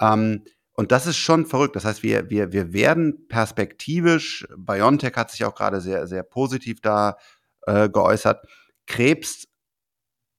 Ähm, 0.00 0.44
und 0.72 0.92
das 0.92 1.06
ist 1.06 1.16
schon 1.16 1.46
verrückt. 1.46 1.76
Das 1.76 1.84
heißt, 1.84 2.02
wir, 2.02 2.30
wir, 2.30 2.52
wir 2.52 2.72
werden 2.72 3.28
perspektivisch, 3.28 4.46
BioNTech 4.56 5.16
hat 5.16 5.30
sich 5.30 5.44
auch 5.44 5.54
gerade 5.54 5.80
sehr, 5.80 6.06
sehr 6.06 6.22
positiv 6.22 6.80
da 6.80 7.16
äh, 7.66 7.88
geäußert, 7.88 8.46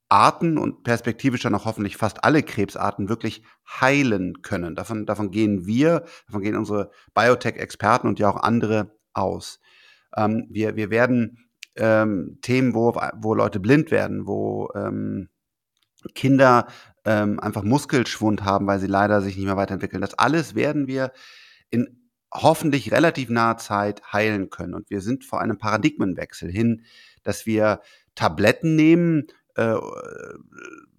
Krebsarten 0.09 0.57
und 0.57 0.83
perspektivisch 0.83 1.41
dann 1.41 1.55
auch 1.55 1.65
hoffentlich 1.65 1.97
fast 1.97 2.23
alle 2.23 2.43
Krebsarten 2.43 3.09
wirklich 3.09 3.43
heilen 3.81 4.41
können. 4.41 4.75
Davon, 4.75 5.05
davon 5.05 5.31
gehen 5.31 5.65
wir, 5.65 6.05
davon 6.27 6.41
gehen 6.41 6.55
unsere 6.55 6.91
Biotech-Experten 7.13 8.07
und 8.07 8.19
ja 8.19 8.29
auch 8.29 8.41
andere 8.41 8.97
aus. 9.13 9.59
Ähm, 10.15 10.47
wir, 10.49 10.75
wir 10.75 10.89
werden 10.89 11.49
ähm, 11.75 12.39
Themen, 12.41 12.73
wo, 12.73 12.93
wo 13.15 13.33
Leute 13.33 13.59
blind 13.59 13.91
werden, 13.91 14.27
wo 14.27 14.69
ähm, 14.75 15.29
Kinder 16.15 16.67
ähm, 17.03 17.39
einfach 17.39 17.63
Muskelschwund 17.63 18.45
haben, 18.45 18.65
weil 18.67 18.79
sie 18.79 18.87
leider 18.87 19.21
sich 19.21 19.35
nicht 19.35 19.45
mehr 19.45 19.57
weiterentwickeln. 19.57 20.01
Das 20.01 20.13
alles 20.13 20.55
werden 20.55 20.87
wir 20.87 21.11
in 21.69 22.09
hoffentlich 22.33 22.91
relativ 22.91 23.29
naher 23.29 23.57
Zeit 23.57 24.01
heilen 24.13 24.49
können. 24.49 24.73
Und 24.73 24.89
wir 24.89 25.01
sind 25.01 25.25
vor 25.25 25.41
einem 25.41 25.57
Paradigmenwechsel 25.57 26.49
hin, 26.49 26.83
dass 27.23 27.45
wir 27.45 27.81
Tabletten 28.15 28.75
nehmen, 28.75 29.27
äh, 29.57 29.75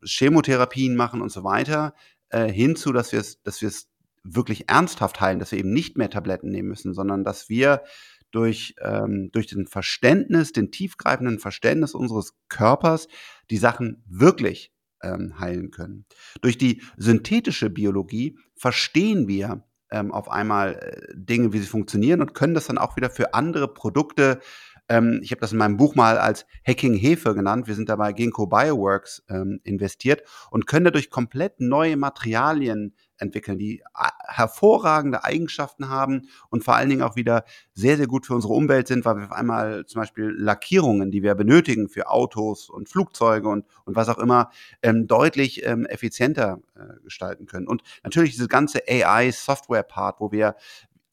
Chemotherapien 0.05 0.97
machen 0.97 1.23
und 1.23 1.31
so 1.31 1.45
weiter, 1.45 1.95
äh, 2.31 2.51
hinzu, 2.51 2.93
dass 2.93 3.13
wir 3.13 3.21
es, 3.21 3.43
dass 3.43 3.63
wir 3.63 3.69
es 3.69 3.89
wirklich 4.23 4.69
ernsthaft 4.69 5.21
heilen, 5.21 5.39
dass 5.39 5.53
wir 5.53 5.59
eben 5.59 5.73
nicht 5.73 5.97
mehr 5.97 6.11
Tabletten 6.11 6.51
nehmen 6.51 6.69
müssen, 6.69 6.93
sondern 6.93 7.25
dass 7.25 7.49
wir 7.49 7.83
durch, 8.31 8.75
ähm, 8.83 9.31
durch 9.33 9.47
den 9.47 9.67
Verständnis, 9.67 10.53
den 10.53 10.71
tiefgreifenden 10.71 11.39
Verständnis 11.39 11.95
unseres 11.95 12.35
Körpers 12.49 13.09
die 13.51 13.57
Sachen 13.57 14.05
wirklich 14.07 14.73
ähm, 15.03 15.39
heilen 15.39 15.71
können. 15.71 16.05
Durch 16.43 16.59
die 16.59 16.83
synthetische 16.97 17.71
Biologie 17.71 18.39
verstehen 18.55 19.29
wir 19.29 19.65
ähm, 19.91 20.13
auf 20.13 20.31
einmal 20.31 20.75
äh, 20.75 21.15
Dinge, 21.15 21.53
wie 21.53 21.59
sie 21.59 21.67
funktionieren 21.67 22.21
und 22.21 22.35
können 22.35 22.55
das 22.55 22.67
dann 22.67 22.79
auch 22.79 22.97
wieder 22.97 23.09
für 23.09 23.33
andere 23.35 23.73
Produkte 23.73 24.41
ähm, 24.89 25.21
ich 25.23 25.31
habe 25.31 25.41
das 25.41 25.53
in 25.53 25.59
meinem 25.59 25.77
Buch 25.77 25.95
mal 25.95 26.19
als 26.19 26.47
Hacking 26.67 26.95
Hefe 26.95 27.35
genannt. 27.35 27.67
Wir 27.67 27.75
sind 27.75 27.89
dabei 27.89 28.13
Ginkgo 28.13 28.47
Bioworks 28.47 29.23
ähm, 29.29 29.61
investiert 29.65 30.23
und 30.51 30.67
können 30.67 30.85
dadurch 30.85 31.11
komplett 31.11 31.61
neue 31.61 31.97
Materialien 31.97 32.95
entwickeln, 33.19 33.59
die 33.59 33.81
äh, 33.81 34.09
hervorragende 34.27 35.25
Eigenschaften 35.25 35.89
haben 35.89 36.29
und 36.51 36.65
vor 36.65 36.77
allen 36.77 36.89
Dingen 36.89 37.03
auch 37.03 37.17
wieder 37.17 37.45
sehr, 37.75 37.97
sehr 37.97 38.07
gut 38.07 38.27
für 38.27 38.35
unsere 38.35 38.55
Umwelt 38.55 38.89
sind, 38.89 39.05
weil 39.05 39.17
wir 39.17 39.25
auf 39.25 39.33
einmal 39.33 39.85
zum 39.87 40.01
Beispiel 40.01 40.35
Lackierungen, 40.37 41.11
die 41.11 41.23
wir 41.23 41.35
benötigen 41.35 41.89
für 41.89 42.09
Autos 42.09 42.71
und 42.71 42.89
Flugzeuge 42.89 43.49
und, 43.49 43.67
und 43.85 43.97
was 43.97 44.09
auch 44.09 44.19
immer, 44.19 44.51
ähm, 44.83 45.07
deutlich 45.07 45.65
ähm, 45.67 45.85
effizienter 45.87 46.61
äh, 46.77 47.03
gestalten 47.03 47.47
können. 47.47 47.67
Und 47.67 47.83
natürlich 48.05 48.31
dieses 48.33 48.49
ganze 48.49 48.83
AI-Software-Part, 48.89 50.21
wo 50.21 50.33
wir 50.33 50.55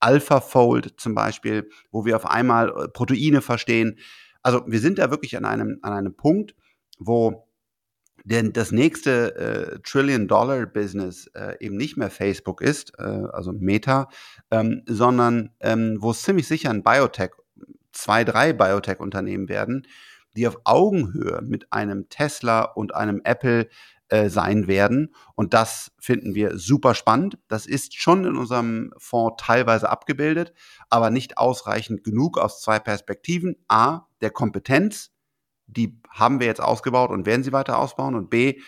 AlphaFold 0.06 0.94
zum 0.98 1.15
Beispiel, 1.15 1.70
wo 1.91 2.06
wir 2.06 2.15
auf 2.15 2.26
einmal 2.26 2.70
äh, 2.70 2.88
Proteine 2.88 3.41
verstehen. 3.41 3.98
Also 4.44 4.63
wir 4.68 4.80
sind 4.80 5.00
da 5.00 5.10
wirklich 5.10 5.36
an 5.36 5.46
einem, 5.46 5.80
an 5.82 5.94
einem 5.94 6.15
Punkt, 6.15 6.56
wo 7.00 7.48
denn 8.24 8.54
das 8.54 8.72
nächste 8.72 9.36
äh, 9.36 9.80
Trillion-Dollar-Business 9.84 11.28
äh, 11.36 11.58
eben 11.60 11.78
nicht 11.78 11.98
mehr 11.98 12.10
Facebook 12.10 12.62
ist, 12.62 12.94
äh, 12.98 13.04
also 13.04 13.52
Meta, 13.54 14.10
ähm, 14.50 14.82
sondern 14.88 15.52
ähm, 15.60 15.98
wo 16.00 16.12
es 16.12 16.24
ziemlich 16.24 16.48
sicher 16.48 16.72
ein 16.72 16.84
Biotech, 16.84 17.32
zwei, 17.91 18.24
drei 18.24 18.54
Biotech-Unternehmen 18.54 19.48
werden, 19.48 19.88
die 20.36 20.48
auf 20.48 20.60
Augenhöhe 20.63 21.41
mit 21.44 21.72
einem 21.72 22.10
Tesla 22.10 22.63
und 22.63 22.94
einem 22.96 23.22
Apple 23.24 23.70
äh, 24.10 24.30
sein 24.30 24.68
werden. 24.68 25.15
Und 25.36 25.54
das 25.54 25.91
finden 26.00 26.36
wir 26.36 26.58
super 26.58 26.94
spannend. 26.94 27.38
Das 27.48 27.65
ist 27.65 27.96
schon 27.96 28.26
in 28.26 28.36
unserem 28.36 28.94
Fonds 28.98 29.44
teilweise 29.44 29.89
abgebildet, 29.89 30.54
aber 30.89 31.10
nicht 31.10 31.38
ausreichend 31.38 32.04
genug 32.04 32.38
aus 32.38 32.62
zwei 32.62 32.80
Perspektiven. 32.80 33.56
A, 33.68 34.02
der 34.22 34.30
Kompetenz, 34.30 35.12
die 35.68 36.00
haben 36.10 36.39
wir 36.39 36.48
jetzt 36.48 36.62
ausgebaut 36.62 37.10
und 37.10 37.26
werden 37.26 37.44
sie 37.44 37.52
weiter 37.52 37.80
ausbauen. 37.80 38.15
Und 38.15 38.30
B, 38.30 38.60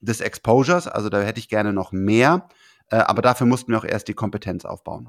des 0.00 0.20
Exposures, 0.20 0.86
also 0.86 1.08
da 1.08 1.20
hätte 1.20 1.40
ich 1.40 1.48
gerne 1.48 1.72
noch 1.72 1.92
mehr. 1.92 2.48
Äh, 2.90 2.96
aber 2.96 3.22
dafür 3.22 3.46
mussten 3.46 3.72
wir 3.72 3.78
auch 3.78 3.84
erst 3.84 4.08
die 4.08 4.14
Kompetenz 4.14 4.64
aufbauen. 4.64 5.08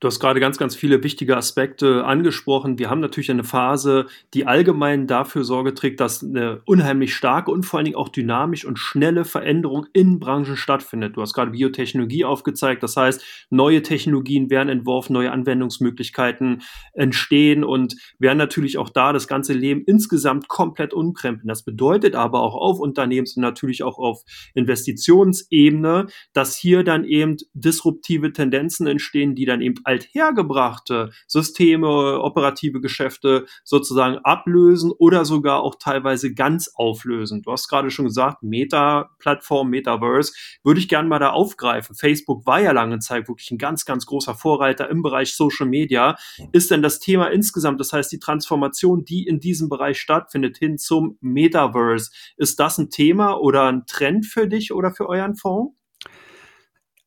Du 0.00 0.06
hast 0.06 0.20
gerade 0.20 0.38
ganz, 0.38 0.58
ganz 0.58 0.76
viele 0.76 1.02
wichtige 1.02 1.36
Aspekte 1.36 2.04
angesprochen. 2.04 2.78
Wir 2.78 2.88
haben 2.88 3.00
natürlich 3.00 3.32
eine 3.32 3.42
Phase, 3.42 4.06
die 4.32 4.46
allgemein 4.46 5.08
dafür 5.08 5.42
Sorge 5.42 5.74
trägt, 5.74 5.98
dass 5.98 6.22
eine 6.22 6.62
unheimlich 6.66 7.12
starke 7.16 7.50
und 7.50 7.66
vor 7.66 7.78
allen 7.78 7.84
Dingen 7.84 7.96
auch 7.96 8.08
dynamisch 8.08 8.64
und 8.64 8.78
schnelle 8.78 9.24
Veränderung 9.24 9.86
in 9.92 10.20
Branchen 10.20 10.56
stattfindet. 10.56 11.16
Du 11.16 11.20
hast 11.20 11.34
gerade 11.34 11.50
Biotechnologie 11.50 12.24
aufgezeigt. 12.24 12.84
Das 12.84 12.96
heißt, 12.96 13.24
neue 13.50 13.82
Technologien 13.82 14.50
werden 14.50 14.68
entworfen, 14.68 15.14
neue 15.14 15.32
Anwendungsmöglichkeiten 15.32 16.62
entstehen 16.92 17.64
und 17.64 17.96
werden 18.20 18.38
natürlich 18.38 18.78
auch 18.78 18.90
da 18.90 19.12
das 19.12 19.26
ganze 19.26 19.52
Leben 19.52 19.82
insgesamt 19.84 20.46
komplett 20.46 20.94
umkrempeln. 20.94 21.48
Das 21.48 21.64
bedeutet 21.64 22.14
aber 22.14 22.42
auch 22.42 22.54
auf 22.54 22.78
Unternehmens- 22.78 23.36
und 23.36 23.42
natürlich 23.42 23.82
auch 23.82 23.98
auf 23.98 24.22
Investitionsebene, 24.54 26.06
dass 26.32 26.56
hier 26.56 26.84
dann 26.84 27.04
eben 27.04 27.36
disruptive 27.52 28.32
Tendenzen 28.32 28.86
entstehen, 28.86 29.34
die 29.34 29.44
dann 29.44 29.60
eben 29.60 29.74
althergebrachte 29.88 31.10
Systeme, 31.26 32.20
operative 32.20 32.80
Geschäfte 32.82 33.46
sozusagen 33.64 34.18
ablösen 34.18 34.92
oder 34.92 35.24
sogar 35.24 35.62
auch 35.62 35.76
teilweise 35.76 36.34
ganz 36.34 36.70
auflösen. 36.74 37.40
Du 37.42 37.50
hast 37.50 37.68
gerade 37.68 37.90
schon 37.90 38.04
gesagt, 38.04 38.42
Meta-Plattform, 38.42 39.70
Metaverse, 39.70 40.34
würde 40.62 40.78
ich 40.78 40.88
gerne 40.88 41.08
mal 41.08 41.18
da 41.18 41.30
aufgreifen. 41.30 41.96
Facebook 41.96 42.46
war 42.46 42.60
ja 42.60 42.72
lange 42.72 42.98
Zeit 42.98 43.28
wirklich 43.28 43.50
ein 43.50 43.56
ganz, 43.56 43.86
ganz 43.86 44.04
großer 44.04 44.34
Vorreiter 44.34 44.90
im 44.90 45.02
Bereich 45.02 45.34
Social 45.34 45.66
Media. 45.66 46.16
Ist 46.52 46.70
denn 46.70 46.82
das 46.82 47.00
Thema 47.00 47.28
insgesamt, 47.28 47.80
das 47.80 47.92
heißt 47.92 48.12
die 48.12 48.18
Transformation, 48.18 49.06
die 49.06 49.26
in 49.26 49.40
diesem 49.40 49.70
Bereich 49.70 49.98
stattfindet, 49.98 50.58
hin 50.58 50.76
zum 50.76 51.16
Metaverse, 51.22 52.10
ist 52.36 52.60
das 52.60 52.76
ein 52.76 52.90
Thema 52.90 53.40
oder 53.40 53.64
ein 53.64 53.86
Trend 53.86 54.26
für 54.26 54.46
dich 54.46 54.72
oder 54.72 54.92
für 54.92 55.08
euren 55.08 55.34
Fonds? 55.34 55.78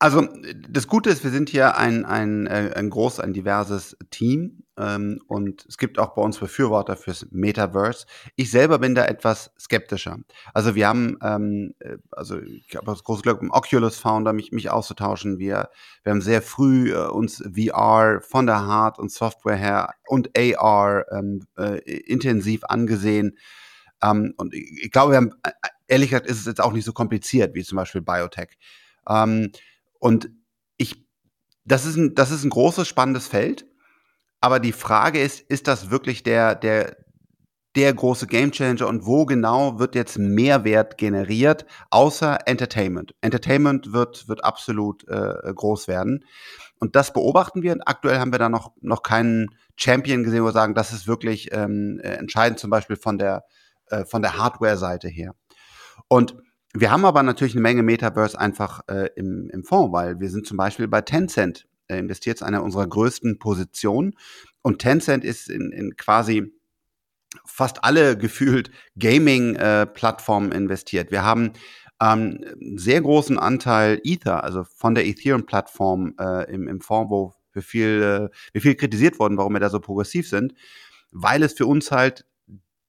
Also 0.02 0.28
das 0.68 0.88
Gute 0.88 1.12
ist, 1.12 1.24
wir 1.24 1.30
sind 1.30 1.48
hier 1.48 1.78
ein, 1.78 2.06
ein, 2.06 2.48
äh, 2.48 2.74
ein 2.76 2.90
groß, 2.90 3.20
ein 3.20 3.34
diverses 3.34 3.96
Team 4.10 4.64
ähm, 4.76 5.22
und 5.28 5.64
es 5.70 5.78
gibt 5.78 6.00
auch 6.00 6.16
bei 6.16 6.24
uns 6.24 6.40
Befürworter 6.40 6.98
fürs 6.98 7.28
Metaverse. 7.30 8.08
Ich 8.36 8.50
selber 8.50 8.80
bin 8.80 8.96
da 8.96 9.06
etwas 9.06 9.52
skeptischer. 9.60 10.18
Also 10.56 10.74
wir 10.74 10.88
haben, 10.88 11.20
ähm, 11.22 11.76
äh, 11.78 11.98
also 12.10 12.42
ich 12.42 12.76
habe 12.76 12.88
das 12.88 13.04
große 13.04 13.22
Glück, 13.22 13.44
mit 13.44 13.52
dem 13.52 13.56
Oculus-Founder 13.56 14.34
mich, 14.34 14.52
mich 14.52 14.72
auszutauschen. 14.72 15.38
Wir, 15.38 15.70
wir 16.02 16.14
haben 16.14 16.22
sehr 16.22 16.42
früh 16.42 16.92
äh, 16.92 17.06
uns 17.06 17.44
VR 17.56 18.22
von 18.22 18.48
der 18.48 18.66
Hard- 18.66 18.98
und 18.98 19.12
Software 19.12 19.56
her 19.56 19.94
und 20.08 20.32
AR 20.36 21.06
ähm, 21.12 21.46
äh, 21.60 21.78
intensiv 21.78 22.64
angesehen. 22.64 23.38
Ähm, 24.02 24.34
und 24.38 24.56
ich, 24.56 24.86
ich 24.86 24.92
glaube, 24.92 25.12
wir 25.12 25.18
haben, 25.18 25.34
äh, 25.44 25.52
ehrlich 25.88 26.10
gesagt, 26.10 26.26
ist 26.26 26.40
es 26.40 26.48
jetzt 26.48 26.60
auch 26.60 26.74
nicht 26.74 26.86
so 26.86 26.92
kompliziert 26.92 27.54
wie 27.54 27.64
zum 27.64 27.76
Beispiel 27.76 28.02
Biotech. 28.02 28.58
Ähm, 29.08 29.52
und 30.02 30.32
ich, 30.78 31.08
das 31.64 31.86
ist 31.86 31.96
ein, 31.96 32.16
das 32.16 32.32
ist 32.32 32.44
ein 32.44 32.50
großes, 32.50 32.88
spannendes 32.88 33.28
Feld. 33.28 33.68
Aber 34.42 34.60
die 34.60 34.72
Frage 34.72 35.22
ist, 35.22 35.40
ist 35.40 35.68
das 35.68 35.92
wirklich 35.92 36.24
der, 36.24 36.56
der, 36.56 36.98
der 37.76 37.94
große 37.94 38.26
Gamechanger 38.26 38.88
und 38.88 39.06
wo 39.06 39.26
genau 39.28 39.78
wird 39.78 39.94
jetzt 39.94 40.18
Mehrwert 40.18 40.98
generiert, 40.98 41.68
außer 41.92 42.48
Entertainment? 42.48 43.14
Entertainment 43.22 43.94
wird, 43.94 44.28
wird 44.28 44.44
absolut 44.44 45.08
äh, 45.08 45.54
groß 45.54 45.88
werden. 45.88 46.26
Und 46.80 46.96
das 46.96 47.14
beobachten 47.14 47.62
wir. 47.62 47.78
Aktuell 47.86 48.18
haben 48.18 48.32
wir 48.32 48.40
da 48.40 48.50
noch, 48.50 48.72
noch 48.82 49.04
keinen 49.04 49.50
Champion 49.76 50.24
gesehen, 50.24 50.42
wo 50.42 50.48
wir 50.48 50.52
sagen, 50.52 50.74
das 50.74 50.94
ist 50.94 51.08
wirklich 51.08 51.54
ähm, 51.54 52.00
äh, 52.04 52.14
entscheidend, 52.14 52.60
zum 52.60 52.72
Beispiel 52.72 52.96
von 52.96 53.20
der, 53.20 53.46
äh, 53.86 54.04
von 54.06 54.24
der 54.24 54.40
Hardware-Seite 54.40 55.10
her. 55.10 55.36
Und 56.08 56.36
wir 56.74 56.92
haben 56.92 57.06
aber 57.06 57.24
natürlich 57.24 57.54
eine 57.54 57.62
Menge 57.62 57.84
Metaverse 57.84 58.40
einfach 58.40 58.82
äh, 58.88 59.10
im, 59.16 59.50
im 59.52 59.64
Fonds, 59.64 59.92
weil 59.92 60.20
wir 60.20 60.30
sind 60.30 60.48
zum 60.48 60.58
Beispiel 60.58 60.88
bei 60.88 61.02
Tencent 61.02 61.68
äh, 61.88 62.00
investiert, 62.00 62.38
ist 62.38 62.44
eine 62.44 62.62
unserer 62.62 62.88
größten 62.88 63.40
Positionen. 63.40 64.14
Und 64.62 64.80
Tencent 64.80 65.24
ist 65.26 65.50
in, 65.50 65.72
in 65.72 65.96
quasi 65.98 66.54
fast 67.46 67.84
alle 67.84 68.18
gefühlt 68.18 68.72
Gaming-Plattformen 68.98 70.52
äh, 70.52 70.58
investiert. 70.58 71.12
Wir 71.12 71.24
haben 71.24 71.54
ähm, 72.02 72.44
einen 72.62 72.78
sehr 72.78 73.02
großen 73.02 73.38
Anteil 73.38 74.00
Ether, 74.04 74.44
also 74.44 74.64
von 74.64 74.96
der 74.96 75.06
Ethereum-Plattform 75.06 76.16
äh, 76.20 76.52
im, 76.52 76.68
im 76.68 76.82
Fonds, 76.82 77.12
wo 77.12 77.34
wir 77.54 77.62
viel, 77.62 78.30
äh, 78.32 78.36
wir 78.54 78.62
viel 78.62 78.76
kritisiert 78.76 79.20
worden, 79.20 79.38
warum 79.38 79.54
wir 79.54 79.60
da 79.60 79.70
so 79.70 79.80
progressiv 79.80 80.28
sind, 80.28 80.54
weil 81.12 81.44
es 81.44 81.54
für 81.54 81.66
uns 81.66 81.92
halt 81.92 82.26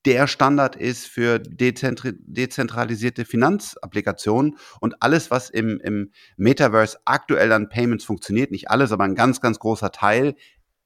der 0.04 0.26
Standard 0.26 0.76
ist 0.76 1.06
für 1.06 1.38
dezentralisierte 1.38 3.24
Finanzapplikationen 3.24 4.56
und 4.80 4.96
alles, 5.00 5.30
was 5.30 5.50
im, 5.50 5.80
im 5.80 6.10
Metaverse 6.36 6.98
aktuell 7.04 7.52
an 7.52 7.68
Payments 7.68 8.04
funktioniert, 8.04 8.50
nicht 8.50 8.70
alles, 8.70 8.92
aber 8.92 9.04
ein 9.04 9.14
ganz, 9.14 9.40
ganz 9.40 9.58
großer 9.58 9.92
Teil, 9.92 10.34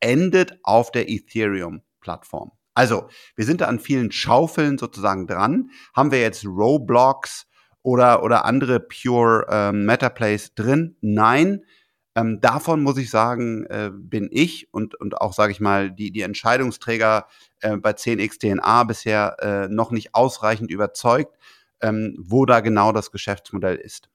endet 0.01 0.59
auf 0.63 0.93
der 0.93 1.09
Ethereum-Plattform. 1.09 2.53
Also, 2.75 3.09
wir 3.35 3.47
sind 3.47 3.63
da 3.63 3.69
an 3.69 3.79
vielen 3.79 4.13
Schaufeln 4.13 4.77
sozusagen 4.77 5.27
dran. 5.27 5.71
Haben 5.95 6.11
wir 6.11 6.21
jetzt 6.21 6.45
Roblox 6.45 7.47
oder, 7.83 8.23
oder 8.23 8.45
andere 8.45 8.81
Pure 8.81 9.47
ähm, 9.49 9.87
Meta-Plays 9.87 10.55
drin? 10.55 10.97
Nein. 11.01 11.65
Ähm, 12.17 12.41
davon 12.41 12.83
muss 12.83 12.97
ich 12.97 13.11
sagen, 13.11 13.67
äh, 13.67 13.91
bin 13.93 14.29
ich 14.33 14.73
und, 14.73 14.95
und 14.95 15.21
auch, 15.21 15.35
sage 15.35 15.53
ich 15.53 15.61
mal, 15.61 15.93
die, 15.93 16.11
die 16.11 16.23
Entscheidungsträger 16.23 17.27
äh, 17.61 17.77
bei 17.77 17.91
10x 17.91 18.39
DNA 18.41 18.85
bisher 18.85 19.37
äh, 19.41 19.69
noch 19.69 19.91
nicht 19.91 20.15
ausreichend 20.15 20.71
überzeugt, 20.71 21.37
ähm, 21.83 22.17
wo 22.19 22.47
da 22.47 22.61
genau 22.61 22.93
das 22.93 23.11
Geschäftsmodell 23.13 23.77
ist. 23.77 24.09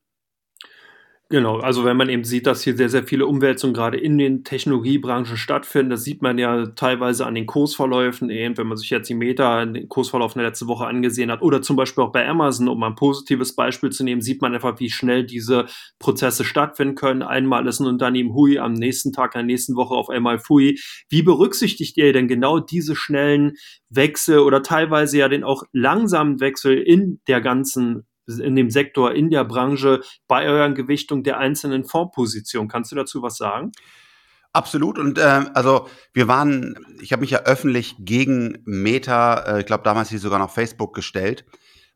Genau, 1.32 1.60
also 1.60 1.86
wenn 1.86 1.96
man 1.96 2.10
eben 2.10 2.26
sieht, 2.26 2.46
dass 2.46 2.62
hier 2.62 2.76
sehr, 2.76 2.90
sehr 2.90 3.06
viele 3.06 3.26
Umwälzungen 3.26 3.74
gerade 3.74 3.98
in 3.98 4.18
den 4.18 4.44
Technologiebranchen 4.44 5.38
stattfinden, 5.38 5.92
das 5.92 6.04
sieht 6.04 6.22
man 6.22 6.38
ja 6.38 6.66
teilweise 6.76 7.26
an 7.26 7.36
den 7.36 7.46
Kursverläufen, 7.46 8.30
eben 8.30 8.58
wenn 8.58 8.68
man 8.68 8.76
sich 8.76 8.90
jetzt 8.90 9.08
die 9.08 9.14
Meta, 9.14 9.66
den 9.66 9.88
Kursverlauf 9.88 10.34
der 10.34 10.44
letzten 10.44 10.68
Woche 10.68 10.86
angesehen 10.88 11.32
hat, 11.32 11.42
oder 11.42 11.62
zum 11.62 11.78
Beispiel 11.78 12.04
auch 12.04 12.12
bei 12.12 12.28
Amazon, 12.28 12.68
um 12.68 12.84
ein 12.84 12.96
positives 12.96 13.56
Beispiel 13.56 13.92
zu 13.92 14.04
nehmen, 14.04 14.20
sieht 14.20 14.42
man 14.42 14.54
einfach, 14.54 14.78
wie 14.82 14.90
schnell 14.90 15.26
diese 15.26 15.68
Prozesse 16.00 16.44
stattfinden 16.44 16.96
können. 16.96 17.22
Einmal 17.22 17.66
ist 17.66 17.80
ein 17.80 17.88
Unternehmen 17.88 18.34
Hui, 18.34 18.60
am 18.60 18.74
nächsten 18.74 19.14
Tag, 19.14 19.34
in 19.34 19.40
der 19.40 19.46
nächsten 19.46 19.78
Woche 19.78 19.96
auf 19.96 20.10
einmal 20.10 20.38
Fui. 20.38 20.78
Wie 21.08 21.22
berücksichtigt 21.22 21.96
ihr 21.96 22.12
denn 22.12 22.28
genau 22.28 22.60
diese 22.60 22.94
schnellen 22.94 23.54
Wechsel 23.90 24.40
oder 24.40 24.64
teilweise 24.64 25.20
ja 25.20 25.30
den 25.30 25.46
auch 25.46 25.64
langsamen 25.72 26.42
Wechsel 26.42 26.78
in 26.78 27.22
der 27.30 27.40
ganzen 27.40 28.04
in 28.28 28.56
dem 28.56 28.70
Sektor, 28.70 29.14
in 29.14 29.30
der 29.30 29.44
Branche, 29.44 30.02
bei 30.28 30.48
euren 30.48 30.76
Gewichtung 30.76 31.24
der 31.24 31.38
einzelnen 31.38 31.84
Fondspositionen. 31.84 32.70
Kannst 32.70 32.92
du 32.92 32.96
dazu 32.96 33.22
was 33.22 33.38
sagen? 33.38 33.72
Absolut. 34.54 35.00
Und 35.00 35.18
äh, 35.18 35.46
also 35.54 35.88
wir 36.14 36.28
waren, 36.28 36.76
ich 37.02 37.14
habe 37.14 37.22
mich 37.22 37.32
ja 37.32 37.44
öffentlich 37.44 37.96
gegen 38.00 38.62
Meta, 38.66 39.40
äh, 39.40 39.60
ich 39.62 39.66
glaube 39.66 39.84
damals 39.84 40.10
hieß 40.10 40.22
sogar 40.22 40.40
noch 40.40 40.52
Facebook 40.52 40.94
gestellt, 40.94 41.46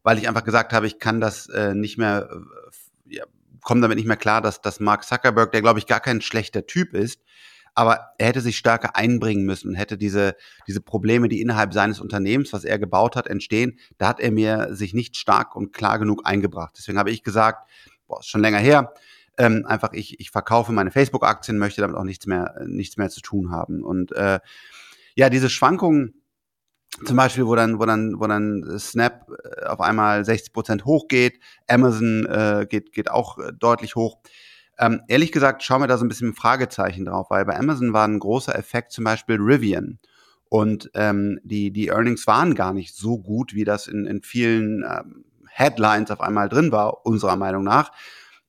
weil 0.04 0.18
ich 0.18 0.28
einfach 0.28 0.46
gesagt 0.46 0.72
habe, 0.72 0.88
ich 0.88 1.00
kann 1.00 1.20
das 1.20 1.50
äh, 1.50 1.74
nicht 1.74 1.98
mehr, 1.98 2.30
äh, 2.32 3.16
ja, 3.16 3.26
komme 3.62 3.82
damit 3.82 3.98
nicht 3.98 4.08
mehr 4.08 4.16
klar, 4.16 4.42
dass, 4.42 4.62
dass 4.62 4.80
Mark 4.80 5.04
Zuckerberg, 5.04 5.52
der 5.52 5.62
glaube 5.62 5.80
ich 5.80 5.88
gar 5.88 6.00
kein 6.00 6.22
schlechter 6.22 6.66
Typ 6.66 6.94
ist, 6.94 7.22
aber 7.76 8.14
er 8.18 8.28
hätte 8.28 8.42
sich 8.42 8.58
stärker 8.58 8.96
einbringen 8.96 9.46
müssen 9.46 9.70
und 9.70 9.76
hätte 9.76 9.98
diese, 9.98 10.36
diese 10.68 10.82
Probleme, 10.82 11.28
die 11.28 11.42
innerhalb 11.42 11.74
seines 11.74 12.00
Unternehmens, 12.00 12.54
was 12.54 12.64
er 12.64 12.80
gebaut 12.80 13.16
hat, 13.16 13.28
entstehen, 13.28 13.78
da 13.98 14.08
hat 14.08 14.20
er 14.20 14.32
mir 14.32 14.70
sich 14.72 14.94
nicht 14.94 15.18
stark 15.18 15.56
und 15.56 15.74
klar 15.74 16.00
genug 16.00 16.22
eingebracht. 16.26 16.76
Deswegen 16.78 16.98
habe 16.98 17.12
ich 17.12 17.24
gesagt, 17.24 17.70
boah, 18.08 18.20
ist 18.20 18.28
schon 18.28 18.42
länger 18.42 18.60
her, 18.60 18.94
ähm, 19.38 19.66
einfach 19.68 19.92
ich, 19.94 20.20
ich 20.20 20.32
verkaufe 20.32 20.72
meine 20.72 20.92
Facebook-Aktien, 20.92 21.58
möchte 21.58 21.82
damit 21.82 21.98
auch 21.98 22.04
nichts 22.04 22.26
mehr, 22.26 22.56
nichts 22.66 22.98
mehr 22.98 23.10
zu 23.10 23.22
tun 23.22 23.52
haben. 23.52 23.84
Und 23.84 24.14
äh, 24.14 24.40
ja, 25.16 25.30
diese 25.30 25.50
Schwankungen, 25.50 26.22
zum 27.04 27.18
Beispiel, 27.18 27.46
wo 27.46 27.56
dann, 27.56 27.80
wo 27.80 27.86
dann, 27.86 28.20
wo 28.20 28.28
dann 28.28 28.80
Snap 28.80 29.30
äh, 29.44 29.66
auf 29.66 29.82
einmal 29.82 30.24
60 30.24 30.54
Prozent 30.54 30.86
hochgeht, 30.86 31.40
Amazon 31.68 32.26
äh, 32.26 32.66
geht, 32.70 32.94
geht 32.94 33.12
auch 33.12 33.38
äh, 33.38 33.52
deutlich 33.52 33.96
hoch. 33.96 34.20
Ähm, 34.78 35.02
ehrlich 35.08 35.32
gesagt, 35.32 35.64
schauen 35.64 35.82
wir 35.82 35.88
da 35.88 35.98
so 35.98 36.06
ein 36.06 36.10
bisschen 36.10 36.30
ein 36.30 36.36
Fragezeichen 36.36 37.06
drauf, 37.06 37.30
weil 37.30 37.46
bei 37.46 37.58
Amazon 37.58 37.94
war 37.94 38.08
ein 38.08 38.20
großer 38.20 38.56
Effekt 38.58 38.92
zum 38.92 39.04
Beispiel 39.04 39.38
Rivian. 39.40 40.00
Und 40.50 40.92
ähm, 40.94 41.40
die, 41.44 41.72
die 41.72 41.88
Earnings 41.88 42.28
waren 42.28 42.56
gar 42.56 42.74
nicht 42.74 42.96
so 42.96 43.18
gut, 43.18 43.54
wie 43.54 43.64
das 43.64 43.88
in, 43.88 44.06
in 44.06 44.22
vielen 44.22 44.84
ähm, 44.84 45.26
Headlines 45.48 46.12
auf 46.12 46.22
einmal 46.22 46.50
drin 46.50 46.72
war, 46.72 47.06
unserer 47.06 47.36
Meinung 47.36 47.64
nach. 47.64 47.92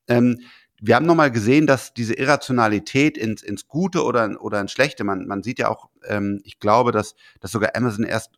Ähm, 0.09 0.41
wir 0.81 0.97
haben 0.97 1.07
nochmal 1.07 1.31
gesehen, 1.31 1.67
dass 1.67 1.95
diese 1.95 2.15
Irrationalität 2.15 3.17
ins, 3.17 3.43
ins 3.43 3.67
Gute 3.67 4.05
oder, 4.05 4.43
oder 4.43 4.61
ins 4.61 4.73
Schlechte, 4.73 5.05
man, 5.05 5.27
man 5.27 5.43
sieht 5.43 5.59
ja 5.59 5.69
auch, 5.69 5.89
ähm, 6.07 6.41
ich 6.45 6.59
glaube, 6.59 6.93
dass, 6.93 7.15
dass 7.41 7.51
sogar 7.51 7.71
Amazon 7.75 8.05
erst 8.05 8.37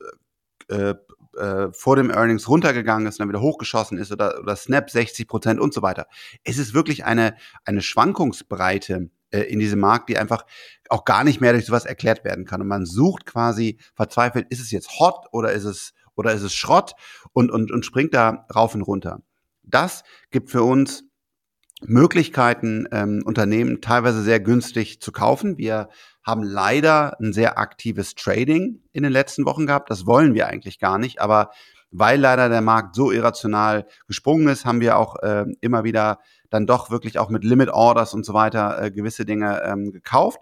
äh, 0.68 0.94
äh, 1.36 1.68
vor 1.72 1.96
dem 1.96 2.10
Earnings 2.10 2.48
runtergegangen 2.48 3.06
ist 3.06 3.16
und 3.16 3.20
dann 3.20 3.28
wieder 3.28 3.40
hochgeschossen 3.40 3.98
ist 3.98 4.12
oder, 4.12 4.40
oder 4.40 4.56
Snap 4.56 4.90
60 4.90 5.28
Prozent 5.28 5.60
und 5.60 5.74
so 5.74 5.82
weiter. 5.82 6.06
Es 6.44 6.58
ist 6.58 6.74
wirklich 6.74 7.04
eine, 7.04 7.36
eine 7.64 7.82
Schwankungsbreite 7.82 9.10
äh, 9.30 9.40
in 9.40 9.58
diesem 9.58 9.80
Markt, 9.80 10.08
die 10.08 10.18
einfach 10.18 10.46
auch 10.88 11.04
gar 11.04 11.24
nicht 11.24 11.40
mehr 11.40 11.52
durch 11.52 11.66
sowas 11.66 11.84
erklärt 11.84 12.24
werden 12.24 12.44
kann. 12.44 12.60
Und 12.60 12.68
man 12.68 12.86
sucht 12.86 13.26
quasi 13.26 13.78
verzweifelt, 13.94 14.46
ist 14.50 14.60
es 14.60 14.70
jetzt 14.70 14.98
hot 14.98 15.26
oder 15.32 15.52
ist 15.52 15.64
es, 15.64 15.92
oder 16.14 16.32
ist 16.32 16.42
es 16.42 16.54
Schrott 16.54 16.94
und, 17.32 17.50
und, 17.50 17.70
und 17.70 17.84
springt 17.84 18.14
da 18.14 18.46
rauf 18.54 18.74
und 18.74 18.82
runter. 18.82 19.20
Das 19.62 20.02
gibt 20.30 20.50
für 20.50 20.62
uns 20.62 21.04
Möglichkeiten, 21.82 22.88
ähm, 22.90 23.22
Unternehmen 23.24 23.80
teilweise 23.80 24.22
sehr 24.22 24.40
günstig 24.40 25.00
zu 25.00 25.12
kaufen. 25.12 25.58
Wir 25.58 25.88
haben 26.24 26.42
leider 26.42 27.18
ein 27.20 27.32
sehr 27.32 27.58
aktives 27.58 28.14
Trading 28.14 28.82
in 28.92 29.02
den 29.02 29.12
letzten 29.12 29.44
Wochen 29.44 29.66
gehabt. 29.66 29.90
Das 29.90 30.06
wollen 30.06 30.34
wir 30.34 30.48
eigentlich 30.48 30.78
gar 30.78 30.98
nicht, 30.98 31.20
aber 31.20 31.50
weil 31.90 32.20
leider 32.20 32.48
der 32.48 32.60
Markt 32.60 32.94
so 32.94 33.10
irrational 33.10 33.86
gesprungen 34.06 34.48
ist, 34.48 34.66
haben 34.66 34.80
wir 34.80 34.98
auch 34.98 35.16
äh, 35.22 35.46
immer 35.60 35.84
wieder 35.84 36.18
dann 36.50 36.66
doch 36.66 36.90
wirklich 36.90 37.18
auch 37.18 37.30
mit 37.30 37.44
Limit 37.44 37.70
Orders 37.70 38.12
und 38.12 38.26
so 38.26 38.34
weiter 38.34 38.82
äh, 38.82 38.90
gewisse 38.90 39.24
Dinge 39.24 39.62
ähm, 39.64 39.92
gekauft. 39.92 40.40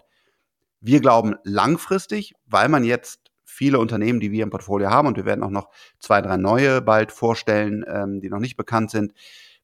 Wir 0.81 0.99
glauben 0.99 1.35
langfristig, 1.43 2.33
weil 2.45 2.69
man 2.69 2.83
jetzt 2.83 3.19
viele 3.43 3.79
Unternehmen, 3.79 4.19
die 4.19 4.31
wir 4.31 4.43
im 4.43 4.49
Portfolio 4.49 4.89
haben, 4.89 5.07
und 5.07 5.17
wir 5.17 5.25
werden 5.25 5.43
auch 5.43 5.49
noch 5.49 5.69
zwei, 5.99 6.21
drei 6.21 6.37
neue 6.37 6.81
bald 6.81 7.11
vorstellen, 7.11 7.85
ähm, 7.87 8.19
die 8.19 8.29
noch 8.29 8.39
nicht 8.39 8.57
bekannt 8.57 8.91
sind, 8.91 9.13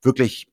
wirklich 0.02 0.48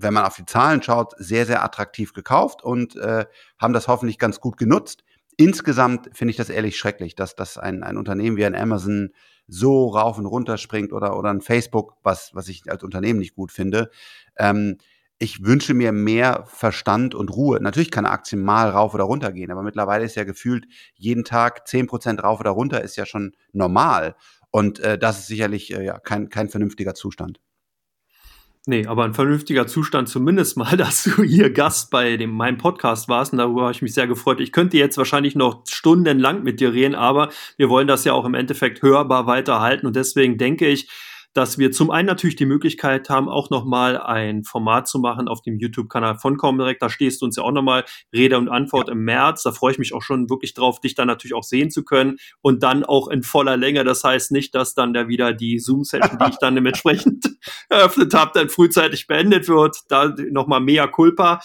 wenn 0.00 0.14
man 0.14 0.24
auf 0.24 0.36
die 0.36 0.46
Zahlen 0.46 0.82
schaut, 0.82 1.14
sehr, 1.18 1.46
sehr 1.46 1.64
attraktiv 1.64 2.12
gekauft 2.12 2.62
und 2.62 2.96
äh, 2.96 3.26
haben 3.58 3.72
das 3.72 3.88
hoffentlich 3.88 4.18
ganz 4.18 4.40
gut 4.40 4.56
genutzt. 4.56 5.04
Insgesamt 5.36 6.10
finde 6.12 6.30
ich 6.30 6.36
das 6.36 6.50
ehrlich 6.50 6.76
schrecklich, 6.76 7.14
dass, 7.14 7.34
dass 7.36 7.58
ein, 7.58 7.82
ein 7.82 7.96
Unternehmen 7.96 8.36
wie 8.36 8.44
ein 8.44 8.56
Amazon 8.56 9.10
so 9.46 9.88
rauf 9.88 10.18
und 10.18 10.26
runter 10.26 10.58
springt 10.58 10.92
oder, 10.92 11.16
oder 11.16 11.30
ein 11.30 11.40
Facebook, 11.40 11.94
was, 12.02 12.34
was 12.34 12.48
ich 12.48 12.70
als 12.70 12.82
Unternehmen 12.82 13.18
nicht 13.18 13.34
gut 13.34 13.50
finde. 13.52 13.90
Ähm, 14.36 14.78
ich 15.18 15.44
wünsche 15.44 15.74
mir 15.74 15.90
mehr 15.90 16.44
Verstand 16.46 17.14
und 17.14 17.30
Ruhe. 17.30 17.58
Natürlich 17.60 17.90
kann 17.90 18.06
eine 18.06 18.14
Aktie 18.14 18.38
mal 18.38 18.70
rauf 18.70 18.94
oder 18.94 19.04
runter 19.04 19.32
gehen, 19.32 19.50
aber 19.50 19.62
mittlerweile 19.62 20.04
ist 20.04 20.14
ja 20.14 20.24
gefühlt 20.24 20.66
jeden 20.94 21.24
Tag 21.24 21.66
zehn 21.66 21.88
Prozent 21.88 22.22
rauf 22.22 22.38
oder 22.38 22.50
runter 22.50 22.82
ist 22.82 22.96
ja 22.96 23.04
schon 23.04 23.32
normal. 23.52 24.14
Und 24.50 24.78
äh, 24.80 24.96
das 24.96 25.18
ist 25.20 25.26
sicherlich 25.26 25.74
äh, 25.74 25.84
ja, 25.84 25.98
kein, 25.98 26.28
kein 26.28 26.48
vernünftiger 26.48 26.94
Zustand. 26.94 27.40
Nee, 28.66 28.86
aber 28.86 29.04
ein 29.04 29.14
vernünftiger 29.14 29.66
Zustand 29.66 30.08
zumindest 30.08 30.56
mal, 30.56 30.76
dass 30.76 31.04
du 31.04 31.22
hier 31.22 31.50
Gast 31.50 31.90
bei 31.90 32.16
dem, 32.16 32.30
meinem 32.30 32.58
Podcast 32.58 33.08
warst 33.08 33.32
und 33.32 33.38
darüber 33.38 33.62
habe 33.62 33.72
ich 33.72 33.82
mich 33.82 33.94
sehr 33.94 34.06
gefreut. 34.06 34.40
Ich 34.40 34.52
könnte 34.52 34.76
jetzt 34.76 34.98
wahrscheinlich 34.98 35.34
noch 35.34 35.62
stundenlang 35.68 36.42
mit 36.42 36.60
dir 36.60 36.72
reden, 36.72 36.94
aber 36.94 37.30
wir 37.56 37.68
wollen 37.68 37.88
das 37.88 38.04
ja 38.04 38.12
auch 38.12 38.24
im 38.24 38.34
Endeffekt 38.34 38.82
hörbar 38.82 39.26
weiterhalten 39.26 39.86
und 39.86 39.96
deswegen 39.96 40.38
denke 40.38 40.66
ich, 40.66 40.88
dass 41.34 41.58
wir 41.58 41.70
zum 41.72 41.90
einen 41.90 42.06
natürlich 42.06 42.36
die 42.36 42.46
Möglichkeit 42.46 43.08
haben, 43.10 43.28
auch 43.28 43.50
nochmal 43.50 43.98
ein 43.98 44.44
Format 44.44 44.88
zu 44.88 44.98
machen 44.98 45.28
auf 45.28 45.42
dem 45.42 45.58
YouTube-Kanal 45.58 46.18
von 46.18 46.36
Comdirect. 46.36 46.82
Da 46.82 46.90
stehst 46.90 47.20
du 47.20 47.26
uns 47.26 47.36
ja 47.36 47.42
auch 47.42 47.52
nochmal 47.52 47.84
Rede 48.12 48.38
und 48.38 48.48
Antwort 48.48 48.88
im 48.88 49.04
März. 49.04 49.42
Da 49.42 49.52
freue 49.52 49.72
ich 49.72 49.78
mich 49.78 49.94
auch 49.94 50.02
schon 50.02 50.30
wirklich 50.30 50.54
drauf, 50.54 50.80
dich 50.80 50.94
dann 50.94 51.06
natürlich 51.06 51.34
auch 51.34 51.44
sehen 51.44 51.70
zu 51.70 51.84
können 51.84 52.16
und 52.40 52.62
dann 52.62 52.84
auch 52.84 53.08
in 53.08 53.22
voller 53.22 53.56
Länge. 53.56 53.84
Das 53.84 54.02
heißt 54.04 54.32
nicht, 54.32 54.54
dass 54.54 54.74
dann 54.74 54.92
da 54.92 55.08
wieder 55.08 55.32
die 55.32 55.58
Zoom-Session, 55.58 56.18
die 56.18 56.30
ich 56.30 56.38
dann 56.38 56.54
dementsprechend 56.54 57.36
eröffnet 57.68 58.14
habe, 58.14 58.32
dann 58.34 58.48
frühzeitig 58.48 59.06
beendet 59.06 59.48
wird. 59.48 59.78
Da 59.88 60.14
nochmal 60.30 60.60
mea 60.60 60.86
culpa. 60.86 61.40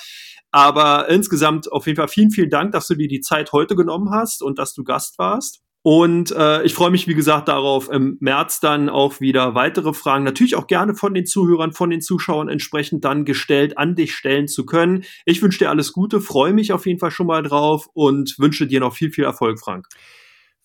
Aber 0.52 1.10
insgesamt 1.10 1.72
auf 1.72 1.88
jeden 1.88 1.98
Fall 1.98 2.08
vielen, 2.08 2.30
vielen 2.30 2.52
Dank, 2.52 2.74
dass 2.74 2.88
du 2.88 2.94
dir 2.94 3.08
die 3.08 3.22
Zeit 3.22 3.52
heute 3.54 3.76
genommen 3.76 4.12
hast 4.12 4.44
und 4.44 4.60
dass 4.60 4.76
du 4.76 4.84
Gast 4.84 5.18
warst. 5.18 5.63
Und 5.84 6.32
äh, 6.32 6.64
ich 6.64 6.74
freue 6.74 6.92
mich, 6.92 7.10
wie 7.10 7.14
gesagt, 7.14 7.50
darauf, 7.50 7.90
im 7.90 8.16
März 8.22 8.62
dann 8.62 8.88
auch 8.88 9.20
wieder 9.20 9.54
weitere 9.54 9.94
Fragen, 9.94 10.24
natürlich 10.24 10.56
auch 10.56 10.68
gerne 10.68 10.96
von 10.96 11.14
den 11.14 11.26
Zuhörern, 11.26 11.74
von 11.74 11.90
den 11.90 12.00
Zuschauern 12.00 12.48
entsprechend 12.48 13.04
dann 13.04 13.26
gestellt 13.26 13.78
an 13.78 13.94
dich 13.94 14.16
stellen 14.16 14.48
zu 14.48 14.66
können. 14.66 15.04
Ich 15.26 15.42
wünsche 15.42 15.60
dir 15.60 15.70
alles 15.70 15.92
Gute, 15.92 16.22
freue 16.22 16.54
mich 16.54 16.72
auf 16.72 16.86
jeden 16.86 17.00
Fall 17.00 17.12
schon 17.12 17.28
mal 17.28 17.44
drauf 17.44 17.90
und 17.94 18.40
wünsche 18.40 18.66
dir 18.66 18.80
noch 18.80 18.96
viel, 18.96 19.12
viel 19.12 19.26
Erfolg, 19.26 19.60
Frank. 19.60 19.90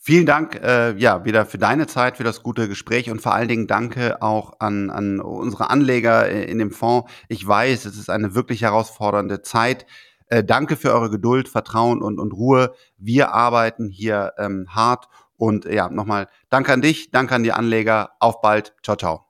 Vielen 0.01 0.25
Dank, 0.25 0.55
äh, 0.63 0.97
ja, 0.97 1.25
wieder 1.25 1.45
für 1.45 1.59
deine 1.59 1.89
Zeit, 1.89 2.17
für 2.17 2.25
das 2.25 2.45
gute 2.45 2.69
Gespräch 2.69 3.11
und 3.11 3.21
vor 3.21 3.35
allen 3.35 3.49
Dingen 3.49 3.67
danke 3.67 4.23
auch 4.23 4.61
an, 4.61 4.89
an 4.89 5.21
unsere 5.21 5.69
Anleger 5.69 6.31
äh, 6.31 6.45
in 6.45 6.61
dem 6.61 6.71
Fonds. 6.71 7.11
Ich 7.27 7.45
weiß, 7.45 7.87
es 7.87 7.99
ist 7.99 8.09
eine 8.09 8.37
wirklich 8.37 8.63
herausfordernde 8.63 9.43
Zeit. 9.43 9.85
Äh, 10.29 10.45
danke 10.45 10.77
für 10.77 10.93
eure 10.93 11.11
Geduld, 11.11 11.49
Vertrauen 11.49 12.03
und, 12.03 12.19
und 12.19 12.33
Ruhe. 12.33 12.75
Wir 12.99 13.33
arbeiten 13.33 13.89
hier 13.89 14.33
ähm, 14.39 14.67
hart. 14.69 15.09
Und 15.37 15.67
ja, 15.67 15.89
nochmal 15.89 16.27
danke 16.51 16.73
an 16.73 16.83
dich, 16.83 17.11
danke 17.11 17.35
an 17.35 17.45
die 17.45 17.53
Anleger. 17.53 18.11
Auf 18.19 18.41
bald. 18.41 18.75
Ciao, 18.83 18.97
ciao. 18.97 19.25